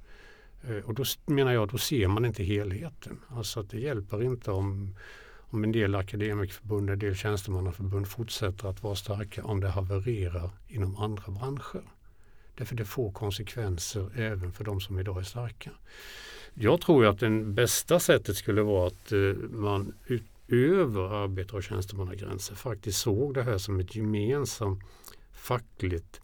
Eh, 0.62 0.76
och 0.76 0.94
då 0.94 1.04
menar 1.26 1.52
jag, 1.52 1.68
då 1.68 1.78
ser 1.78 2.08
man 2.08 2.24
inte 2.24 2.44
helheten. 2.44 3.20
Alltså 3.28 3.60
att 3.60 3.70
det 3.70 3.80
hjälper 3.80 4.22
inte 4.22 4.50
om, 4.50 4.94
om 5.38 5.64
en 5.64 5.72
del 5.72 5.94
akademikerförbund, 5.94 6.90
en 6.90 6.98
del 6.98 7.14
tjänstemannaförbund 7.14 8.08
fortsätter 8.08 8.68
att 8.68 8.82
vara 8.82 8.94
starka 8.94 9.44
om 9.44 9.60
det 9.60 9.68
havererar 9.68 10.50
inom 10.68 10.96
andra 10.96 11.32
branscher. 11.32 11.82
Därför 12.58 12.74
det 12.74 12.84
får 12.84 13.12
konsekvenser 13.12 14.10
även 14.16 14.52
för 14.52 14.64
de 14.64 14.80
som 14.80 14.98
idag 14.98 15.18
är 15.18 15.22
starka. 15.22 15.70
Jag 16.54 16.80
tror 16.80 17.06
att 17.06 17.18
det 17.18 17.30
bästa 17.30 18.00
sättet 18.00 18.36
skulle 18.36 18.62
vara 18.62 18.86
att 18.86 19.12
eh, 19.12 19.18
man 19.50 19.94
utöver 20.06 21.24
arbetar 21.24 21.56
och 21.56 21.62
tjänstemannagränser 21.62 22.54
faktiskt 22.54 22.98
såg 22.98 23.34
det 23.34 23.42
här 23.42 23.58
som 23.58 23.80
ett 23.80 23.96
gemensamt 23.96 24.82
fackligt 25.32 26.20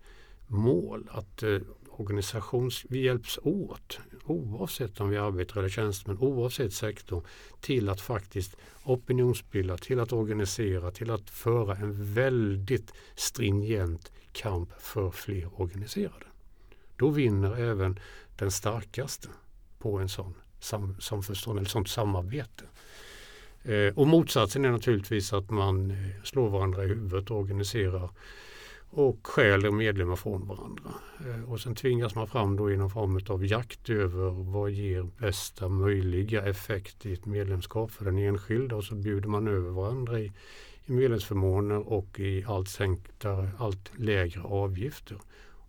mål. 0.47 1.09
Att 1.11 1.43
eh, 1.43 1.59
organisations, 1.91 2.85
vi 2.89 3.03
hjälps 3.03 3.39
åt 3.43 3.99
oavsett 4.25 5.01
om 5.01 5.11
vi 5.11 5.17
arbetar 5.17 5.59
eller 5.59 5.69
tjänstemän, 5.69 6.19
oavsett 6.19 6.73
sektor 6.73 7.27
till 7.61 7.89
att 7.89 8.01
faktiskt 8.01 8.57
opinionsbilda, 8.85 9.77
till 9.77 10.01
att 10.01 10.13
organisera, 10.13 10.91
till 10.91 11.11
att 11.11 11.31
föra 11.31 11.77
en 11.77 12.15
väldigt 12.15 12.93
stringent 13.15 14.13
kamp 14.33 14.73
för 14.81 15.11
fler 15.11 15.61
organiserade. 15.61 16.27
Då 16.97 17.11
vinner 17.11 17.57
även 17.57 17.99
den 18.37 18.51
starkaste 18.51 19.29
på 19.79 19.99
en 19.99 20.09
sån 20.09 20.35
sam, 20.61 20.97
samförstånd 21.01 21.59
eller 21.59 21.69
sånt 21.69 21.89
samarbete. 21.89 22.65
Eh, 23.63 23.95
och 23.95 24.07
motsatsen 24.07 24.65
är 24.65 24.71
naturligtvis 24.71 25.33
att 25.33 25.51
man 25.51 25.91
eh, 25.91 25.97
slår 26.25 26.49
varandra 26.49 26.85
i 26.85 26.89
huvudet 26.89 27.31
och 27.31 27.39
organiserar 27.39 28.11
och 28.91 29.27
stjäler 29.27 29.71
medlemmar 29.71 30.17
från 30.17 30.49
varandra. 30.49 30.91
Eh, 31.27 31.53
och 31.53 31.61
sen 31.61 31.75
tvingas 31.75 32.15
man 32.15 32.27
fram 32.27 32.57
då 32.57 32.71
i 32.71 32.77
någon 32.77 32.91
form 32.91 33.21
av 33.29 33.47
jakt 33.47 33.91
över 33.91 34.31
vad 34.31 34.71
ger 34.71 35.03
bästa 35.03 35.69
möjliga 35.69 36.43
effekt 36.43 37.07
i 37.07 37.13
ett 37.13 37.27
medlemskap 37.27 37.91
för 37.91 38.05
den 38.05 38.19
enskilda 38.19 38.77
och 38.77 38.85
så 38.85 38.95
bjuder 38.95 39.29
man 39.29 39.49
över 39.49 39.71
varandra 39.71 40.21
i, 40.21 40.33
i 40.85 40.93
medlemsförmåner 40.93 41.93
och 41.93 42.21
i 42.21 42.45
allt 42.45 42.69
sänkta, 42.69 43.49
allt 43.59 43.91
lägre 43.97 44.43
avgifter. 44.43 45.19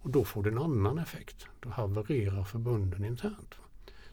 Och 0.05 0.11
då 0.11 0.23
får 0.23 0.43
det 0.43 0.49
en 0.49 0.57
annan 0.57 0.97
effekt. 0.97 1.47
Då 1.59 1.69
havererar 1.69 2.43
förbunden 2.43 3.05
internt. 3.05 3.55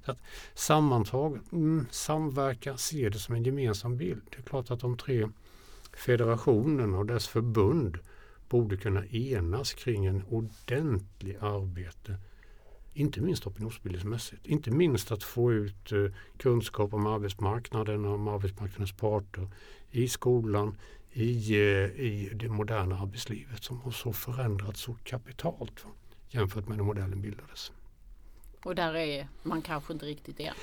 Så 0.05 0.11
att 0.11 0.19
sammantaget, 0.55 1.53
mm, 1.53 1.87
samverka, 1.91 2.77
se 2.77 3.09
det 3.09 3.19
som 3.19 3.35
en 3.35 3.45
gemensam 3.45 3.97
bild. 3.97 4.23
Det 4.31 4.39
är 4.39 4.43
klart 4.43 4.71
att 4.71 4.81
de 4.81 4.97
tre 4.97 5.29
federationerna 5.93 6.99
och 6.99 7.07
dess 7.07 7.29
förbund 7.29 7.99
borde 8.49 8.77
kunna 8.77 9.07
enas 9.07 9.75
kring 9.75 10.07
en 10.07 10.25
ordentlig 10.29 11.37
arbete. 11.41 12.17
Inte 12.93 13.21
minst 13.21 13.47
opinionsbildningsmässigt. 13.47 14.47
Inte 14.47 14.71
minst 14.71 15.13
att 15.13 15.23
få 15.23 15.53
ut 15.53 15.93
eh, 15.93 16.07
kunskap 16.37 16.95
om 16.95 17.07
arbetsmarknaden 17.07 18.05
och 18.05 18.15
om 18.15 18.29
arbetsmarknadens 18.29 18.93
parter 18.93 19.49
i 19.91 20.09
skolan, 20.09 20.77
i, 21.13 21.53
eh, 21.53 22.01
i 22.01 22.31
det 22.35 22.49
moderna 22.49 23.01
arbetslivet 23.01 23.65
som 23.65 23.81
har 23.81 23.91
så 23.91 24.13
förändrats 24.13 24.81
så 24.81 24.97
kapitalt 25.05 25.87
jämfört 26.31 26.69
med 26.69 26.77
när 26.77 26.85
modellen 26.85 27.23
bildades. 27.23 27.73
Och 28.65 28.75
där 28.75 28.97
är 28.97 29.29
man 29.43 29.63
kanske 29.63 29.93
inte 29.93 30.07
riktigt 30.07 30.41
än? 30.41 30.55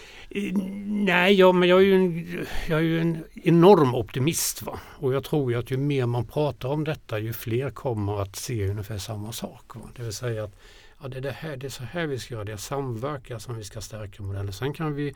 Nej, 1.06 1.34
ja, 1.34 1.52
men 1.52 1.70
jag 1.70 1.80
är, 1.80 1.86
ju 1.86 1.96
en, 1.96 2.46
jag 2.68 2.80
är 2.80 2.84
ju 2.84 3.00
en 3.00 3.24
enorm 3.34 3.96
optimist. 3.96 4.62
Va? 4.62 4.80
Och 5.00 5.14
jag 5.14 5.24
tror 5.24 5.52
ju 5.52 5.60
att 5.60 5.72
ju 5.72 5.78
mer 5.78 6.06
man 6.06 6.26
pratar 6.26 6.70
om 6.70 6.84
detta 6.84 7.20
ju 7.20 7.34
fler 7.34 7.72
kommer 7.72 8.22
att 8.22 8.36
se 8.36 8.68
ungefär 8.68 8.98
samma 8.98 9.32
sak. 9.32 9.76
Va? 9.76 9.90
Det 9.96 10.04
vill 10.04 10.14
säga 10.14 10.44
att 10.44 10.56
ja, 11.02 11.08
det, 11.08 11.18
är 11.18 11.22
det, 11.22 11.32
här, 11.32 11.58
det 11.58 11.68
är 11.68 11.70
så 11.70 11.84
här 11.84 12.08
vi 12.08 12.20
ska 12.20 12.34
göra, 12.34 12.44
det 12.44 12.52
är 12.52 12.58
samverkan 12.58 13.40
som 13.40 13.58
vi 13.58 13.64
ska 13.64 13.82
stärka 13.82 14.24
modellen. 14.24 14.54
Sen 14.54 14.74
kan 14.74 14.94
vi 14.94 15.16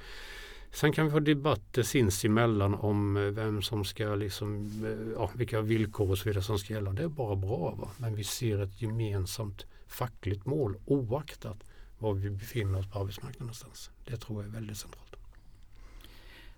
Sen 0.74 0.92
kan 0.92 1.06
vi 1.06 1.12
få 1.12 1.20
debatter 1.20 1.84
sinsemellan 1.84 2.74
om 2.74 3.18
eh, 3.18 3.24
vem 3.24 3.62
som 3.62 3.86
ska 3.86 4.16
liksom, 4.16 4.70
eh, 4.86 5.14
ja, 5.16 5.30
vilka 5.36 5.62
villkor 5.62 6.12
och 6.12 6.18
så 6.18 6.30
vidare 6.30 6.44
som 6.44 6.60
ska 6.60 6.74
gälla. 6.74 6.92
Det 6.92 7.04
är 7.04 7.08
bara 7.08 7.36
bra. 7.36 7.76
Va? 7.78 7.88
Men 7.98 8.16
vi 8.16 8.24
ser 8.24 8.64
ett 8.64 8.82
gemensamt 8.82 9.66
fackligt 9.88 10.46
mål 10.46 10.78
oaktat 10.86 11.64
var 12.00 12.14
vi 12.14 12.30
befinner 12.30 12.80
oss 12.80 12.92
på 12.92 13.00
arbetsmarknaden 13.00 13.46
någonstans. 13.46 13.92
Det 14.06 14.18
tror 14.18 14.44
jag 14.44 14.50
är 14.50 14.54
väldigt 14.54 14.78
centralt. 14.78 15.16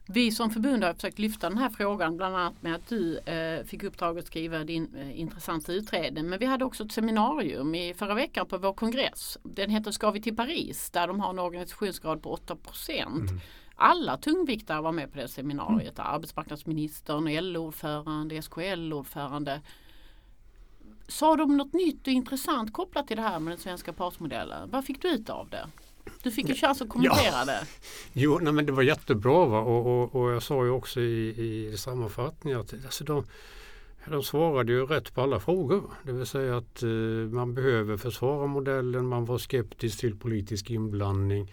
Vi 0.07 0.31
som 0.31 0.51
förbund 0.51 0.83
har 0.83 0.93
försökt 0.93 1.19
lyfta 1.19 1.49
den 1.49 1.57
här 1.57 1.69
frågan 1.69 2.17
bland 2.17 2.35
annat 2.35 2.61
med 2.61 2.75
att 2.75 2.89
du 2.89 3.17
eh, 3.17 3.65
fick 3.65 3.83
uppdraget 3.83 4.23
att 4.23 4.27
skriva 4.27 4.63
din 4.63 4.95
eh, 4.95 5.19
intressanta 5.19 5.73
utredning. 5.73 6.29
Men 6.29 6.39
vi 6.39 6.45
hade 6.45 6.65
också 6.65 6.83
ett 6.83 6.91
seminarium 6.91 7.75
i 7.75 7.93
förra 7.93 8.13
veckan 8.13 8.47
på 8.47 8.57
vår 8.57 8.73
kongress. 8.73 9.37
Den 9.43 9.69
heter 9.69 9.91
Ska 9.91 10.11
vi 10.11 10.21
till 10.21 10.35
Paris? 10.35 10.89
Där 10.91 11.07
de 11.07 11.19
har 11.19 11.29
en 11.29 11.39
organisationsgrad 11.39 12.23
på 12.23 12.31
8 12.31 12.57
mm. 12.89 13.39
Alla 13.75 14.17
tungviktare 14.17 14.81
var 14.81 14.91
med 14.91 15.11
på 15.11 15.17
det 15.17 15.27
seminariet. 15.27 15.99
Mm. 15.99 16.11
Arbetsmarknadsministern, 16.11 17.53
LO-ordförande, 17.53 18.41
SKL-ordförande 18.41 19.61
Sa 21.07 21.35
de 21.35 21.57
något 21.57 21.73
nytt 21.73 22.01
och 22.07 22.13
intressant 22.13 22.73
kopplat 22.73 23.07
till 23.07 23.17
det 23.17 23.23
här 23.23 23.39
med 23.39 23.51
den 23.51 23.59
svenska 23.59 23.93
partsmodellen? 23.93 24.69
Vad 24.71 24.85
fick 24.85 25.01
du 25.01 25.07
ut 25.07 25.29
av 25.29 25.49
det? 25.49 25.67
Du 26.23 26.31
fick 26.31 26.49
ju 26.49 26.55
chans 26.55 26.81
att 26.81 26.89
kommentera 26.89 27.31
ja. 27.31 27.45
det. 27.45 27.65
Jo, 28.13 28.39
nej, 28.41 28.53
men 28.53 28.65
det 28.65 28.71
var 28.71 28.83
jättebra 28.83 29.45
va? 29.45 29.59
Och, 29.59 29.85
och, 29.85 30.15
och 30.15 30.31
jag 30.31 30.43
sa 30.43 30.65
ju 30.65 30.69
också 30.69 30.99
i, 30.99 31.69
i 31.73 31.77
sammanfattningen 31.77 32.59
att 32.59 32.73
alltså 32.73 33.03
de, 33.03 33.25
de 34.07 34.23
svarade 34.23 34.71
ju 34.71 34.85
rätt 34.85 35.13
på 35.13 35.21
alla 35.21 35.39
frågor. 35.39 35.83
Det 36.03 36.11
vill 36.11 36.25
säga 36.25 36.57
att 36.57 36.83
eh, 36.83 36.89
man 37.31 37.53
behöver 37.53 37.97
försvara 37.97 38.47
modellen, 38.47 39.07
man 39.07 39.25
var 39.25 39.37
skeptisk 39.37 39.99
till 39.99 40.19
politisk 40.19 40.69
inblandning. 40.69 41.51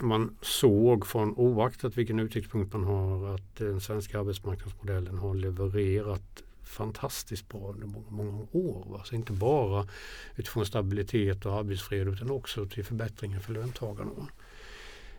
Man 0.00 0.36
såg 0.42 1.06
från 1.06 1.34
oaktat 1.36 1.98
vilken 1.98 2.20
utsiktspunkt 2.20 2.72
man 2.72 2.84
har 2.84 3.34
att 3.34 3.56
den 3.56 3.80
svenska 3.80 4.20
arbetsmarknadsmodellen 4.20 5.18
har 5.18 5.34
levererat 5.34 6.42
fantastiskt 6.62 7.48
bra 7.48 7.72
under 7.72 7.86
många, 7.86 8.10
många 8.10 8.46
år. 8.52 8.96
Alltså 8.98 9.14
inte 9.14 9.32
bara 9.32 9.88
utifrån 10.36 10.66
stabilitet 10.66 11.46
och 11.46 11.54
arbetsfred 11.54 12.08
utan 12.08 12.30
också 12.30 12.66
till 12.66 12.84
förbättringar 12.84 13.40
för 13.40 13.52
löntagarna. 13.52 14.28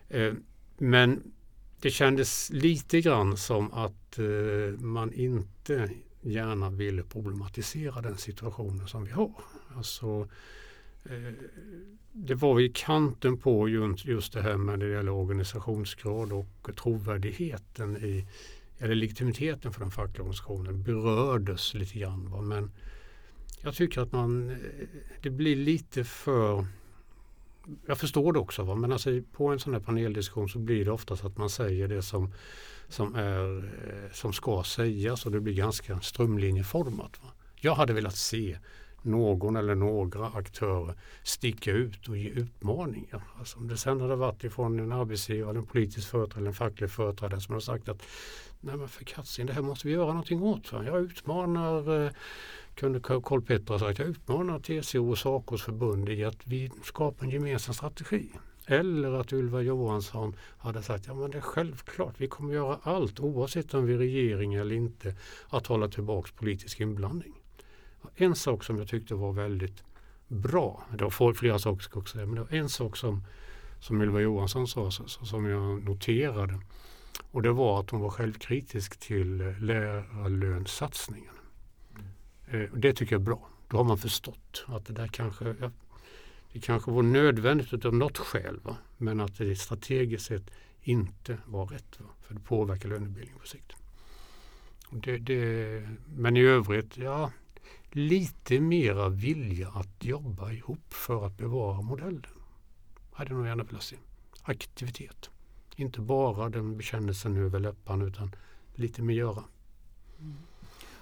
Eh, 0.09 0.33
men 0.77 1.33
det 1.81 1.91
kändes 1.91 2.49
lite 2.49 3.01
grann 3.01 3.37
som 3.37 3.73
att 3.73 4.19
eh, 4.19 4.79
man 4.79 5.13
inte 5.13 5.89
gärna 6.21 6.69
ville 6.69 7.03
problematisera 7.03 8.01
den 8.01 8.17
situationen 8.17 8.87
som 8.87 9.05
vi 9.05 9.11
har. 9.11 9.31
Alltså, 9.75 10.27
Eh, 11.09 11.33
det 12.11 12.35
var 12.35 12.59
i 12.59 12.69
kanten 12.69 13.37
på 13.37 13.69
just, 13.69 14.33
det 14.33 14.41
här 14.41 14.57
med 14.57 14.79
det 14.79 14.89
gäller 14.89 15.11
organisationsgrad 15.11 16.31
och 16.31 16.75
trovärdigheten 16.75 17.97
i 17.97 18.27
eller 18.79 18.95
legitimiteten 18.95 19.73
för 19.73 19.79
den 19.79 19.91
fackliga 19.91 20.21
organisationen 20.21 20.83
berördes 20.83 21.73
lite 21.73 21.99
grann. 21.99 22.31
Va? 22.31 22.41
Men 22.41 22.71
jag 23.61 23.75
tycker 23.75 24.01
att 24.01 24.11
man, 24.11 24.49
eh, 24.49 24.55
det 25.21 25.29
blir 25.29 25.55
lite 25.55 26.03
för 26.03 26.65
jag 27.85 27.97
förstår 27.97 28.33
det 28.33 28.39
också, 28.39 28.63
va? 28.63 28.75
men 28.75 28.91
alltså 28.91 29.21
på 29.31 29.47
en 29.47 29.59
sån 29.59 29.73
här 29.73 29.79
paneldiskussion 29.79 30.49
så 30.49 30.59
blir 30.59 30.85
det 30.85 30.91
oftast 30.91 31.25
att 31.25 31.37
man 31.37 31.49
säger 31.49 31.87
det 31.87 32.01
som, 32.01 32.33
som, 32.87 33.15
är, 33.15 33.57
eh, 33.57 34.11
som 34.11 34.33
ska 34.33 34.63
sägas 34.63 35.25
och 35.25 35.31
det 35.31 35.39
blir 35.39 35.53
ganska 35.53 35.99
strömlinjeformat. 35.99 37.19
Va? 37.23 37.29
Jag 37.55 37.75
hade 37.75 37.93
velat 37.93 38.15
se 38.15 38.57
någon 39.05 39.55
eller 39.55 39.75
några 39.75 40.27
aktörer 40.27 40.95
sticka 41.23 41.71
ut 41.71 42.07
och 42.07 42.17
ge 42.17 42.29
utmaningar. 42.29 43.21
Alltså 43.39 43.57
om 43.57 43.67
det 43.67 43.77
sen 43.77 44.01
hade 44.01 44.15
varit 44.15 44.43
ifrån 44.43 44.79
en 44.79 44.91
arbetsgivare, 44.91 45.57
en 45.57 45.65
politisk 45.65 46.09
företrädare 46.09 46.39
eller 46.39 46.47
en 46.47 46.53
facklig 46.53 46.91
företrädare 46.91 47.41
som 47.41 47.53
har 47.53 47.59
sagt 47.59 47.89
att 47.89 48.01
nej 48.61 48.77
men 48.77 48.87
för 48.87 49.03
katten, 49.03 49.45
det 49.45 49.53
här 49.53 49.61
måste 49.61 49.87
vi 49.87 49.93
göra 49.93 50.07
någonting 50.07 50.43
åt. 50.43 50.67
För. 50.67 50.83
Jag 50.83 51.01
utmanar 51.01 52.05
eh, 52.05 52.11
kunde 52.75 52.99
Karl 52.99 53.41
Petter 53.41 53.73
ha 53.73 53.79
sagt, 53.79 53.99
jag 53.99 54.07
utmanar 54.07 54.59
TCO 54.59 55.09
och 55.09 55.17
Sacos 55.17 55.63
förbund 55.63 56.09
i 56.09 56.23
att 56.23 56.47
vi 56.47 56.71
skapar 56.83 57.25
en 57.25 57.31
gemensam 57.31 57.73
strategi. 57.73 58.29
Eller 58.67 59.11
att 59.11 59.33
Ylva 59.33 59.61
Johansson 59.61 60.35
hade 60.57 60.83
sagt, 60.83 61.07
ja 61.07 61.13
men 61.13 61.31
det 61.31 61.37
är 61.37 61.41
självklart, 61.41 62.13
vi 62.17 62.27
kommer 62.27 62.53
göra 62.53 62.79
allt 62.83 63.19
oavsett 63.19 63.73
om 63.73 63.85
vi 63.85 63.93
är 63.93 63.97
regering 63.97 64.53
eller 64.53 64.75
inte, 64.75 65.15
att 65.49 65.67
hålla 65.67 65.87
tillbaka 65.87 66.31
politisk 66.35 66.79
inblandning. 66.79 67.33
En 68.15 68.35
sak 68.35 68.63
som 68.63 68.77
jag 68.77 68.87
tyckte 68.87 69.15
var 69.15 69.33
väldigt 69.33 69.83
bra, 70.27 70.83
det 70.97 71.03
var 71.03 71.33
flera 71.33 71.59
saker 71.59 71.83
ska 71.83 71.99
också 71.99 72.13
säga, 72.13 72.25
men 72.25 72.35
det 72.35 72.41
var 72.41 72.53
en 72.53 72.69
sak 72.69 72.97
som, 72.97 73.23
som 73.79 74.01
Ylva 74.01 74.19
Johansson 74.19 74.67
sa 74.67 74.91
som 74.91 75.45
jag 75.45 75.83
noterade. 75.83 76.59
Och 77.31 77.41
det 77.41 77.51
var 77.51 77.79
att 77.79 77.89
hon 77.89 78.01
var 78.01 78.09
självkritisk 78.09 78.99
till 78.99 79.37
lärarlönssatsningen. 79.59 81.33
Eh, 82.47 82.69
det 82.73 82.93
tycker 82.93 83.15
jag 83.15 83.21
är 83.21 83.25
bra. 83.25 83.49
Då 83.67 83.77
har 83.77 83.83
man 83.83 83.97
förstått 83.97 84.65
att 84.67 84.85
det 84.85 84.93
där 84.93 85.07
kanske, 85.07 85.55
det 86.53 86.59
kanske 86.59 86.91
var 86.91 87.03
nödvändigt 87.03 87.85
av 87.85 87.93
något 87.93 88.17
skäl. 88.17 88.59
Va? 88.63 88.77
Men 88.97 89.19
att 89.19 89.37
det 89.37 89.55
strategiskt 89.55 90.25
sett 90.25 90.51
inte 90.81 91.37
var 91.45 91.65
rätt. 91.65 91.99
Va? 91.99 92.05
För 92.21 92.33
det 92.33 92.39
påverkar 92.39 92.89
lönebildningen 92.89 93.39
på 93.39 93.47
sikt. 93.47 93.73
Det, 94.89 95.17
det, 95.17 95.89
men 96.15 96.37
i 96.37 96.41
övrigt, 96.41 96.97
ja, 96.97 97.31
lite 97.95 98.59
mera 98.59 99.09
vilja 99.09 99.69
att 99.69 100.03
jobba 100.03 100.51
ihop 100.51 100.93
för 100.93 101.25
att 101.25 101.37
bevara 101.37 101.81
modellen. 101.81 102.25
Hade 103.13 103.33
nog 103.33 103.47
gärna 103.47 103.63
velat 103.63 103.83
se. 103.83 103.95
Aktivitet. 104.43 105.29
Inte 105.75 106.01
bara 106.01 106.49
den 106.49 106.77
bekännelsen 106.77 107.37
över 107.37 107.59
läpparna 107.59 108.05
utan 108.05 108.35
lite 108.73 109.01
mer 109.01 109.13
göra. 109.13 109.43
Mm. 110.19 110.37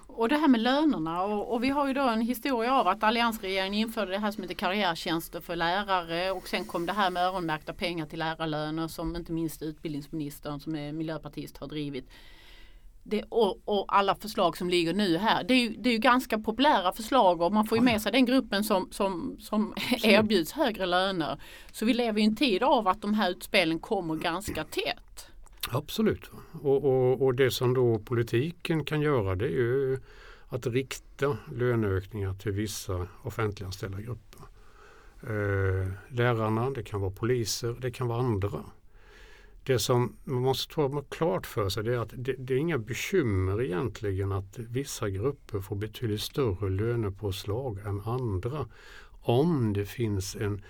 Och 0.08 0.30
det 0.30 0.38
här 0.38 0.48
med 0.48 0.62
lönerna 0.62 1.24
och, 1.24 1.54
och, 1.54 1.64
vi 1.64 1.70
har 1.70 1.88
ju 1.88 1.94
då 1.94 2.02
en 2.02 2.22
historia 2.22 2.74
av 2.74 2.88
att 2.88 3.04
alliansregeringen 3.04 3.74
införde 3.74 4.12
det 4.12 4.20
här 4.20 4.32
som 4.32 4.44
heter 4.44 4.56
karriärtjänster 4.56 5.42
för 5.42 5.56
lärare 5.56 6.32
och 6.32 6.48
sen 6.48 6.66
kom 6.66 6.86
det 6.86 6.94
här 6.94 7.10
med 7.10 7.24
öronmärkta 7.24 7.74
pengar 7.74 8.06
till 8.06 8.20
lärarlöner 8.20 8.88
som 8.88 9.16
inte 9.16 9.32
minst 9.32 9.62
utbildningsministern 9.62 10.60
som 10.60 10.76
är 10.76 10.92
miljöpartist 10.92 11.58
har 11.58 11.68
drivit. 11.68 12.10
Det, 13.04 13.24
och, 13.30 13.62
och, 13.66 13.86
alla 13.88 14.16
förslag 14.16 14.58
som 14.58 14.70
ligger 14.70 14.94
nu 14.94 15.18
här. 15.18 15.44
Det 15.44 15.54
är, 15.54 15.58
ju, 15.58 15.70
det 15.70 15.90
är 15.90 15.94
ju 15.94 16.00
ganska 16.00 16.40
populära 16.40 16.92
förslag 16.92 17.42
och 17.42 17.54
man 17.54 17.66
får 17.66 17.78
ju 17.78 17.84
med 17.84 18.02
sig 18.02 18.12
den 18.12 18.26
gruppen 18.26 18.64
som, 18.64 18.88
som, 18.92 19.38
som 19.40 19.74
erbjuds 20.04 20.52
högre 20.52 20.86
löner. 20.86 21.42
Så 21.72 21.86
vi 21.86 21.94
lever 21.94 22.22
i 22.22 22.24
en 22.24 22.36
tid 22.36 22.64
av 22.64 22.88
att 22.88 23.02
de 23.02 23.14
här 23.14 23.30
utspelen 23.30 23.80
kommer 23.80 24.16
ganska 24.16 24.64
tätt. 24.64 25.28
Absolut. 25.70 26.32
Och, 26.62 26.84
och, 26.84 27.22
och, 27.22 27.36
det 27.36 27.52
som 27.52 27.74
då 27.74 28.00
politiken 28.00 28.86
kan 28.86 29.02
göra 29.02 29.36
det 29.36 29.46
är 29.46 29.50
ju 29.50 30.00
att 30.48 30.68
rikta 30.68 31.38
löneökningar 31.52 32.34
till 32.34 32.52
vissa 32.52 33.08
offentliganställda 33.24 34.02
grupper. 34.02 34.42
Eh, 35.24 35.88
lärarna, 36.08 36.70
det 36.70 36.84
kan 36.84 37.02
vara 37.02 37.12
poliser, 37.12 37.76
det 37.80 37.92
kan 37.92 38.08
vara 38.08 38.20
andra. 38.20 38.64
Det 39.64 39.80
som 39.80 40.16
man 40.24 40.42
måste 40.42 40.74
ta 40.74 41.02
klart 41.10 41.48
för 41.48 41.70
sig 41.70 41.88
är 41.88 42.00
att 42.00 42.14
det, 42.16 42.34
det 42.34 42.54
är 42.54 42.58
inga 42.58 42.78
bekymmer 42.78 43.62
egentligen 43.62 44.32
att 44.32 44.58
vissa 44.58 45.10
grupper 45.10 45.62
får 45.62 45.76
betydligt 45.76 46.22
större 46.22 46.70
lönepåslag 46.70 47.80
än 47.86 48.02
andra 48.02 48.68
om 49.22 49.74
det 49.74 49.86
finns 49.86 50.36
en 50.36 50.62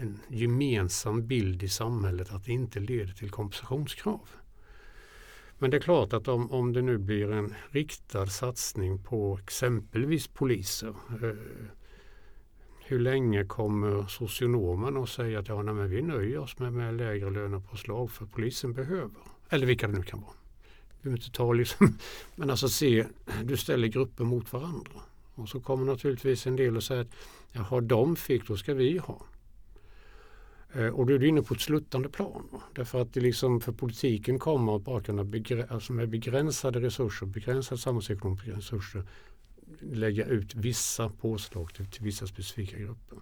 en 0.00 0.20
gemensam 0.28 1.26
bild 1.26 1.62
i 1.62 1.68
samhället 1.68 2.32
att 2.32 2.44
det 2.44 2.52
inte 2.52 2.80
leder 2.80 3.12
till 3.12 3.30
kompensationskrav. 3.30 4.28
Men 5.58 5.70
det 5.70 5.76
är 5.76 5.80
klart 5.80 6.12
att 6.12 6.28
om, 6.28 6.52
om 6.52 6.72
det 6.72 6.82
nu 6.82 6.98
blir 6.98 7.32
en 7.32 7.54
riktad 7.70 8.26
satsning 8.26 9.02
på 9.02 9.38
exempelvis 9.42 10.28
poliser. 10.28 10.94
Eh, 11.22 11.68
hur 12.88 12.98
länge 12.98 13.44
kommer 13.44 14.06
socionomen 14.06 14.96
att 14.96 15.08
säga 15.08 15.38
att 15.38 15.48
ja, 15.48 15.62
nej, 15.62 15.74
men 15.74 15.90
vi 15.90 16.02
nöjer 16.02 16.38
oss 16.38 16.58
med, 16.58 16.72
med 16.72 16.94
lägre 16.94 17.30
lönepåslag 17.30 18.10
för 18.10 18.26
polisen 18.26 18.72
behöver. 18.72 19.20
Eller 19.48 19.66
vilka 19.66 19.86
det 19.86 19.92
nu 19.92 20.02
kan 20.02 20.20
vara. 20.20 20.32
Vi 21.00 21.10
inte 21.10 21.30
ta 21.30 21.52
liksom, 21.52 21.98
men 22.36 22.50
alltså 22.50 22.68
se, 22.68 23.06
du 23.44 23.56
ställer 23.56 23.88
grupper 23.88 24.24
mot 24.24 24.52
varandra. 24.52 25.00
Och 25.34 25.48
så 25.48 25.60
kommer 25.60 25.84
naturligtvis 25.84 26.46
en 26.46 26.56
del 26.56 26.76
att 26.76 26.84
säga 26.84 27.00
att 27.00 27.14
jaha, 27.52 27.80
de 27.80 28.16
fick, 28.16 28.48
då 28.48 28.56
ska 28.56 28.74
vi 28.74 28.98
ha. 28.98 29.22
Eh, 30.72 30.86
och 30.86 31.06
då 31.06 31.14
är 31.14 31.18
du 31.18 31.28
inne 31.28 31.42
på 31.42 31.54
ett 31.54 31.60
sluttande 31.60 32.08
plan. 32.08 32.48
Därför 32.74 33.02
att 33.02 33.14
det 33.14 33.20
liksom 33.20 33.60
för 33.60 33.72
politiken 33.72 34.38
kommer 34.38 34.76
att 34.76 34.82
bara 34.82 35.00
kunna 35.00 35.24
begrä, 35.24 35.66
alltså 35.70 35.92
med 35.92 36.08
begränsade 36.08 36.80
resurser, 36.80 37.26
begränsade 37.26 37.80
samhällsekonomiska 37.80 38.50
resurser 38.50 39.04
lägga 39.80 40.24
ut 40.24 40.54
vissa 40.54 41.08
påslag 41.08 41.74
till, 41.74 41.86
till 41.86 42.02
vissa 42.02 42.26
specifika 42.26 42.78
grupper. 42.78 43.18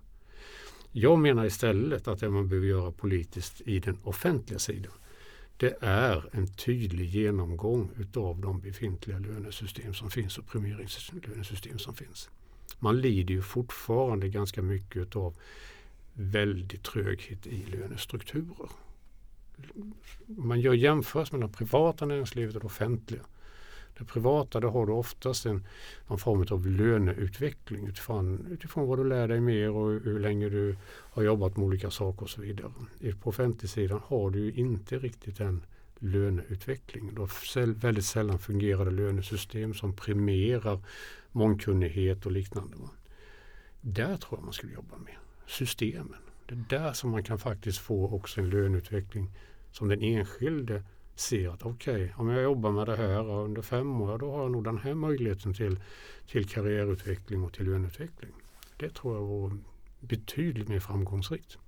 Jag 0.93 1.19
menar 1.19 1.45
istället 1.45 2.09
att 2.09 2.21
det 2.21 2.31
man 2.31 2.49
behöver 2.49 2.69
göra 2.69 2.93
politiskt 2.93 3.61
i 3.61 3.79
den 3.79 3.99
offentliga 4.03 4.59
sidan 4.59 4.93
det 5.57 5.77
är 5.81 6.29
en 6.33 6.47
tydlig 6.47 7.09
genomgång 7.09 7.91
utav 7.97 8.41
de 8.41 8.61
befintliga 8.61 9.19
lönesystem 9.19 9.95
som 9.95 10.11
finns 10.11 10.39
och 10.39 10.47
premieringslönesystem 10.47 11.79
som 11.79 11.95
finns. 11.95 12.31
Man 12.79 13.01
lider 13.01 13.35
ju 13.35 13.43
fortfarande 13.43 14.29
ganska 14.29 14.63
mycket 14.63 14.97
utav 14.97 15.35
väldig 16.13 16.83
tröghet 16.83 17.47
i 17.47 17.65
lönestrukturer. 17.65 18.69
Man 20.27 20.61
gör 20.61 20.75
jämförelser 20.75 21.35
mellan 21.35 21.53
privata 21.53 22.07
näringslivet 22.07 22.55
och 22.55 22.61
det 22.61 22.67
offentliga. 22.67 23.23
Det 23.99 24.05
privata 24.05 24.61
då 24.61 24.71
har 24.71 24.87
du 24.87 24.93
oftast 24.93 25.47
en, 25.47 25.67
någon 26.07 26.19
form 26.19 26.47
av 26.51 26.67
löneutveckling 26.67 27.87
utifrån, 27.87 28.47
utifrån 28.51 28.89
vad 28.89 28.99
du 28.99 29.05
lär 29.05 29.29
dig 29.29 29.41
mer 29.41 29.71
och 29.71 29.91
hur 29.91 30.19
länge 30.19 30.49
du 30.49 30.77
har 30.87 31.23
jobbat 31.23 31.57
med 31.57 31.67
olika 31.67 31.91
saker 31.91 32.23
och 32.23 32.31
så 32.31 32.41
vidare. 32.41 32.73
På 33.23 33.31
offentligsidan 33.31 34.01
har 34.07 34.31
du 34.31 34.53
inte 34.53 34.99
riktigt 34.99 35.39
den 35.39 35.63
löneutveckling. 35.99 37.15
Du 37.15 37.21
har 37.21 37.67
väldigt 37.75 38.05
sällan 38.05 38.39
fungerande 38.39 38.91
lönesystem 38.91 39.75
som 39.75 39.97
premierar 39.97 40.81
mångkunnighet 41.33 42.27
och 42.27 42.33
liknande. 42.33 42.77
Där 43.81 44.17
tror 44.17 44.39
jag 44.39 44.45
man 44.45 44.53
skulle 44.53 44.73
jobba 44.73 44.99
med 44.99 45.15
systemen. 45.47 46.21
Det 46.47 46.55
är 46.55 46.81
där 46.81 46.93
som 46.93 47.11
man 47.11 47.25
kan 47.25 47.39
faktiskt 47.39 47.79
få 47.79 48.09
också 48.09 48.41
en 48.41 48.51
löneutveckling 48.51 49.31
som 49.73 49.89
den 49.89 50.03
enskilde 50.03 50.83
ser 51.17 51.49
att 51.49 51.63
okej, 51.63 51.95
okay, 51.95 52.11
om 52.17 52.29
jag 52.29 52.43
jobbar 52.43 52.71
med 52.71 52.87
det 52.87 52.97
här 52.97 53.31
under 53.31 53.63
fem 53.63 54.01
år, 54.01 54.19
då 54.19 54.33
har 54.33 54.43
jag 54.43 54.51
nog 54.51 54.65
den 54.65 54.79
här 54.79 54.95
möjligheten 54.95 55.55
till, 55.55 55.81
till 56.27 56.49
karriärutveckling 56.49 57.45
och 57.45 57.53
till 57.53 57.71
löneutveckling. 57.71 58.33
Det 58.77 58.91
tror 58.91 59.15
jag 59.15 59.23
vore 59.23 59.59
betydligt 60.01 60.69
mer 60.69 60.81
framgångsrikt. 60.81 61.59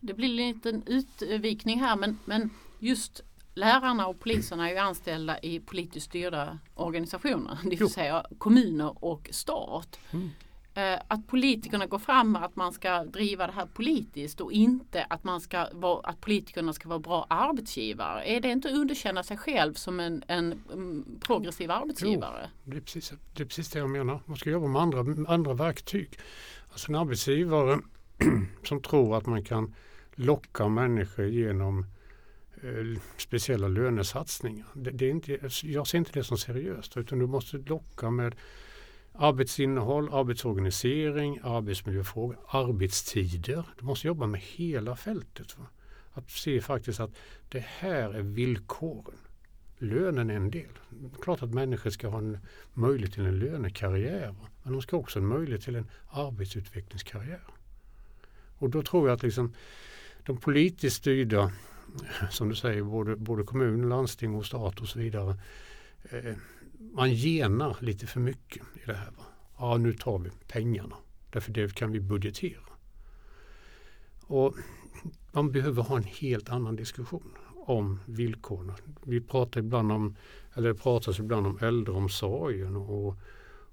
Det 0.00 0.14
blir 0.14 0.28
en 0.28 0.36
liten 0.36 0.82
utvikning 0.86 1.80
här 1.80 1.96
men, 1.96 2.18
men 2.24 2.50
just 2.78 3.22
lärarna 3.54 4.06
och 4.06 4.20
poliserna 4.20 4.68
är 4.68 4.72
ju 4.72 4.78
anställda 4.78 5.38
i 5.38 5.60
politiskt 5.60 6.06
styrda 6.06 6.58
organisationer, 6.74 7.58
det 7.64 7.76
vill 7.76 7.90
säga 7.90 8.26
kommuner 8.38 9.04
och 9.04 9.28
stat. 9.32 9.98
Mm. 10.10 10.30
Eh, 10.76 10.98
att 11.08 11.26
politikerna 11.26 11.86
går 11.86 11.98
fram 11.98 12.32
med 12.32 12.44
att 12.44 12.56
man 12.56 12.72
ska 12.72 13.04
driva 13.04 13.46
det 13.46 13.52
här 13.52 13.66
politiskt 13.66 14.40
och 14.40 14.52
inte 14.52 15.06
att, 15.10 15.24
man 15.24 15.40
ska 15.40 15.66
vara, 15.72 16.00
att 16.08 16.20
politikerna 16.20 16.72
ska 16.72 16.88
vara 16.88 16.98
bra 16.98 17.26
arbetsgivare. 17.30 18.24
Är 18.24 18.40
det 18.40 18.48
inte 18.48 18.68
att 18.68 18.74
underkänna 18.74 19.22
sig 19.22 19.36
själv 19.36 19.74
som 19.74 20.00
en, 20.00 20.22
en 20.26 20.62
progressiv 21.20 21.70
arbetsgivare? 21.70 22.50
Jo, 22.64 22.70
det, 22.70 22.76
är 22.76 22.80
precis, 22.80 23.12
det 23.34 23.42
är 23.42 23.46
precis 23.46 23.70
det 23.70 23.78
jag 23.78 23.90
menar. 23.90 24.20
Man 24.26 24.36
ska 24.36 24.50
jobba 24.50 24.66
med 24.66 24.82
andra, 24.82 25.32
andra 25.32 25.54
verktyg. 25.54 26.18
Alltså 26.70 26.88
en 26.88 26.94
arbetsgivare 26.94 27.78
som 28.64 28.82
tror 28.82 29.16
att 29.16 29.26
man 29.26 29.44
kan 29.44 29.74
locka 30.14 30.68
människor 30.68 31.26
genom 31.26 31.86
eh, 32.62 33.00
speciella 33.16 33.68
lönesatsningar. 33.68 34.66
Det, 34.74 34.90
det 34.90 35.06
är 35.06 35.10
inte, 35.10 35.38
jag 35.62 35.86
ser 35.86 35.98
inte 35.98 36.12
det 36.12 36.24
som 36.24 36.38
seriöst 36.38 36.96
utan 36.96 37.18
du 37.18 37.26
måste 37.26 37.56
locka 37.56 38.10
med 38.10 38.34
arbetsinnehåll, 39.18 40.14
arbetsorganisering, 40.14 41.40
arbetsmiljöfrågor, 41.42 42.38
arbetstider. 42.48 43.64
Du 43.78 43.84
måste 43.84 44.06
jobba 44.06 44.26
med 44.26 44.40
hela 44.40 44.96
fältet. 44.96 45.58
Va? 45.58 45.66
Att 46.12 46.30
se 46.30 46.60
faktiskt 46.60 47.00
att 47.00 47.10
det 47.48 47.64
här 47.66 48.14
är 48.14 48.22
villkoren. 48.22 49.18
Lönen 49.78 50.30
är 50.30 50.34
en 50.34 50.50
del. 50.50 50.78
Klart 51.22 51.42
att 51.42 51.54
människor 51.54 51.90
ska 51.90 52.08
ha 52.08 52.18
en 52.18 52.38
möjlighet 52.72 53.14
till 53.14 53.26
en 53.26 53.38
lönekarriär. 53.38 54.34
Men 54.62 54.72
de 54.72 54.82
ska 54.82 54.96
också 54.96 55.18
ha 55.18 55.22
en 55.22 55.28
möjlighet 55.28 55.62
till 55.62 55.76
en 55.76 55.90
arbetsutvecklingskarriär. 56.10 57.42
Och 58.58 58.70
då 58.70 58.82
tror 58.82 59.08
jag 59.08 59.16
att 59.16 59.22
liksom 59.22 59.54
de 60.26 60.36
politiskt 60.36 60.96
styrda, 60.96 61.52
som 62.30 62.48
du 62.48 62.54
säger, 62.54 62.82
både, 62.82 63.16
både 63.16 63.44
kommun, 63.44 63.88
landsting 63.88 64.34
och 64.34 64.46
stat 64.46 64.80
och 64.80 64.88
så 64.88 64.98
vidare. 64.98 65.36
Eh, 66.10 66.34
man 66.78 67.14
genar 67.14 67.76
lite 67.80 68.06
för 68.06 68.20
mycket 68.20 68.62
i 68.74 68.86
det 68.86 68.94
här. 68.94 69.10
Va? 69.16 69.24
Ja, 69.58 69.76
nu 69.76 69.92
tar 69.92 70.18
vi 70.18 70.30
pengarna. 70.48 70.96
Därför 71.30 71.52
det 71.52 71.74
kan 71.74 71.92
vi 71.92 72.00
budgetera. 72.00 72.60
Och 74.26 74.54
man 75.32 75.52
behöver 75.52 75.82
ha 75.82 75.96
en 75.96 76.04
helt 76.04 76.48
annan 76.48 76.76
diskussion 76.76 77.32
om 77.66 78.00
villkoren. 78.06 78.72
Vi 79.02 79.20
pratar 79.20 79.60
ibland 79.60 79.92
om, 79.92 80.16
eller 80.54 80.68
det 80.68 80.74
pratas 80.74 81.18
ibland 81.18 81.46
om 81.46 81.58
äldreomsorgen 81.60 82.76
och, 82.76 83.16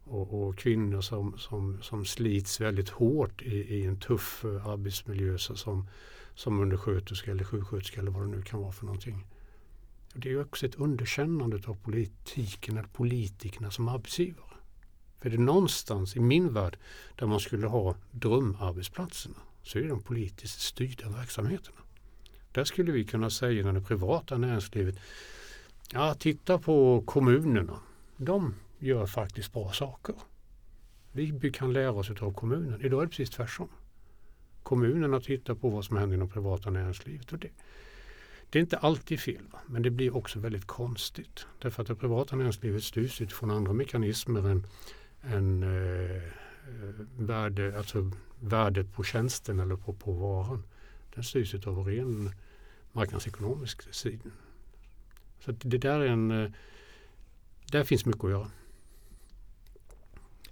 och, 0.04 0.48
och 0.48 0.58
kvinnor 0.58 1.02
som, 1.02 1.38
som, 1.38 1.82
som 1.82 2.06
slits 2.06 2.62
väldigt 2.62 2.90
hårt 2.90 3.42
i, 3.42 3.56
i 3.56 3.86
en 3.86 4.00
tuff 4.00 4.46
arbetsmiljö 4.46 5.38
som, 5.38 5.88
som 6.36 6.60
undersköterska 6.60 7.32
eller 7.32 7.44
sjuksköterska 7.44 8.02
eller 8.02 8.12
vad 8.12 8.24
det 8.24 8.28
nu 8.28 8.42
kan 8.42 8.62
vara 8.62 8.72
för 8.72 8.86
någonting. 8.86 9.26
Det 10.14 10.32
är 10.32 10.42
också 10.42 10.66
ett 10.66 10.76
underkännande 10.76 11.60
av 11.68 11.76
politiken 11.76 12.78
eller 12.78 12.88
politikerna 12.88 13.72
som 13.72 13.88
arbetsgivare. 13.88 14.54
För 15.22 15.30
det 15.30 15.36
är 15.36 15.40
någonstans 15.40 16.16
i 16.16 16.20
min 16.20 16.54
värld 16.54 16.78
där 17.16 17.28
man 17.28 17.40
skulle 17.40 17.68
ha 17.68 17.96
drömarbetsplatserna 18.12 19.36
så 19.64 19.78
är 19.78 19.82
det 19.84 19.90
de 19.90 20.02
politiskt 20.02 20.62
styrda 20.62 21.10
verksamheterna. 21.10 21.78
Där 22.52 22.64
skulle 22.64 22.92
vi 22.92 23.06
kunna 23.06 23.30
säga 23.30 23.66
när 23.66 23.74
det 23.74 23.82
privata 23.82 24.38
näringslivet, 24.38 24.96
ja 25.94 26.14
titta 26.14 26.60
på 26.60 27.04
kommunerna. 27.06 27.80
De 28.18 28.56
gör 28.80 29.06
faktiskt 29.06 29.54
bra 29.54 29.72
saker. 29.72 30.16
Vi 31.12 31.52
kan 31.52 31.74
lära 31.74 31.92
oss 31.92 32.10
av 32.10 32.34
kommunen. 32.34 32.82
Idag 32.82 33.02
är 33.02 33.06
det 33.06 33.10
precis 33.10 33.30
tvärtom. 33.30 33.70
Kommunerna 34.64 35.20
tittar 35.20 35.56
på 35.56 35.70
vad 35.70 35.86
som 35.86 35.98
händer 35.98 36.16
inom 36.16 36.30
privata 36.30 36.70
näringslivet. 36.70 37.32
Och 37.32 37.40
det, 37.40 37.50
det 38.54 38.60
är 38.60 38.62
inte 38.62 38.78
alltid 38.78 39.20
fel, 39.20 39.44
va? 39.52 39.60
men 39.66 39.82
det 39.82 39.90
blir 39.90 40.16
också 40.16 40.40
väldigt 40.40 40.66
konstigt. 40.66 41.48
Därför 41.62 41.82
att 41.82 41.88
det 41.88 41.96
privata 41.96 42.36
näringslivet 42.36 42.84
styrs 42.84 43.22
utifrån 43.22 43.52
andra 43.52 43.74
mekanismer 43.74 44.50
än, 44.50 44.68
än 45.22 45.64
eh, 45.64 46.16
eh 46.16 46.24
värde, 47.18 47.78
alltså 47.78 48.12
värdet 48.40 48.94
på 48.94 49.04
tjänsten 49.04 49.60
eller 49.60 49.76
på, 49.76 49.94
på 49.94 50.12
varan. 50.12 50.64
Den 51.16 51.24
styrs 51.24 51.68
av 51.68 51.88
ren 51.88 52.32
marknadsekonomisk 52.92 53.94
sida. 53.94 54.30
Så 55.40 55.52
det 55.52 55.78
där 55.78 56.00
är 56.00 56.08
en, 56.08 56.32
eh, 56.32 56.52
där 57.72 57.84
finns 57.84 58.06
mycket 58.06 58.24
att 58.24 58.32
göra. 58.32 58.52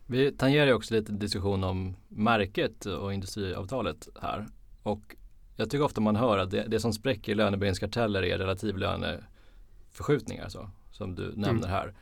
Vi 0.05 0.31
tangerar 0.31 0.73
också 0.73 0.93
lite 0.93 1.11
diskussion 1.11 1.63
om 1.63 1.95
märket 2.07 2.85
och 2.85 3.13
industriavtalet 3.13 4.07
här. 4.21 4.47
Och 4.83 5.15
jag 5.55 5.69
tycker 5.69 5.83
ofta 5.83 6.01
man 6.01 6.15
hör 6.15 6.37
att 6.37 6.51
det, 6.51 6.65
det 6.67 6.79
som 6.79 6.93
spräcker 6.93 7.35
lönebildningskarteller 7.35 8.23
är 8.23 8.37
relativlöneförskjutningar 8.37 10.49
så, 10.49 10.69
som 10.91 11.15
du 11.15 11.33
nämner 11.35 11.67
mm. 11.67 11.69
här. 11.69 11.93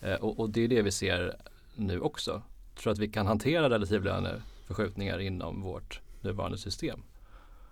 Eh, 0.00 0.14
och, 0.14 0.40
och, 0.40 0.50
det 0.50 0.64
är 0.64 0.68
det 0.68 0.82
vi 0.82 0.90
ser 0.90 1.36
nu 1.76 2.00
också. 2.00 2.42
Tror 2.74 2.92
att 2.92 2.98
vi 2.98 3.08
kan 3.08 3.26
hantera 3.26 3.70
relativlöneförskjutningar 3.70 5.18
inom 5.18 5.62
vårt 5.62 6.00
nuvarande 6.20 6.58
system? 6.58 7.02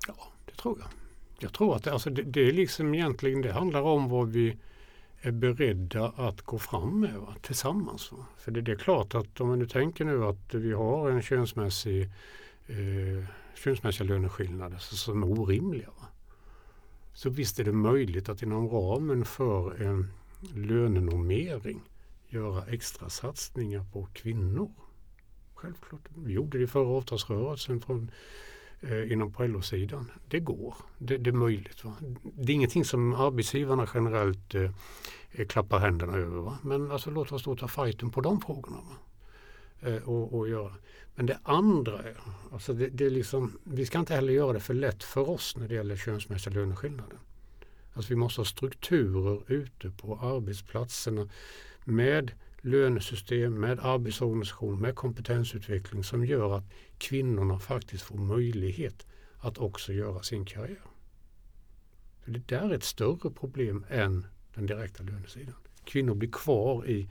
Ja, 0.08 0.14
det 0.46 0.52
tror 0.52 0.78
jag. 0.78 0.88
Jag 1.42 1.52
tror 1.52 1.76
att 1.76 1.84
det, 1.84 1.92
alltså 1.92 2.10
det, 2.10 2.22
det 2.22 2.48
är 2.48 2.52
liksom 2.52 2.94
egentligen 2.94 3.42
det 3.42 3.52
handlar 3.52 3.82
om 3.82 4.08
vad 4.08 4.28
vi 4.28 4.56
är 5.20 5.30
beredda 5.30 6.12
att 6.16 6.42
gå 6.42 6.58
fram 6.58 7.00
med 7.00 7.14
va, 7.14 7.34
tillsammans. 7.42 8.12
Va. 8.12 8.26
För 8.38 8.50
det, 8.50 8.60
det, 8.60 8.72
är 8.72 8.76
klart 8.76 9.14
att 9.14 9.40
om 9.40 9.50
vi 9.50 9.56
nu 9.56 9.66
tänker 9.66 10.04
nu 10.04 10.24
att 10.24 10.54
vi 10.54 10.72
har 10.72 11.10
en 11.10 11.22
könsmässig 11.22 12.02
eh, 12.66 13.24
könsmässiga 13.64 14.08
löneskillnader 14.08 14.78
som 14.78 15.22
är 15.22 15.40
orimliga. 15.40 15.88
Va? 15.88 16.06
Så 17.14 17.30
visst 17.30 17.58
är 17.58 17.64
det 17.64 17.72
möjligt 17.72 18.28
att 18.28 18.42
inom 18.42 18.68
ramen 18.68 19.24
för 19.24 19.82
en 19.82 20.12
lönenormering 20.54 21.80
göra 22.28 22.64
extra 22.66 23.08
satsningar 23.08 23.84
på 23.92 24.08
kvinnor. 24.12 24.70
Självklart. 25.54 26.00
Vi 26.14 26.32
gjorde 26.32 26.58
det 26.58 26.64
i 26.64 26.66
förra 26.66 26.88
avtalsrörelsen 26.88 27.80
från, 27.80 28.10
eh, 28.80 29.12
inom 29.12 29.32
på 29.32 29.46
LO-sidan. 29.46 30.10
Det 30.28 30.40
går. 30.40 30.74
Det, 30.98 31.16
det, 31.16 31.30
är 31.30 31.34
möjligt. 31.34 31.84
Va? 31.84 31.94
Det 32.22 32.52
är 32.52 32.54
ingenting 32.54 32.84
som 32.84 33.14
arbetsgivarna 33.14 33.88
generellt 33.94 34.54
eh, 34.54 35.46
klappar 35.48 35.78
händerna 35.78 36.16
över. 36.16 36.40
Va? 36.40 36.58
Men 36.62 36.90
alltså, 36.90 37.10
låt 37.10 37.32
oss 37.32 37.44
då 37.44 37.56
ta 37.56 37.68
fighten 37.68 38.10
på 38.10 38.20
de 38.20 38.40
frågorna. 38.40 38.76
Va? 38.76 38.96
Eh, 39.82 40.08
och, 40.08 40.38
och 40.38 40.48
göra. 40.48 40.74
Men 41.14 41.26
det 41.26 41.38
andra 41.42 42.02
är, 42.02 42.16
alltså 42.52 42.72
det, 42.72 42.88
det, 42.88 43.06
är 43.06 43.10
liksom, 43.10 43.58
vi 43.64 43.86
ska 43.86 43.98
inte 43.98 44.14
heller 44.14 44.32
göra 44.32 44.52
det 44.52 44.60
för 44.60 44.74
lätt 44.74 45.02
för 45.02 45.30
oss 45.30 45.56
när 45.56 45.68
det 45.68 45.74
gäller 45.74 45.96
könsmässiga 45.96 46.54
löneskillnader. 46.54 47.18
Alltså 47.92 48.08
vi 48.08 48.16
måste 48.16 48.40
ha 48.40 48.44
strukturer 48.44 49.52
ute 49.52 49.90
på 49.90 50.16
arbetsplatserna 50.16 51.28
med 51.84 52.32
lönesystem, 52.60 53.60
med 53.60 53.78
arbetsorganisation, 53.80 54.80
med 54.80 54.94
kompetensutveckling 54.94 56.04
som 56.04 56.24
gör 56.24 56.56
att 56.56 56.64
kvinnorna 56.98 57.58
faktiskt 57.58 58.02
får 58.02 58.16
möjlighet 58.16 59.06
att 59.38 59.58
också 59.58 59.92
göra 59.92 60.22
sin 60.22 60.44
karriär. 60.44 60.90
För 62.24 62.30
det 62.30 62.48
där 62.48 62.70
är 62.70 62.74
ett 62.74 62.84
större 62.84 63.30
problem 63.30 63.84
än 63.88 64.26
den 64.54 64.66
direkta 64.66 65.02
lönesidan. 65.02 65.54
Kvinnor 65.84 66.14
blir 66.14 66.30
kvar 66.30 66.86
i 66.86 67.08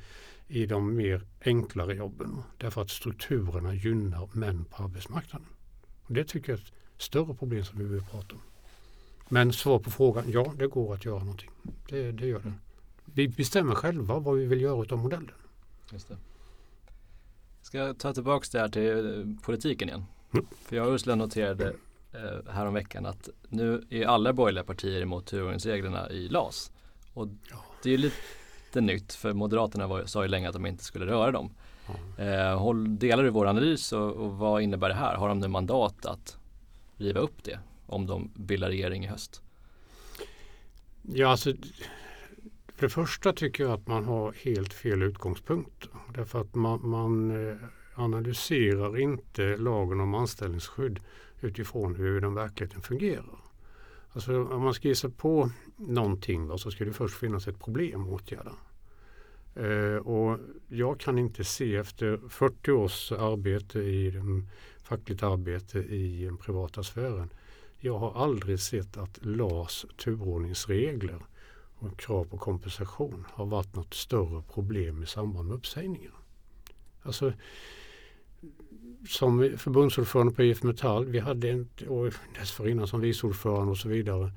i 0.50 0.66
de 0.66 0.96
mer 0.96 1.26
enklare 1.46 1.96
jobben. 1.96 2.44
Därför 2.58 2.82
att 2.82 2.90
strukturerna 2.90 3.74
gynnar 3.74 4.30
män 4.34 4.66
på 4.66 4.84
arbetsmarknaden. 4.84 5.48
Och 6.04 6.14
det 6.14 6.24
tycker 6.24 6.52
jag 6.52 6.60
är 6.60 6.64
ett 6.64 6.74
större 6.98 7.34
problem 7.34 7.66
som 7.66 7.80
vi 7.80 7.84
behöver 7.84 8.06
prata 8.06 8.36
om. 8.36 8.42
Men 9.30 9.54
svar 9.54 9.80
på 9.80 9.92
frågan, 9.92 10.32
ja 10.32 10.54
det 10.58 10.68
går 10.68 10.94
att 10.94 11.06
göra 11.06 11.20
någonting. 11.20 11.50
Det, 11.90 12.12
det 12.12 12.28
gör 12.28 12.40
det. 12.40 12.54
Vi 13.06 13.28
bestämmer 13.28 13.76
själva 13.76 14.20
vad 14.20 14.38
vi 14.38 14.46
vill 14.46 14.62
göra 14.62 14.94
av 14.94 14.98
modellen. 14.98 15.32
Just 15.92 16.08
det. 16.08 16.18
Ska 17.62 17.78
jag 17.78 17.98
ta 17.98 18.14
tillbaka 18.14 18.48
det 18.52 18.60
här 18.60 18.70
till 18.70 19.20
eh, 19.20 19.44
politiken 19.46 19.90
igen? 19.90 20.06
Mm. 20.34 20.46
För 20.66 20.76
jag 20.76 20.88
och 20.88 20.94
Ursula 20.94 21.16
noterade 21.16 21.74
eh, 22.14 22.52
häromveckan 22.52 23.06
att 23.06 23.30
nu 23.50 23.84
är 23.90 24.06
alla 24.06 24.34
borgerliga 24.34 24.64
partier 24.64 25.02
emot 25.02 25.26
turordningsreglerna 25.26 26.10
i 26.10 26.28
LAS. 26.30 26.72
Och 27.14 27.28
det 27.84 27.94
är 27.94 27.98
lite 27.98 28.16
lite 28.70 28.82
nytt 28.82 29.14
för 29.14 29.34
Moderaterna 29.34 29.88
var, 29.88 30.06
sa 30.06 30.24
ju 30.24 30.28
länge 30.28 30.48
att 30.48 30.54
de 30.54 30.66
inte 30.66 30.84
skulle 30.84 31.06
röra 31.06 31.32
dem. 31.32 31.52
Mm. 32.18 33.00
Delar 33.00 33.24
du 33.24 33.30
vår 33.30 33.48
analys 33.48 33.94
och, 33.94 34.12
och, 34.12 34.38
vad 34.38 34.62
innebär 34.62 34.90
det 34.90 34.96
här? 34.96 35.16
Har 35.16 35.30
de 35.30 35.40
nu 35.40 35.48
mandat 35.48 36.06
att 36.06 36.38
riva 36.98 37.20
upp 37.20 37.44
det 37.44 37.60
om 37.86 38.06
de 38.06 38.32
bildar 38.36 38.68
regering 38.68 39.04
i 39.04 39.08
höst? 39.08 39.42
Ja, 41.02 41.28
alltså 41.28 41.54
för 42.76 42.86
det 42.86 42.90
första 42.90 43.34
tycker 43.34 43.64
jag 43.64 43.74
att 43.74 43.88
man 43.88 44.06
har 44.06 44.34
helt 44.44 44.74
fel 44.74 45.04
utgångspunkt. 45.04 45.88
Därför 46.14 46.42
att 46.42 46.56
man, 46.56 46.90
man 46.90 47.50
eh, 47.50 47.58
analyserar 47.96 49.00
inte 49.00 49.58
lagen 49.58 50.00
om 50.00 50.16
anställningsskydd 50.16 51.00
utifrån 51.42 51.96
hur 51.96 52.22
den 52.22 52.34
verkligheten 52.36 52.82
fungerar. 52.82 53.49
Alltså 54.14 54.44
om 54.44 54.62
man 54.62 54.74
ska 54.74 54.88
ge 54.88 54.96
sig 54.96 55.12
på 55.12 55.52
någonting 55.78 56.48
då, 56.48 56.58
så 56.58 56.72
ska 56.72 56.86
det 56.86 56.94
först 56.94 57.18
finnas 57.18 57.48
ett 57.48 57.60
problem 57.60 58.02
att 58.04 58.10
åtgärda. 58.10 58.56
Eh, 59.56 59.96
och 59.96 60.40
jag 60.68 61.00
kan 61.00 61.18
inte 61.18 61.44
se 61.44 61.76
efter 61.76 62.20
40 62.30 62.72
års 62.72 63.12
arbete 63.12 63.80
i 63.80 64.12
den, 64.12 64.50
fackligt 64.84 65.24
arbete 65.24 65.80
i 65.80 66.26
den 66.26 66.38
privata 66.38 66.84
sfären. 66.84 67.30
Jag 67.78 67.98
har 67.98 68.24
aldrig 68.24 68.60
sett 68.60 68.98
att 68.98 69.20
LAS 69.22 69.86
turordningsregler 69.98 71.26
och 71.80 72.00
krav 72.00 72.24
på 72.26 72.38
kompensation 72.38 73.26
har 73.30 73.46
varit 73.46 73.76
något 73.76 73.94
större 73.94 74.44
problem 74.54 75.04
i 75.04 75.06
samband 75.06 75.48
med 75.48 75.58
uppsägningar. 75.58 76.14
Alltså, 77.02 77.34
som 79.08 79.58
förbundsordförande 79.58 80.34
på 80.34 80.44
IF 80.44 80.64
Metall, 80.64 81.06
vi 81.06 81.20
hade 81.20 81.50
en, 81.50 81.70
och 81.88 82.14
dessförinnan 82.40 82.88
som 82.88 83.02
vice 83.02 83.28
ordförande 83.28 83.72
och 83.72 83.78
så 83.78 83.90
vidare. 83.90 84.32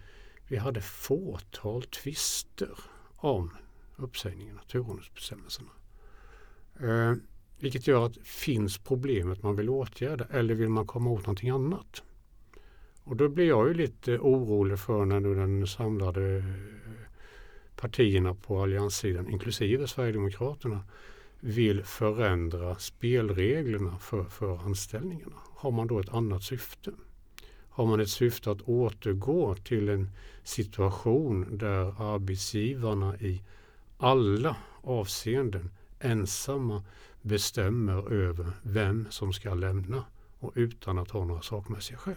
Vi 0.48 0.56
hade 0.56 0.80
fåtal 0.80 1.82
tvister 1.82 2.78
om 3.16 3.50
uppsägningarna, 3.96 4.60
turordningsbestämmelserna. 4.62 5.70
Eh, 6.80 7.14
vilket 7.58 7.86
gör 7.86 8.06
att 8.06 8.16
finns 8.22 8.78
problemet 8.78 9.42
man 9.42 9.56
vill 9.56 9.68
åtgärda 9.68 10.26
eller 10.30 10.54
vill 10.54 10.68
man 10.68 10.86
komma 10.86 11.10
åt 11.10 11.20
någonting 11.20 11.50
annat? 11.50 12.02
Och 13.04 13.16
då 13.16 13.28
blir 13.28 13.48
jag 13.48 13.68
ju 13.68 13.74
lite 13.74 14.18
orolig 14.18 14.78
för 14.78 15.04
när 15.04 15.20
nu 15.20 15.34
den 15.34 15.66
samlade 15.66 16.36
eh, 16.36 16.44
partierna 17.76 18.34
på 18.34 18.62
allianssidan, 18.62 19.30
inklusive 19.30 19.86
Sverigedemokraterna, 19.86 20.84
vill 21.44 21.84
förändra 21.84 22.78
spelreglerna 22.78 23.98
för, 23.98 24.24
för 24.24 24.56
anställningarna. 24.56 25.36
Har 25.54 25.70
man 25.70 25.86
då 25.86 25.98
ett 25.98 26.08
annat 26.08 26.42
syfte? 26.42 26.92
Har 27.68 27.86
man 27.86 28.00
ett 28.00 28.10
syfte 28.10 28.50
att 28.50 28.62
återgå 28.62 29.54
till 29.54 29.88
en 29.88 30.10
situation 30.44 31.58
där 31.58 32.14
arbetsgivarna 32.14 33.16
i 33.16 33.42
alla 33.98 34.56
avseenden 34.82 35.70
ensamma 36.00 36.82
bestämmer 37.22 38.12
över 38.12 38.52
vem 38.62 39.06
som 39.10 39.32
ska 39.32 39.54
lämna 39.54 40.04
och 40.38 40.52
utan 40.54 40.98
att 40.98 41.10
ha 41.10 41.24
några 41.24 41.42
sakmässiga 41.42 41.98
skäl. 41.98 42.14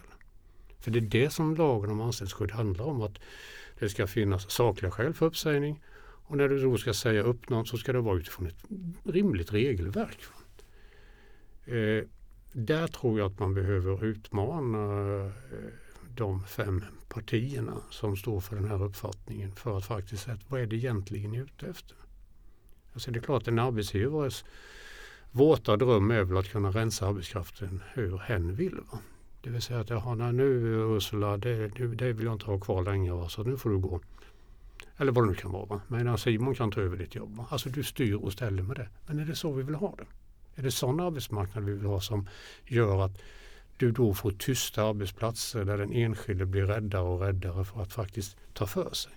För 0.78 0.90
det 0.90 0.98
är 0.98 1.00
det 1.00 1.30
som 1.30 1.54
lagen 1.54 1.90
om 1.90 2.00
anställningsskydd 2.00 2.52
handlar 2.52 2.84
om. 2.84 3.02
Att 3.02 3.18
det 3.78 3.88
ska 3.88 4.06
finnas 4.06 4.50
sakliga 4.50 4.90
skäl 4.90 5.14
för 5.14 5.26
uppsägning 5.26 5.82
och 6.26 6.36
när 6.36 6.48
du 6.48 6.62
då 6.62 6.76
ska 6.76 6.94
säga 6.94 7.22
upp 7.22 7.48
någon 7.48 7.66
så 7.66 7.78
ska 7.78 7.92
det 7.92 8.00
vara 8.00 8.18
utifrån 8.18 8.46
ett 8.46 8.64
rimligt 9.04 9.52
regelverk. 9.52 10.18
Eh, 11.64 12.04
där 12.52 12.86
tror 12.86 13.18
jag 13.18 13.32
att 13.32 13.38
man 13.38 13.54
behöver 13.54 14.04
utmana 14.04 15.24
eh, 15.24 15.32
de 16.14 16.44
fem 16.44 16.84
partierna 17.08 17.80
som 17.90 18.16
står 18.16 18.40
för 18.40 18.56
den 18.56 18.68
här 18.68 18.82
uppfattningen 18.82 19.52
för 19.52 19.78
att 19.78 19.84
faktiskt 19.84 20.22
säga 20.22 20.38
vad 20.48 20.60
är 20.60 20.66
det 20.66 20.76
egentligen 20.76 21.34
är 21.34 21.42
ute 21.42 21.66
efter? 21.66 21.96
Alltså 22.92 23.10
det 23.10 23.18
är 23.18 23.22
klart 23.22 23.48
en 23.48 23.58
arbetsgivares 23.58 24.44
våta 25.36 25.76
dröm 25.76 26.10
är 26.10 26.24
väl 26.24 26.36
att 26.36 26.48
kunna 26.48 26.70
rensa 26.70 27.06
arbetskraften 27.06 27.82
hur 27.94 28.18
hen 28.18 28.54
vill. 28.54 28.74
Va? 28.92 28.98
Det 29.42 29.50
vill 29.50 29.62
säga 29.62 29.80
att 29.80 29.90
jaha, 29.90 30.14
nu 30.32 30.44
Ursula, 30.96 31.36
det, 31.36 31.68
det 31.68 32.12
vill 32.12 32.24
jag 32.24 32.34
inte 32.34 32.46
ha 32.46 32.60
kvar 32.60 32.82
längre 32.82 33.14
va? 33.14 33.28
så 33.28 33.42
nu 33.42 33.56
får 33.56 33.70
du 33.70 33.78
gå. 33.78 34.00
Eller 34.96 35.12
vad 35.12 35.24
det 35.24 35.28
nu 35.28 35.34
kan 35.34 35.52
vara. 35.52 35.66
Va? 35.66 35.80
Men 35.88 36.08
alltså, 36.08 36.24
Simon 36.24 36.54
kan 36.54 36.70
ta 36.70 36.80
över 36.80 36.96
ditt 36.96 37.14
jobb. 37.14 37.36
Va? 37.36 37.46
Alltså 37.50 37.68
du 37.68 37.82
styr 37.82 38.14
och 38.14 38.32
ställer 38.32 38.62
med 38.62 38.76
det. 38.76 38.88
Men 39.06 39.18
är 39.18 39.24
det 39.24 39.36
så 39.36 39.52
vi 39.52 39.62
vill 39.62 39.74
ha 39.74 39.94
det? 39.96 40.06
Är 40.60 40.62
det 40.62 40.70
sån 40.70 41.00
arbetsmarknad 41.00 41.64
vi 41.64 41.72
vill 41.72 41.86
ha 41.86 42.00
som 42.00 42.28
gör 42.64 43.04
att 43.04 43.22
du 43.76 43.90
då 43.92 44.14
får 44.14 44.30
tysta 44.30 44.82
arbetsplatser 44.82 45.64
där 45.64 45.78
den 45.78 45.92
enskilde 45.92 46.46
blir 46.46 46.64
räddare 46.64 47.02
och 47.02 47.20
räddare 47.20 47.64
för 47.64 47.82
att 47.82 47.92
faktiskt 47.92 48.36
ta 48.52 48.66
för 48.66 48.94
sig? 48.94 49.12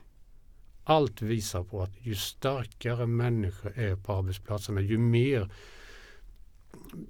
Allt 0.84 1.22
visar 1.22 1.64
på 1.64 1.82
att 1.82 2.06
ju 2.06 2.16
starkare 2.16 3.06
människor 3.06 3.72
är 3.76 3.96
på 3.96 4.14
arbetsplatserna, 4.14 4.82
ju 4.82 4.98
mer 4.98 5.52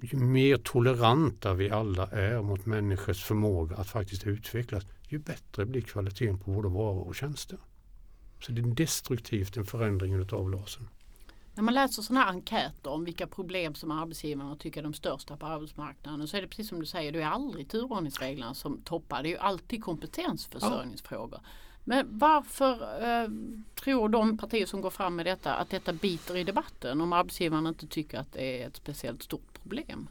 ju 0.00 0.18
mer 0.18 0.56
toleranta 0.56 1.54
vi 1.54 1.70
alla 1.70 2.06
är 2.06 2.42
mot 2.42 2.66
människors 2.66 3.24
förmåga 3.24 3.76
att 3.76 3.86
faktiskt 3.86 4.26
utvecklas, 4.26 4.86
ju 5.08 5.18
bättre 5.18 5.66
blir 5.66 5.82
kvaliteten 5.82 6.38
på 6.38 6.50
både 6.50 6.68
varor 6.68 7.06
och 7.06 7.14
tjänster. 7.14 7.58
Så 8.40 8.52
det 8.52 8.60
är 8.60 8.66
destruktivt 8.66 9.56
en 9.56 9.64
förändring 9.64 10.32
av 10.32 10.50
LASen. 10.50 10.88
När 11.54 11.62
man 11.62 11.74
läser 11.74 12.02
sådana 12.02 12.24
här 12.24 12.30
enkäter 12.32 12.90
om 12.90 13.04
vilka 13.04 13.26
problem 13.26 13.74
som 13.74 13.90
arbetsgivarna 13.90 14.56
tycker 14.56 14.80
är 14.80 14.84
de 14.84 14.94
största 14.94 15.36
på 15.36 15.46
arbetsmarknaden 15.46 16.28
så 16.28 16.36
är 16.36 16.42
det 16.42 16.48
precis 16.48 16.68
som 16.68 16.80
du 16.80 16.86
säger, 16.86 17.12
det 17.12 17.22
är 17.22 17.26
aldrig 17.26 17.68
turordningsreglerna 17.68 18.54
som 18.54 18.80
toppar. 18.82 19.22
Det 19.22 19.28
är 19.28 19.30
ju 19.30 19.38
alltid 19.38 19.84
kompetensförsörjningsfrågor. 19.84 21.40
Ja. 21.42 21.48
Men 21.84 22.18
varför 22.18 22.72
eh, 23.02 23.28
tror 23.74 24.08
de 24.08 24.38
partier 24.38 24.66
som 24.66 24.80
går 24.80 24.90
fram 24.90 25.16
med 25.16 25.26
detta 25.26 25.54
att 25.54 25.70
detta 25.70 25.92
biter 25.92 26.36
i 26.36 26.44
debatten 26.44 27.00
om 27.00 27.12
arbetsgivarna 27.12 27.68
inte 27.68 27.86
tycker 27.86 28.18
att 28.18 28.32
det 28.32 28.62
är 28.62 28.66
ett 28.66 28.76
speciellt 28.76 29.22
stort 29.22 29.62
problem? 29.62 30.08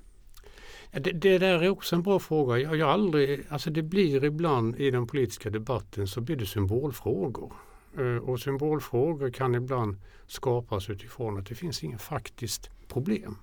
Det, 0.92 1.12
det 1.12 1.38
där 1.38 1.63
är 1.63 1.70
också 1.70 1.96
en 1.96 2.04
bra 2.04 2.20
fråga. 2.20 2.58
Jag, 2.58 2.76
jag 2.76 2.89
aldrig, 2.89 3.46
alltså 3.50 3.70
det 3.70 3.82
blir 3.82 4.24
ibland 4.24 4.76
i 4.76 4.92
den 4.92 5.08
politiska 5.08 5.50
debatten 5.50 6.08
så 6.08 6.22
blir 6.22 6.36
det 6.36 6.46
symbolfrågor. 6.46 7.54
Eh, 7.97 8.17
och 8.17 8.39
symbolfrågor 8.39 9.30
kan 9.30 9.56
ibland 9.56 9.97
skapas 10.28 10.89
utifrån 10.89 11.38
att 11.38 11.45
det 11.45 11.56
finns 11.56 11.84
inget 11.84 12.02
faktiskt 12.02 12.69
problem. 12.88 13.38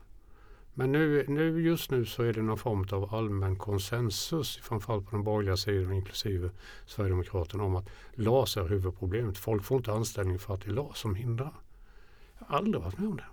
Men 0.75 0.93
nu, 0.93 1.25
nu, 1.29 1.63
just 1.63 1.91
nu 1.91 2.05
så 2.05 2.23
är 2.23 2.33
det 2.33 2.43
någon 2.43 2.59
form 2.59 2.87
av 2.91 3.15
allmän 3.15 3.57
konsensus, 3.57 4.57
framförallt 4.63 5.05
på 5.05 5.17
den 5.17 5.25
borgerliga 5.25 5.57
sidan 5.57 5.93
inklusive 5.93 6.51
Sverigedemokraterna, 6.87 7.65
om 7.65 7.77
att 7.77 7.89
LAS 8.15 8.57
är 8.57 8.69
huvudproblemet. 8.69 9.39
Folk 9.39 9.65
får 9.65 9.77
inte 9.77 9.93
anställning 9.93 10.39
för 10.39 10.55
att 10.55 10.61
det 10.61 10.71
är 10.71 10.75
LAS 10.75 10.99
som 10.99 11.15
hindrar. 11.15 11.53
Jag 12.39 12.47
har 12.47 12.57
aldrig 12.59 12.83
varit 12.83 12.99
med 12.99 13.09
om 13.09 13.17
det. 13.17 13.25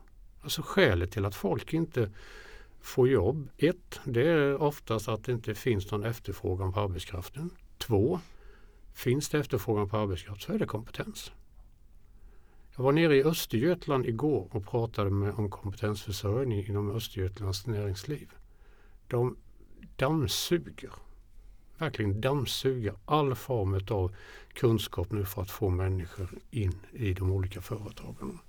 Alltså 0.41 0.61
skälet 0.61 1.11
till 1.11 1.25
att 1.25 1.35
folk 1.35 1.73
inte 1.73 2.09
får 2.81 3.09
jobb, 3.09 3.49
ett, 3.57 3.99
det 4.03 4.27
är 4.27 4.61
oftast 4.61 5.07
att 5.07 5.23
det 5.23 5.31
inte 5.31 5.55
finns 5.55 5.91
någon 5.91 6.03
efterfrågan 6.03 6.73
på 6.73 6.79
arbetskraften. 6.79 7.49
Två, 7.77 8.19
finns 8.93 9.29
det 9.29 9.39
efterfrågan 9.39 9.89
på 9.89 9.97
arbetskraft 9.97 10.41
så 10.41 10.53
är 10.53 10.59
det 10.59 10.65
kompetens. 10.65 11.31
Jag 12.75 12.83
var 12.83 12.91
nere 12.91 13.15
i 13.15 13.23
Östergötland 13.23 14.05
igår 14.05 14.47
och 14.51 14.65
pratade 14.65 15.09
med, 15.09 15.33
om 15.33 15.49
kompetensförsörjning 15.49 16.65
inom 16.67 16.95
Östergötlands 16.95 17.67
näringsliv. 17.67 18.31
De 19.07 19.37
dammsuger, 19.95 20.91
verkligen 21.77 22.21
dammsuger 22.21 22.93
all 23.05 23.35
form 23.35 23.79
av 23.89 24.15
kunskap 24.53 25.11
nu 25.11 25.25
för 25.25 25.41
att 25.41 25.51
få 25.51 25.69
människor 25.69 26.29
in 26.51 26.79
i 26.91 27.13
de 27.13 27.31
olika 27.31 27.61
företagen. 27.61 28.39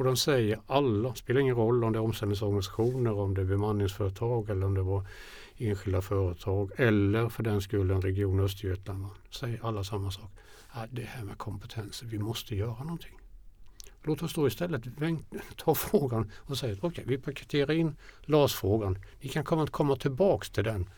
Och 0.00 0.06
de 0.06 0.16
säger 0.16 0.60
alla, 0.66 1.14
spelar 1.14 1.40
ingen 1.40 1.54
roll 1.54 1.84
om 1.84 1.92
det 1.92 1.98
är 1.98 2.02
omställningsorganisationer, 2.02 3.12
om 3.12 3.34
det 3.34 3.40
är 3.40 3.44
bemanningsföretag 3.44 4.50
eller 4.50 4.66
om 4.66 4.74
det 4.74 4.82
var 4.82 5.06
enskilda 5.56 6.02
företag 6.02 6.70
eller 6.76 7.28
för 7.28 7.42
den 7.42 7.60
skull 7.60 7.90
en 7.90 8.02
region 8.02 8.40
Östergötland. 8.40 9.06
Säger 9.30 9.66
alla 9.66 9.84
samma 9.84 10.10
sak. 10.10 10.30
Det 10.90 11.02
här 11.02 11.24
med 11.24 11.38
kompetenser, 11.38 12.06
vi 12.06 12.18
måste 12.18 12.56
göra 12.56 12.84
någonting. 12.84 13.18
Låt 14.02 14.22
oss 14.22 14.34
då 14.34 14.46
istället 14.46 14.82
ta 15.56 15.74
frågan 15.74 16.30
och 16.36 16.58
säga 16.58 16.72
att 16.72 16.84
okay, 16.84 17.04
vi 17.06 17.18
paketerar 17.18 17.72
in 17.72 17.96
LAS-frågan. 18.22 18.98
Ni 19.20 19.28
kan 19.28 19.44
komma, 19.44 19.66
komma 19.66 19.96
tillbaks 19.96 20.50
till 20.50 20.64
den 20.64 20.90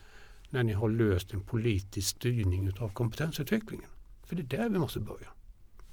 när 0.49 0.63
ni 0.63 0.73
har 0.73 0.89
löst 0.89 1.33
en 1.33 1.41
politisk 1.41 2.07
styrning 2.07 2.71
av 2.79 2.89
kompetensutvecklingen. 2.89 3.89
För 4.25 4.35
det 4.35 4.41
är 4.41 4.57
där 4.57 4.69
vi 4.69 4.79
måste 4.79 4.99
börja. 4.99 5.27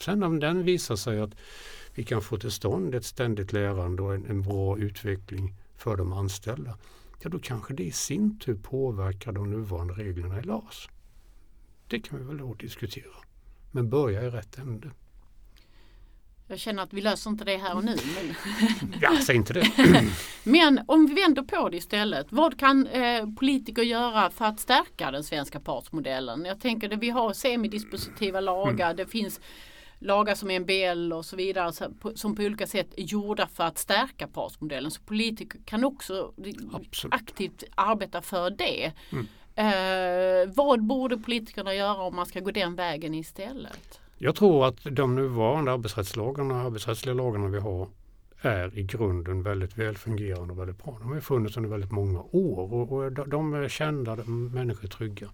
Sen 0.02 0.22
om 0.22 0.40
den 0.40 0.64
visar 0.64 0.96
sig 0.96 1.20
att 1.20 1.34
vi 1.94 2.04
kan 2.04 2.22
få 2.22 2.38
till 2.38 2.50
stånd 2.50 2.94
ett 2.94 3.04
ständigt 3.04 3.52
lärande 3.52 4.02
och 4.02 4.14
en, 4.14 4.26
en 4.26 4.42
bra 4.42 4.78
utveckling 4.78 5.54
för 5.76 5.96
de 5.96 6.12
anställda. 6.12 6.78
Ja, 7.22 7.30
då 7.30 7.38
kanske 7.38 7.74
det 7.74 7.82
i 7.82 7.92
sin 7.92 8.38
tur 8.38 8.54
påverkar 8.54 9.32
de 9.32 9.50
nuvarande 9.50 9.94
reglerna 9.94 10.40
i 10.40 10.42
LAS. 10.42 10.88
Det 11.88 12.00
kan 12.00 12.18
vi 12.18 12.24
väl 12.24 12.38
då 12.38 12.54
diskutera. 12.54 13.14
Men 13.70 13.90
börja 13.90 14.22
i 14.22 14.30
rätt 14.30 14.58
ände. 14.58 14.90
Jag 16.50 16.58
känner 16.58 16.82
att 16.82 16.92
vi 16.92 17.00
löser 17.00 17.30
inte 17.30 17.44
det 17.44 17.56
här 17.56 17.76
och 17.76 17.84
nu. 17.84 17.96
Men, 18.14 18.34
ja, 19.00 19.10
säg 19.26 19.36
inte 19.36 19.52
det. 19.52 19.72
men 20.44 20.80
om 20.86 21.06
vi 21.06 21.14
vänder 21.14 21.42
på 21.42 21.68
det 21.68 21.76
istället. 21.76 22.26
Vad 22.30 22.58
kan 22.58 22.86
eh, 22.86 23.26
politiker 23.38 23.82
göra 23.82 24.30
för 24.30 24.44
att 24.44 24.60
stärka 24.60 25.10
den 25.10 25.24
svenska 25.24 25.60
partsmodellen? 25.60 26.44
Jag 26.44 26.60
tänker 26.60 26.94
att 26.94 27.00
vi 27.00 27.10
har 27.10 27.32
semidispositiva 27.32 28.40
lagar. 28.40 28.86
Mm. 28.86 28.96
Det 28.96 29.06
finns 29.06 29.40
lagar 30.00 30.34
som 30.34 30.48
MBL 30.48 31.12
och 31.12 31.24
så 31.24 31.36
vidare 31.36 31.72
som 32.14 32.34
på 32.34 32.42
olika 32.42 32.66
sätt 32.66 32.88
är 32.96 33.02
gjorda 33.02 33.46
för 33.46 33.64
att 33.64 33.78
stärka 33.78 34.26
partsmodellen. 34.26 34.90
Så 34.90 35.02
politiker 35.02 35.60
kan 35.64 35.84
också 35.84 36.32
Absolut. 36.72 37.14
aktivt 37.14 37.64
arbeta 37.74 38.22
för 38.22 38.50
det. 38.50 38.92
Mm. 39.12 39.26
Eh, 39.54 40.54
vad 40.54 40.82
borde 40.82 41.18
politikerna 41.18 41.74
göra 41.74 42.02
om 42.02 42.16
man 42.16 42.26
ska 42.26 42.40
gå 42.40 42.50
den 42.50 42.74
vägen 42.74 43.14
istället? 43.14 44.00
Jag 44.18 44.34
tror 44.34 44.66
att 44.66 44.76
de 44.90 45.14
nuvarande 45.14 45.72
arbetsrättslagarna 45.72 46.54
och 46.54 46.60
arbetsrättsliga 46.60 47.14
lagarna 47.14 47.48
vi 47.48 47.58
har 47.58 47.88
är 48.42 48.78
i 48.78 48.82
grunden 48.82 49.42
väldigt 49.42 49.78
välfungerande 49.78 50.52
och 50.52 50.58
väldigt 50.58 50.84
bra. 50.84 50.98
De 51.00 51.12
har 51.12 51.20
funnits 51.20 51.56
under 51.56 51.70
väldigt 51.70 51.90
många 51.90 52.20
år 52.20 52.72
och, 52.72 52.92
och 52.92 53.12
de, 53.28 53.54
är 53.54 53.68
kända, 53.68 54.16
människor 54.26 54.84
är 54.84 54.88
trygga 54.88 55.28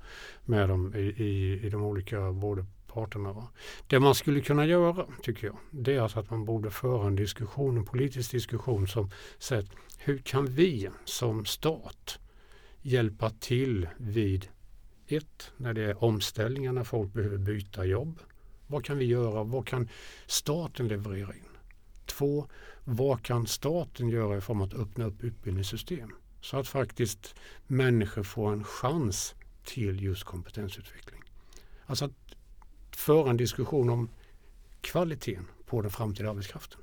med 0.44 0.68
dem 0.68 0.94
i, 0.94 0.98
i, 0.98 1.60
i 1.66 1.70
de 1.70 1.82
olika 1.82 2.32
både 2.32 2.64
parterna. 2.96 3.32
Va? 3.32 3.48
Det 3.86 4.00
man 4.00 4.14
skulle 4.14 4.40
kunna 4.40 4.66
göra, 4.66 5.06
tycker 5.22 5.46
jag, 5.46 5.56
det 5.70 5.94
är 5.94 6.00
alltså 6.00 6.20
att 6.20 6.30
man 6.30 6.44
borde 6.44 6.70
föra 6.70 7.06
en 7.06 7.16
diskussion, 7.16 7.76
en 7.76 7.84
politisk 7.84 8.30
diskussion 8.30 8.88
som 8.88 9.10
säger 9.38 9.66
hur 9.98 10.18
kan 10.18 10.46
vi 10.46 10.88
som 11.04 11.44
stat 11.44 12.18
hjälpa 12.82 13.30
till 13.30 13.88
vid 13.96 14.48
ett, 15.06 15.52
när 15.56 15.74
det 15.74 15.82
är 15.82 16.04
omställningar, 16.04 16.72
när 16.72 16.84
folk 16.84 17.12
behöver 17.12 17.38
byta 17.38 17.84
jobb. 17.84 18.18
Vad 18.66 18.84
kan 18.84 18.98
vi 18.98 19.04
göra? 19.04 19.44
Vad 19.44 19.66
kan 19.66 19.88
staten 20.26 20.88
leverera 20.88 21.34
in? 21.34 21.42
Två, 22.06 22.48
vad 22.84 23.22
kan 23.22 23.46
staten 23.46 24.08
göra 24.08 24.36
i 24.36 24.40
form 24.40 24.60
av 24.60 24.68
att 24.68 24.74
öppna 24.74 25.04
upp 25.04 25.24
utbildningssystem? 25.24 26.14
Så 26.40 26.56
att 26.56 26.68
faktiskt 26.68 27.34
människor 27.66 28.22
får 28.22 28.52
en 28.52 28.64
chans 28.64 29.34
till 29.64 30.02
just 30.02 30.24
kompetensutveckling. 30.24 31.22
Alltså 31.86 32.04
att 32.04 32.12
föra 32.96 33.30
en 33.30 33.36
diskussion 33.36 33.90
om 33.90 34.08
kvaliteten 34.80 35.46
på 35.66 35.82
den 35.82 35.90
framtida 35.90 36.30
arbetskraften. 36.30 36.80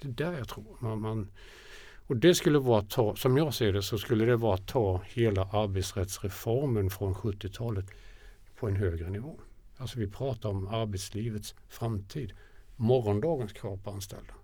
Det 0.00 0.08
är 0.08 0.12
där 0.12 0.38
jag 0.38 0.48
tror 0.48 0.76
man, 0.80 1.00
man 1.00 1.30
och 2.06 2.16
det 2.16 2.34
skulle 2.34 2.58
vara 2.58 2.78
att 2.78 2.90
ta, 2.90 3.16
som 3.16 3.36
jag 3.36 3.54
ser 3.54 3.72
det, 3.72 3.82
så 3.82 3.98
skulle 3.98 4.24
det 4.24 4.36
vara 4.36 4.54
att 4.54 4.66
ta 4.66 5.02
hela 5.06 5.42
arbetsrättsreformen 5.42 6.90
från 6.90 7.14
70-talet 7.14 7.86
på 8.58 8.68
en 8.68 8.76
högre 8.76 9.10
nivå. 9.10 9.40
Alltså 9.76 9.98
vi 9.98 10.10
pratar 10.10 10.48
om 10.48 10.68
arbetslivets 10.68 11.54
framtid. 11.68 12.32
Morgondagens 12.76 13.52
krav 13.52 13.76
på 13.76 13.90
anställda. 13.90 14.34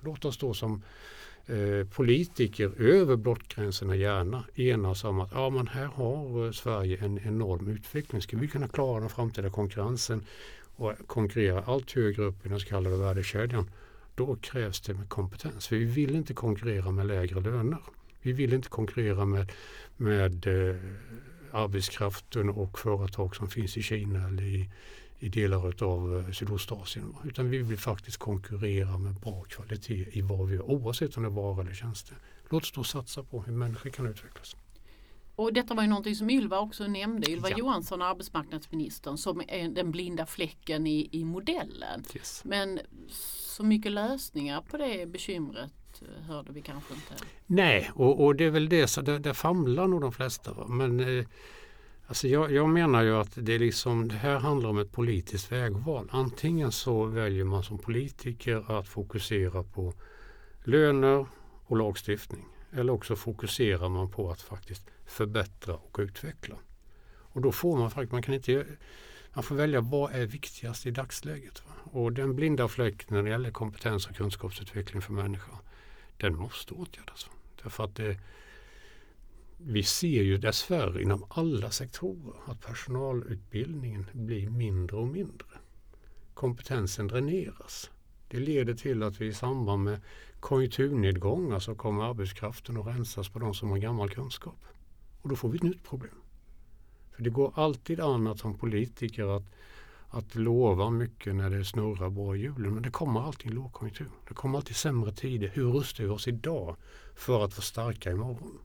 Låt 0.00 0.24
oss 0.24 0.38
då 0.38 0.54
som 0.54 0.82
eh, 1.48 1.86
politiker 1.86 2.72
över 2.80 3.16
blockgränserna 3.16 3.96
gärna 3.96 4.44
enas 4.54 5.04
om 5.04 5.20
att 5.20 5.30
ja, 5.34 5.50
men 5.50 5.68
här 5.68 5.86
har 5.86 6.46
eh, 6.46 6.52
Sverige 6.52 7.04
en 7.04 7.18
enorm 7.18 7.68
utveckling. 7.68 8.22
Ska 8.22 8.36
vi 8.36 8.48
kunna 8.48 8.68
klara 8.68 9.00
den 9.00 9.08
framtida 9.08 9.50
konkurrensen 9.50 10.24
och 10.76 10.92
konkurrera 11.06 11.62
allt 11.62 11.92
högre 11.92 12.22
upp 12.22 12.46
i 12.46 12.48
den 12.48 12.60
så 12.60 12.66
kallade 12.66 12.96
värdekedjan 12.96 13.70
då 14.14 14.36
krävs 14.36 14.80
det 14.80 14.94
med 14.94 15.08
kompetens. 15.08 15.68
För 15.68 15.76
vi 15.76 15.84
vill 15.84 16.16
inte 16.16 16.34
konkurrera 16.34 16.90
med 16.90 17.06
lägre 17.06 17.40
löner. 17.40 17.78
Vi 18.22 18.32
vill 18.32 18.52
inte 18.52 18.68
konkurrera 18.68 19.24
med, 19.24 19.52
med 19.96 20.46
eh, 20.46 20.76
arbetskraften 21.50 22.48
och 22.48 22.78
företag 22.78 23.36
som 23.36 23.48
finns 23.48 23.76
i 23.76 23.82
Kina 23.82 24.28
eller 24.28 24.42
i, 24.42 24.70
i 25.18 25.28
delar 25.28 25.82
av 25.82 26.18
eh, 26.18 26.32
Sydostasien. 26.32 27.16
Utan 27.24 27.50
vi 27.50 27.58
vill 27.58 27.78
faktiskt 27.78 28.16
konkurrera 28.16 28.98
med 28.98 29.14
bra 29.14 29.42
kvalitet 29.42 30.06
i 30.12 30.20
vad 30.20 30.48
vi 30.48 30.54
gör 30.54 30.70
oavsett 30.70 31.16
om 31.16 31.22
det 31.22 31.28
är 31.28 31.30
varor 31.30 31.60
eller 31.60 31.74
tjänster. 31.74 32.16
Låt 32.50 32.62
oss 32.62 32.72
då 32.72 32.84
satsa 32.84 33.22
på 33.22 33.42
hur 33.42 33.52
människor 33.52 33.90
kan 33.90 34.06
utvecklas. 34.06 34.56
Och 35.36 35.52
detta 35.52 35.74
var 35.74 35.82
ju 35.82 35.88
någonting 35.88 36.16
som 36.16 36.30
Ylva 36.30 36.60
också 36.60 36.86
nämnde, 36.86 37.30
Ylva 37.30 37.50
Ja. 37.50 37.58
Johansson, 37.58 38.02
arbetsmarknadsministern, 38.02 39.16
som 39.18 39.42
är 39.48 39.68
den 39.68 39.90
blinda 39.90 40.26
fläcken 40.26 40.86
i, 40.86 41.08
i 41.12 41.24
modellen. 41.24 42.04
Yes. 42.14 42.42
Men 42.44 42.80
så 43.08 43.64
mycket 43.64 43.92
lösningar 43.92 44.62
på 44.62 44.76
det 44.76 45.06
bekymret 45.06 46.02
eh, 46.02 46.22
hörde 46.22 46.52
vi 46.52 46.62
kanske 46.62 46.94
inte. 46.94 47.24
Nej, 47.46 47.90
och, 47.94 48.24
och 48.24 48.36
det 48.36 48.44
är 48.44 48.50
väl 48.50 48.68
det, 48.68 48.86
så 48.86 49.00
där, 49.00 49.18
där 49.18 49.32
famlar 49.32 49.86
nog 49.86 50.00
de 50.00 50.12
flesta. 50.12 50.52
Va? 50.52 50.66
Men 50.68 51.18
eh, 51.18 51.24
alltså 52.08 52.28
jag, 52.28 52.52
jag 52.52 52.68
menar 52.68 53.02
ju 53.02 53.16
att 53.16 53.30
det, 53.34 53.52
är 53.52 53.58
liksom, 53.58 54.08
det 54.08 54.14
här 54.14 54.38
handlar 54.38 54.70
om 54.70 54.78
ett 54.78 54.92
politiskt 54.92 55.52
vägval. 55.52 56.08
Antingen 56.12 56.72
så 56.72 57.04
väljer 57.04 57.44
man 57.44 57.62
som 57.62 57.78
politiker 57.78 58.78
att 58.78 58.88
fokusera 58.88 59.62
på 59.62 59.94
löner 60.64 61.26
och 61.64 61.76
lagstiftning. 61.76 62.44
Eller 62.72 62.92
också 62.92 63.16
fokuserar 63.16 63.88
man 63.88 64.10
på 64.10 64.30
att 64.30 64.42
faktiskt 64.42 64.82
förbättra 65.06 65.74
och 65.74 65.96
utveckla. 65.98 66.56
Och 67.18 67.40
då 67.40 67.52
får 67.52 67.78
man 67.78 67.90
faktiskt, 67.90 68.12
man 68.12 68.22
kan 68.22 68.34
inte 68.34 68.66
man 69.34 69.42
får 69.42 69.54
välja 69.54 69.80
vad 69.80 70.12
är 70.12 70.26
viktigast 70.26 70.86
i 70.86 70.90
dagsläget. 70.90 71.62
Va? 71.66 71.72
Och 72.00 72.12
den 72.12 72.36
blinda 72.36 72.68
fläcken 72.68 73.16
när 73.16 73.22
det 73.22 73.30
gäller 73.30 73.50
kompetens 73.50 74.06
och 74.06 74.16
kunskapsutveckling 74.16 75.02
för 75.02 75.12
människor 75.12 75.58
den 76.16 76.36
måste 76.36 76.74
åtgärdas. 76.74 77.30
Därför 77.62 77.84
att 77.84 77.96
det, 77.96 78.16
vi 79.60 79.82
ser 79.82 80.22
ju 80.22 80.38
dessvärre 80.38 81.02
inom 81.02 81.24
alla 81.28 81.70
sektorer 81.70 82.34
att 82.46 82.60
personalutbildningen 82.60 84.06
blir 84.12 84.50
mindre 84.50 84.96
och 84.96 85.08
mindre. 85.08 85.48
Kompetensen 86.34 87.06
dräneras. 87.06 87.90
Det 88.28 88.38
leder 88.38 88.74
till 88.74 89.02
att 89.02 89.20
vi 89.20 89.26
i 89.26 89.32
samband 89.32 89.84
med 89.84 90.00
konjunkturnedgångar 90.40 91.58
så 91.58 91.74
kommer 91.74 92.02
arbetskraften 92.02 92.76
att 92.76 92.86
rensas 92.86 93.28
på 93.28 93.38
de 93.38 93.54
som 93.54 93.70
har 93.70 93.78
gammal 93.78 94.10
kunskap. 94.10 94.64
Och 95.22 95.28
då 95.28 95.36
får 95.36 95.48
vi 95.48 95.56
ett 95.56 95.62
nytt 95.62 95.84
problem. 95.84 96.20
För 97.12 97.22
det 97.22 97.30
går 97.30 97.52
alltid 97.54 98.00
an 98.00 98.26
att 98.26 98.38
som 98.38 98.58
politiker 98.58 99.36
att, 99.36 99.44
att 100.08 100.34
lova 100.34 100.90
mycket 100.90 101.34
när 101.34 101.50
det 101.50 101.64
snurrar 101.64 102.10
bra 102.10 102.36
i 102.36 102.40
hjulen. 102.40 102.74
Men 102.74 102.82
det 102.82 102.90
kommer 102.90 103.20
alltid 103.20 103.54
lågkonjunktur. 103.54 104.10
Det 104.28 104.34
kommer 104.34 104.58
alltid 104.58 104.76
sämre 104.76 105.12
tider. 105.12 105.48
Hur 105.54 105.72
rustar 105.72 106.04
vi 106.04 106.10
oss 106.10 106.28
idag 106.28 106.76
för 107.14 107.44
att 107.44 107.52
vara 107.52 107.62
starka 107.62 108.10
imorgon? 108.10 108.58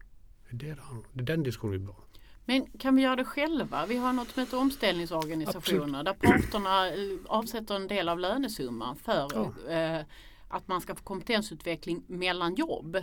Det 0.53 0.69
är, 0.69 0.77
det 1.13 1.21
är 1.21 1.25
den 1.25 1.43
diskussionen 1.43 1.85
bör 1.85 1.93
ha. 1.93 2.03
Men 2.45 2.65
kan 2.65 2.95
vi 2.95 3.01
göra 3.01 3.15
det 3.15 3.25
själva? 3.25 3.85
Vi 3.85 3.97
har 3.97 4.13
något 4.13 4.29
som 4.31 4.39
heter 4.39 4.57
omställningsorganisationer 4.59 6.03
där 6.03 6.13
parterna 6.13 6.87
eh, 6.87 6.95
avsätter 7.27 7.75
en 7.75 7.87
del 7.87 8.09
av 8.09 8.19
lönesumman 8.19 8.95
för 8.95 9.47
eh, 9.71 10.01
att 10.47 10.67
man 10.67 10.81
ska 10.81 10.95
få 10.95 11.03
kompetensutveckling 11.03 12.03
mellan 12.07 12.55
jobb. 12.55 12.97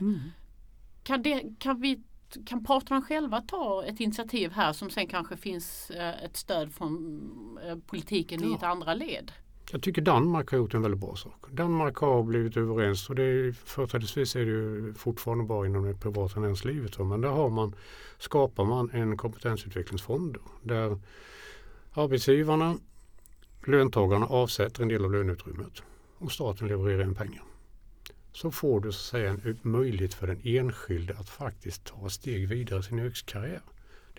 Kan, 1.03 1.23
det, 1.23 1.43
kan, 1.59 1.81
vi, 1.81 2.03
kan 2.47 2.65
parterna 2.65 3.03
själva 3.03 3.41
ta 3.41 3.85
ett 3.85 4.01
initiativ 4.01 4.51
här 4.53 4.73
som 4.73 4.91
sen 4.91 5.07
kanske 5.07 5.37
finns 5.37 5.91
eh, 5.91 6.25
ett 6.25 6.37
stöd 6.37 6.73
från 6.75 7.59
politiken 7.87 8.45
i 8.45 8.49
Ja. 8.51 8.57
ett 8.57 8.63
andra 8.63 8.95
led? 8.95 9.33
Jag 9.73 9.83
tycker 9.83 10.03
Danmark 10.03 10.51
har 10.51 10.59
gjort 10.59 10.75
en 10.75 10.83
väldigt 10.83 11.01
bra 11.01 11.17
sak. 11.17 11.47
Danmark 11.51 11.97
har 11.97 12.23
blivit 12.23 12.57
överens 12.57 13.09
och 13.09 13.15
det 13.15 13.23
är, 13.23 13.53
företrädesvis 13.53 14.37
är 14.37 14.41
det 14.41 14.51
ju 14.51 14.95
fortfarande 14.95 15.45
bara 15.45 15.67
inom 15.67 15.85
det 15.85 15.95
privata 15.95 16.41
näringslivet. 16.41 16.99
Men 16.99 17.21
där 17.21 17.29
har 17.29 17.51
man, 17.51 17.75
skapar 18.19 18.65
man 18.65 18.91
en 18.91 19.17
kompetensutvecklingsfond 19.17 20.37
där 20.63 20.99
arbetsgivarna, 21.93 22.79
löntagarna 23.67 24.27
avsätter 24.27 24.83
en 24.83 24.89
del 24.89 25.05
av 25.05 25.13
löneutrymmet 25.13 25.83
och 26.19 26.33
staten 26.33 26.69
levererar 26.69 27.03
in 27.03 27.15
pengar. 27.15 27.43
Så 28.33 28.51
får 28.51 28.81
du 28.81 28.93
så 28.93 28.99
att 28.99 29.23
säga 29.23 29.31
en 29.31 29.59
möjlighet 29.63 30.15
för 30.15 30.27
den 30.27 30.41
enskilde 30.45 31.15
att 31.19 31.29
faktiskt 31.29 31.85
ta 31.85 32.07
ett 32.07 32.13
steg 32.13 32.49
vidare 32.49 32.81
i 32.81 32.83
sin 32.83 32.99
yrkeskarriär. 32.99 33.63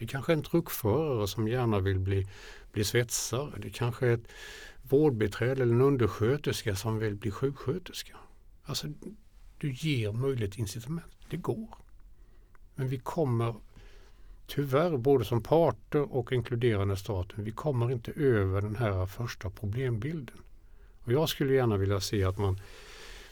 Det 0.01 0.07
kanske 0.07 0.31
är 0.31 0.37
en 0.37 0.43
truckförare 0.43 1.27
som 1.27 1.47
gärna 1.47 1.79
vill 1.79 1.99
bli, 1.99 2.27
bli 2.71 2.83
svetsare. 2.83 3.51
Det 3.57 3.69
kanske 3.69 4.07
är 4.07 4.13
ett 4.13 4.27
vårdbiträde 4.81 5.63
eller 5.63 5.73
en 5.73 5.81
undersköterska 5.81 6.75
som 6.75 6.99
vill 6.99 7.15
bli 7.15 7.31
sjuksköterska. 7.31 8.15
Alltså, 8.63 8.87
du 9.57 9.73
ger 9.73 10.11
möjligt 10.11 10.57
incitament. 10.57 11.17
Det 11.29 11.37
går. 11.37 11.75
Men 12.75 12.87
vi 12.87 12.99
kommer 12.99 13.55
tyvärr 14.47 14.97
både 14.97 15.25
som 15.25 15.43
parter 15.43 16.13
och 16.13 16.31
inkluderande 16.31 16.97
staten, 16.97 17.43
vi 17.43 17.51
kommer 17.51 17.91
inte 17.91 18.11
över 18.11 18.61
den 18.61 18.75
här 18.75 19.05
första 19.05 19.49
problembilden. 19.49 20.37
Och 20.99 21.11
jag 21.11 21.29
skulle 21.29 21.53
gärna 21.53 21.77
vilja 21.77 21.99
se 21.99 22.23
att 22.23 22.37
man, 22.37 22.59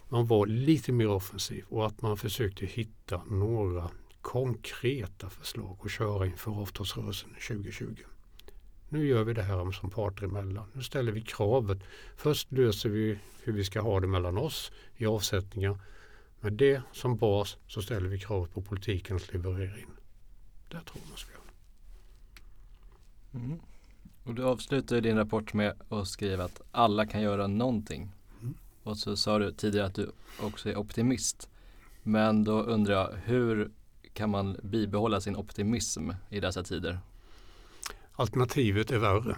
man 0.10 0.28
var 0.28 0.46
lite 0.46 0.92
mer 0.92 1.08
offensiv 1.08 1.66
och 1.70 1.86
att 1.86 2.02
man 2.02 2.18
försökte 2.18 2.66
hitta 2.66 3.22
några 3.30 3.90
konkreta 4.22 5.30
förslag 5.30 5.78
att 5.84 5.92
köra 5.92 6.26
inför 6.26 6.52
avtalsrörelsen 6.52 7.30
2020. 7.48 7.96
Nu 8.90 9.08
gör 9.08 9.24
vi 9.24 9.34
det 9.34 9.44
här 9.44 9.72
som 9.72 9.90
parter 9.90 10.24
emellan. 10.24 10.66
Nu 10.74 10.84
ställer 10.84 11.12
vi 11.12 11.22
kravet. 11.22 11.80
Först 12.16 12.52
löser 12.52 12.90
vi 12.90 13.20
hur 13.44 13.54
vi 13.54 13.64
ska 13.64 13.82
ha 13.82 14.00
det 14.00 14.08
mellan 14.08 14.38
oss 14.38 14.72
i 14.98 15.06
avsättningar. 15.06 15.78
Med 16.40 16.54
det 16.54 16.82
som 16.92 17.18
bas 17.18 17.58
så 17.68 17.82
ställer 17.82 18.10
vi 18.10 18.20
kravet 18.20 18.54
på 18.54 18.62
politiken 18.62 19.16
att 19.16 19.34
leverera 19.34 19.78
in. 19.78 19.90
Där 20.70 20.82
tror 20.82 21.02
jag 21.04 21.10
man 21.10 21.18
ska. 21.18 21.32
Mm. 23.34 23.60
Och 24.24 24.34
du 24.34 24.44
avslutar 24.44 25.02
din 25.02 25.18
rapport 25.18 25.54
med 25.54 25.74
att 25.90 26.08
skriva 26.08 26.44
att 26.44 26.62
alla 26.72 27.06
kan 27.06 27.22
göra 27.22 27.48
någonting. 27.48 28.12
Mm. 28.42 28.54
Och 28.84 28.98
så 28.98 29.18
sa 29.18 29.40
du 29.40 29.52
tidigare 29.52 29.88
att 29.88 29.96
du 29.96 30.12
också 30.42 30.70
är 30.70 30.78
optimist. 30.78 31.50
Men 32.04 32.44
då 32.44 32.62
undrar 32.62 32.94
jag, 32.94 33.12
hur 33.24 33.72
kan 34.20 34.30
man 34.30 34.58
bibehålla 34.64 35.22
sin 35.22 35.36
optimism 35.36 36.12
i 36.30 36.40
dessa 36.40 36.64
tider? 36.64 37.00
Alternativet 38.12 38.92
är 38.92 38.98
värre. 38.98 39.36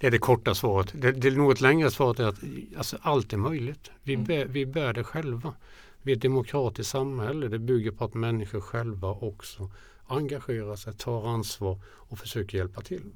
Det 0.00 0.06
är 0.06 0.10
det 0.10 0.18
korta 0.18 0.54
svaret. 0.54 0.92
Det, 0.94 1.12
det 1.12 1.30
något 1.30 1.60
längre 1.60 1.90
svaret 1.90 2.20
är 2.20 2.24
att 2.24 2.38
alltså, 2.76 2.98
allt 3.00 3.32
är 3.32 3.36
möjligt. 3.36 3.90
Vi, 4.02 4.14
Mm. 4.14 4.26
bär, 4.26 4.44
vi 4.44 4.66
bär 4.66 4.92
det 4.92 5.04
själva. 5.04 5.54
Vi 6.02 6.12
är 6.12 6.16
ett 6.16 6.22
demokratiskt 6.22 6.90
samhälle. 6.90 7.48
Det 7.48 7.58
bygger 7.58 7.90
på 7.90 8.04
att 8.04 8.14
människor 8.14 8.60
själva 8.60 9.08
också 9.10 9.70
engagerar 10.06 10.76
sig, 10.76 10.92
tar 10.92 11.28
ansvar 11.28 11.80
och 11.86 12.18
försöker 12.18 12.58
hjälpa 12.58 12.80
till. 12.80 13.10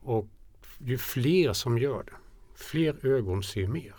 Och 0.00 0.28
ju 0.78 0.98
fler 0.98 1.52
som 1.52 1.78
gör 1.78 2.02
det, 2.02 2.16
fler 2.54 3.06
ögon 3.06 3.42
ser 3.42 3.66
mer. 3.66 3.94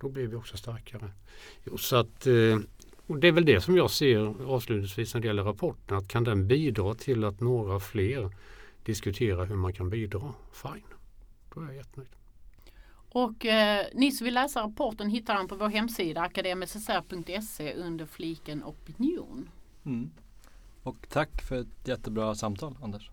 Då 0.00 0.08
blir 0.08 0.26
vi 0.26 0.36
också 0.36 0.56
starkare. 0.56 1.10
Så 1.78 1.96
att, 1.96 2.26
eh, 2.26 2.58
och 3.12 3.18
det 3.18 3.28
är 3.28 3.32
väl 3.32 3.44
det 3.44 3.60
som 3.60 3.76
jag 3.76 3.90
ser 3.90 4.50
avslutningsvis 4.50 5.14
när 5.14 5.20
det 5.20 5.26
gäller 5.26 5.42
rapporten. 5.42 5.96
Att 5.96 6.08
kan 6.08 6.24
den 6.24 6.46
bidra 6.46 6.94
till 6.94 7.24
att 7.24 7.40
några 7.40 7.80
fler 7.80 8.30
diskuterar 8.84 9.46
hur 9.46 9.56
man 9.56 9.72
kan 9.72 9.90
bidra, 9.90 10.34
fine. 10.52 10.84
Då 11.54 11.60
är 11.60 11.64
jag 11.64 11.76
jättenöjd. 11.76 12.10
Och 13.08 13.46
eh, 13.46 13.86
ni 13.94 14.12
som 14.12 14.24
vill 14.24 14.34
läsa 14.34 14.62
rapporten 14.62 15.10
hittar 15.10 15.34
den 15.34 15.48
på 15.48 15.54
vår 15.54 15.68
hemsida 15.68 16.20
akademissr.se 16.20 17.74
under 17.74 18.06
fliken 18.06 18.64
opinion. 18.64 19.48
Mm. 19.84 20.10
Och 20.82 20.96
tack 21.08 21.42
för 21.42 21.60
ett 21.60 21.88
jättebra 21.88 22.34
samtal 22.34 22.76
Anders. 22.82 23.10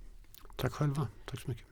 Tack 0.56 0.74
själva. 0.74 1.08
Tack 1.26 1.42
så 1.42 1.50
mycket. 1.50 1.69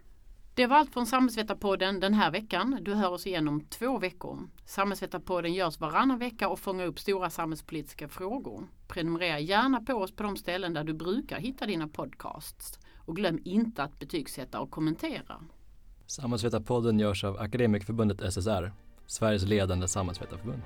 Det 0.57 0.67
var 0.67 0.77
allt 0.77 0.93
från 0.93 1.05
Samhällsvetarpodden 1.05 1.99
den 1.99 2.13
här 2.13 2.31
veckan. 2.31 2.79
Du 2.81 2.93
hör 2.93 3.09
oss 3.09 3.27
igen 3.27 3.47
om 3.47 3.61
två 3.61 3.97
veckor. 3.97 4.49
Samhällsvetarpodden 4.65 5.53
görs 5.53 5.79
varannan 5.79 6.19
vecka 6.19 6.49
och 6.49 6.59
fångar 6.59 6.85
upp 6.85 6.99
stora 6.99 7.29
samhällspolitiska 7.29 8.07
frågor. 8.07 8.67
Prenumerera 8.87 9.39
gärna 9.39 9.81
på 9.81 9.93
oss 9.93 10.11
på 10.11 10.23
de 10.23 10.37
ställen 10.37 10.73
där 10.73 10.83
du 10.83 10.93
brukar 10.93 11.39
hitta 11.39 11.65
dina 11.65 11.87
podcasts. 11.87 12.79
Och 13.05 13.15
glöm 13.15 13.39
inte 13.43 13.83
att 13.83 13.99
betygsätta 13.99 14.59
och 14.59 14.71
kommentera. 14.71 15.41
Samhällsvetarpodden 16.05 16.99
görs 16.99 17.23
av 17.23 17.37
Akademikerförbundet 17.37 18.33
SSR, 18.33 18.71
Sveriges 19.07 19.43
ledande 19.43 19.87
samhällsvetarförbund. 19.87 20.61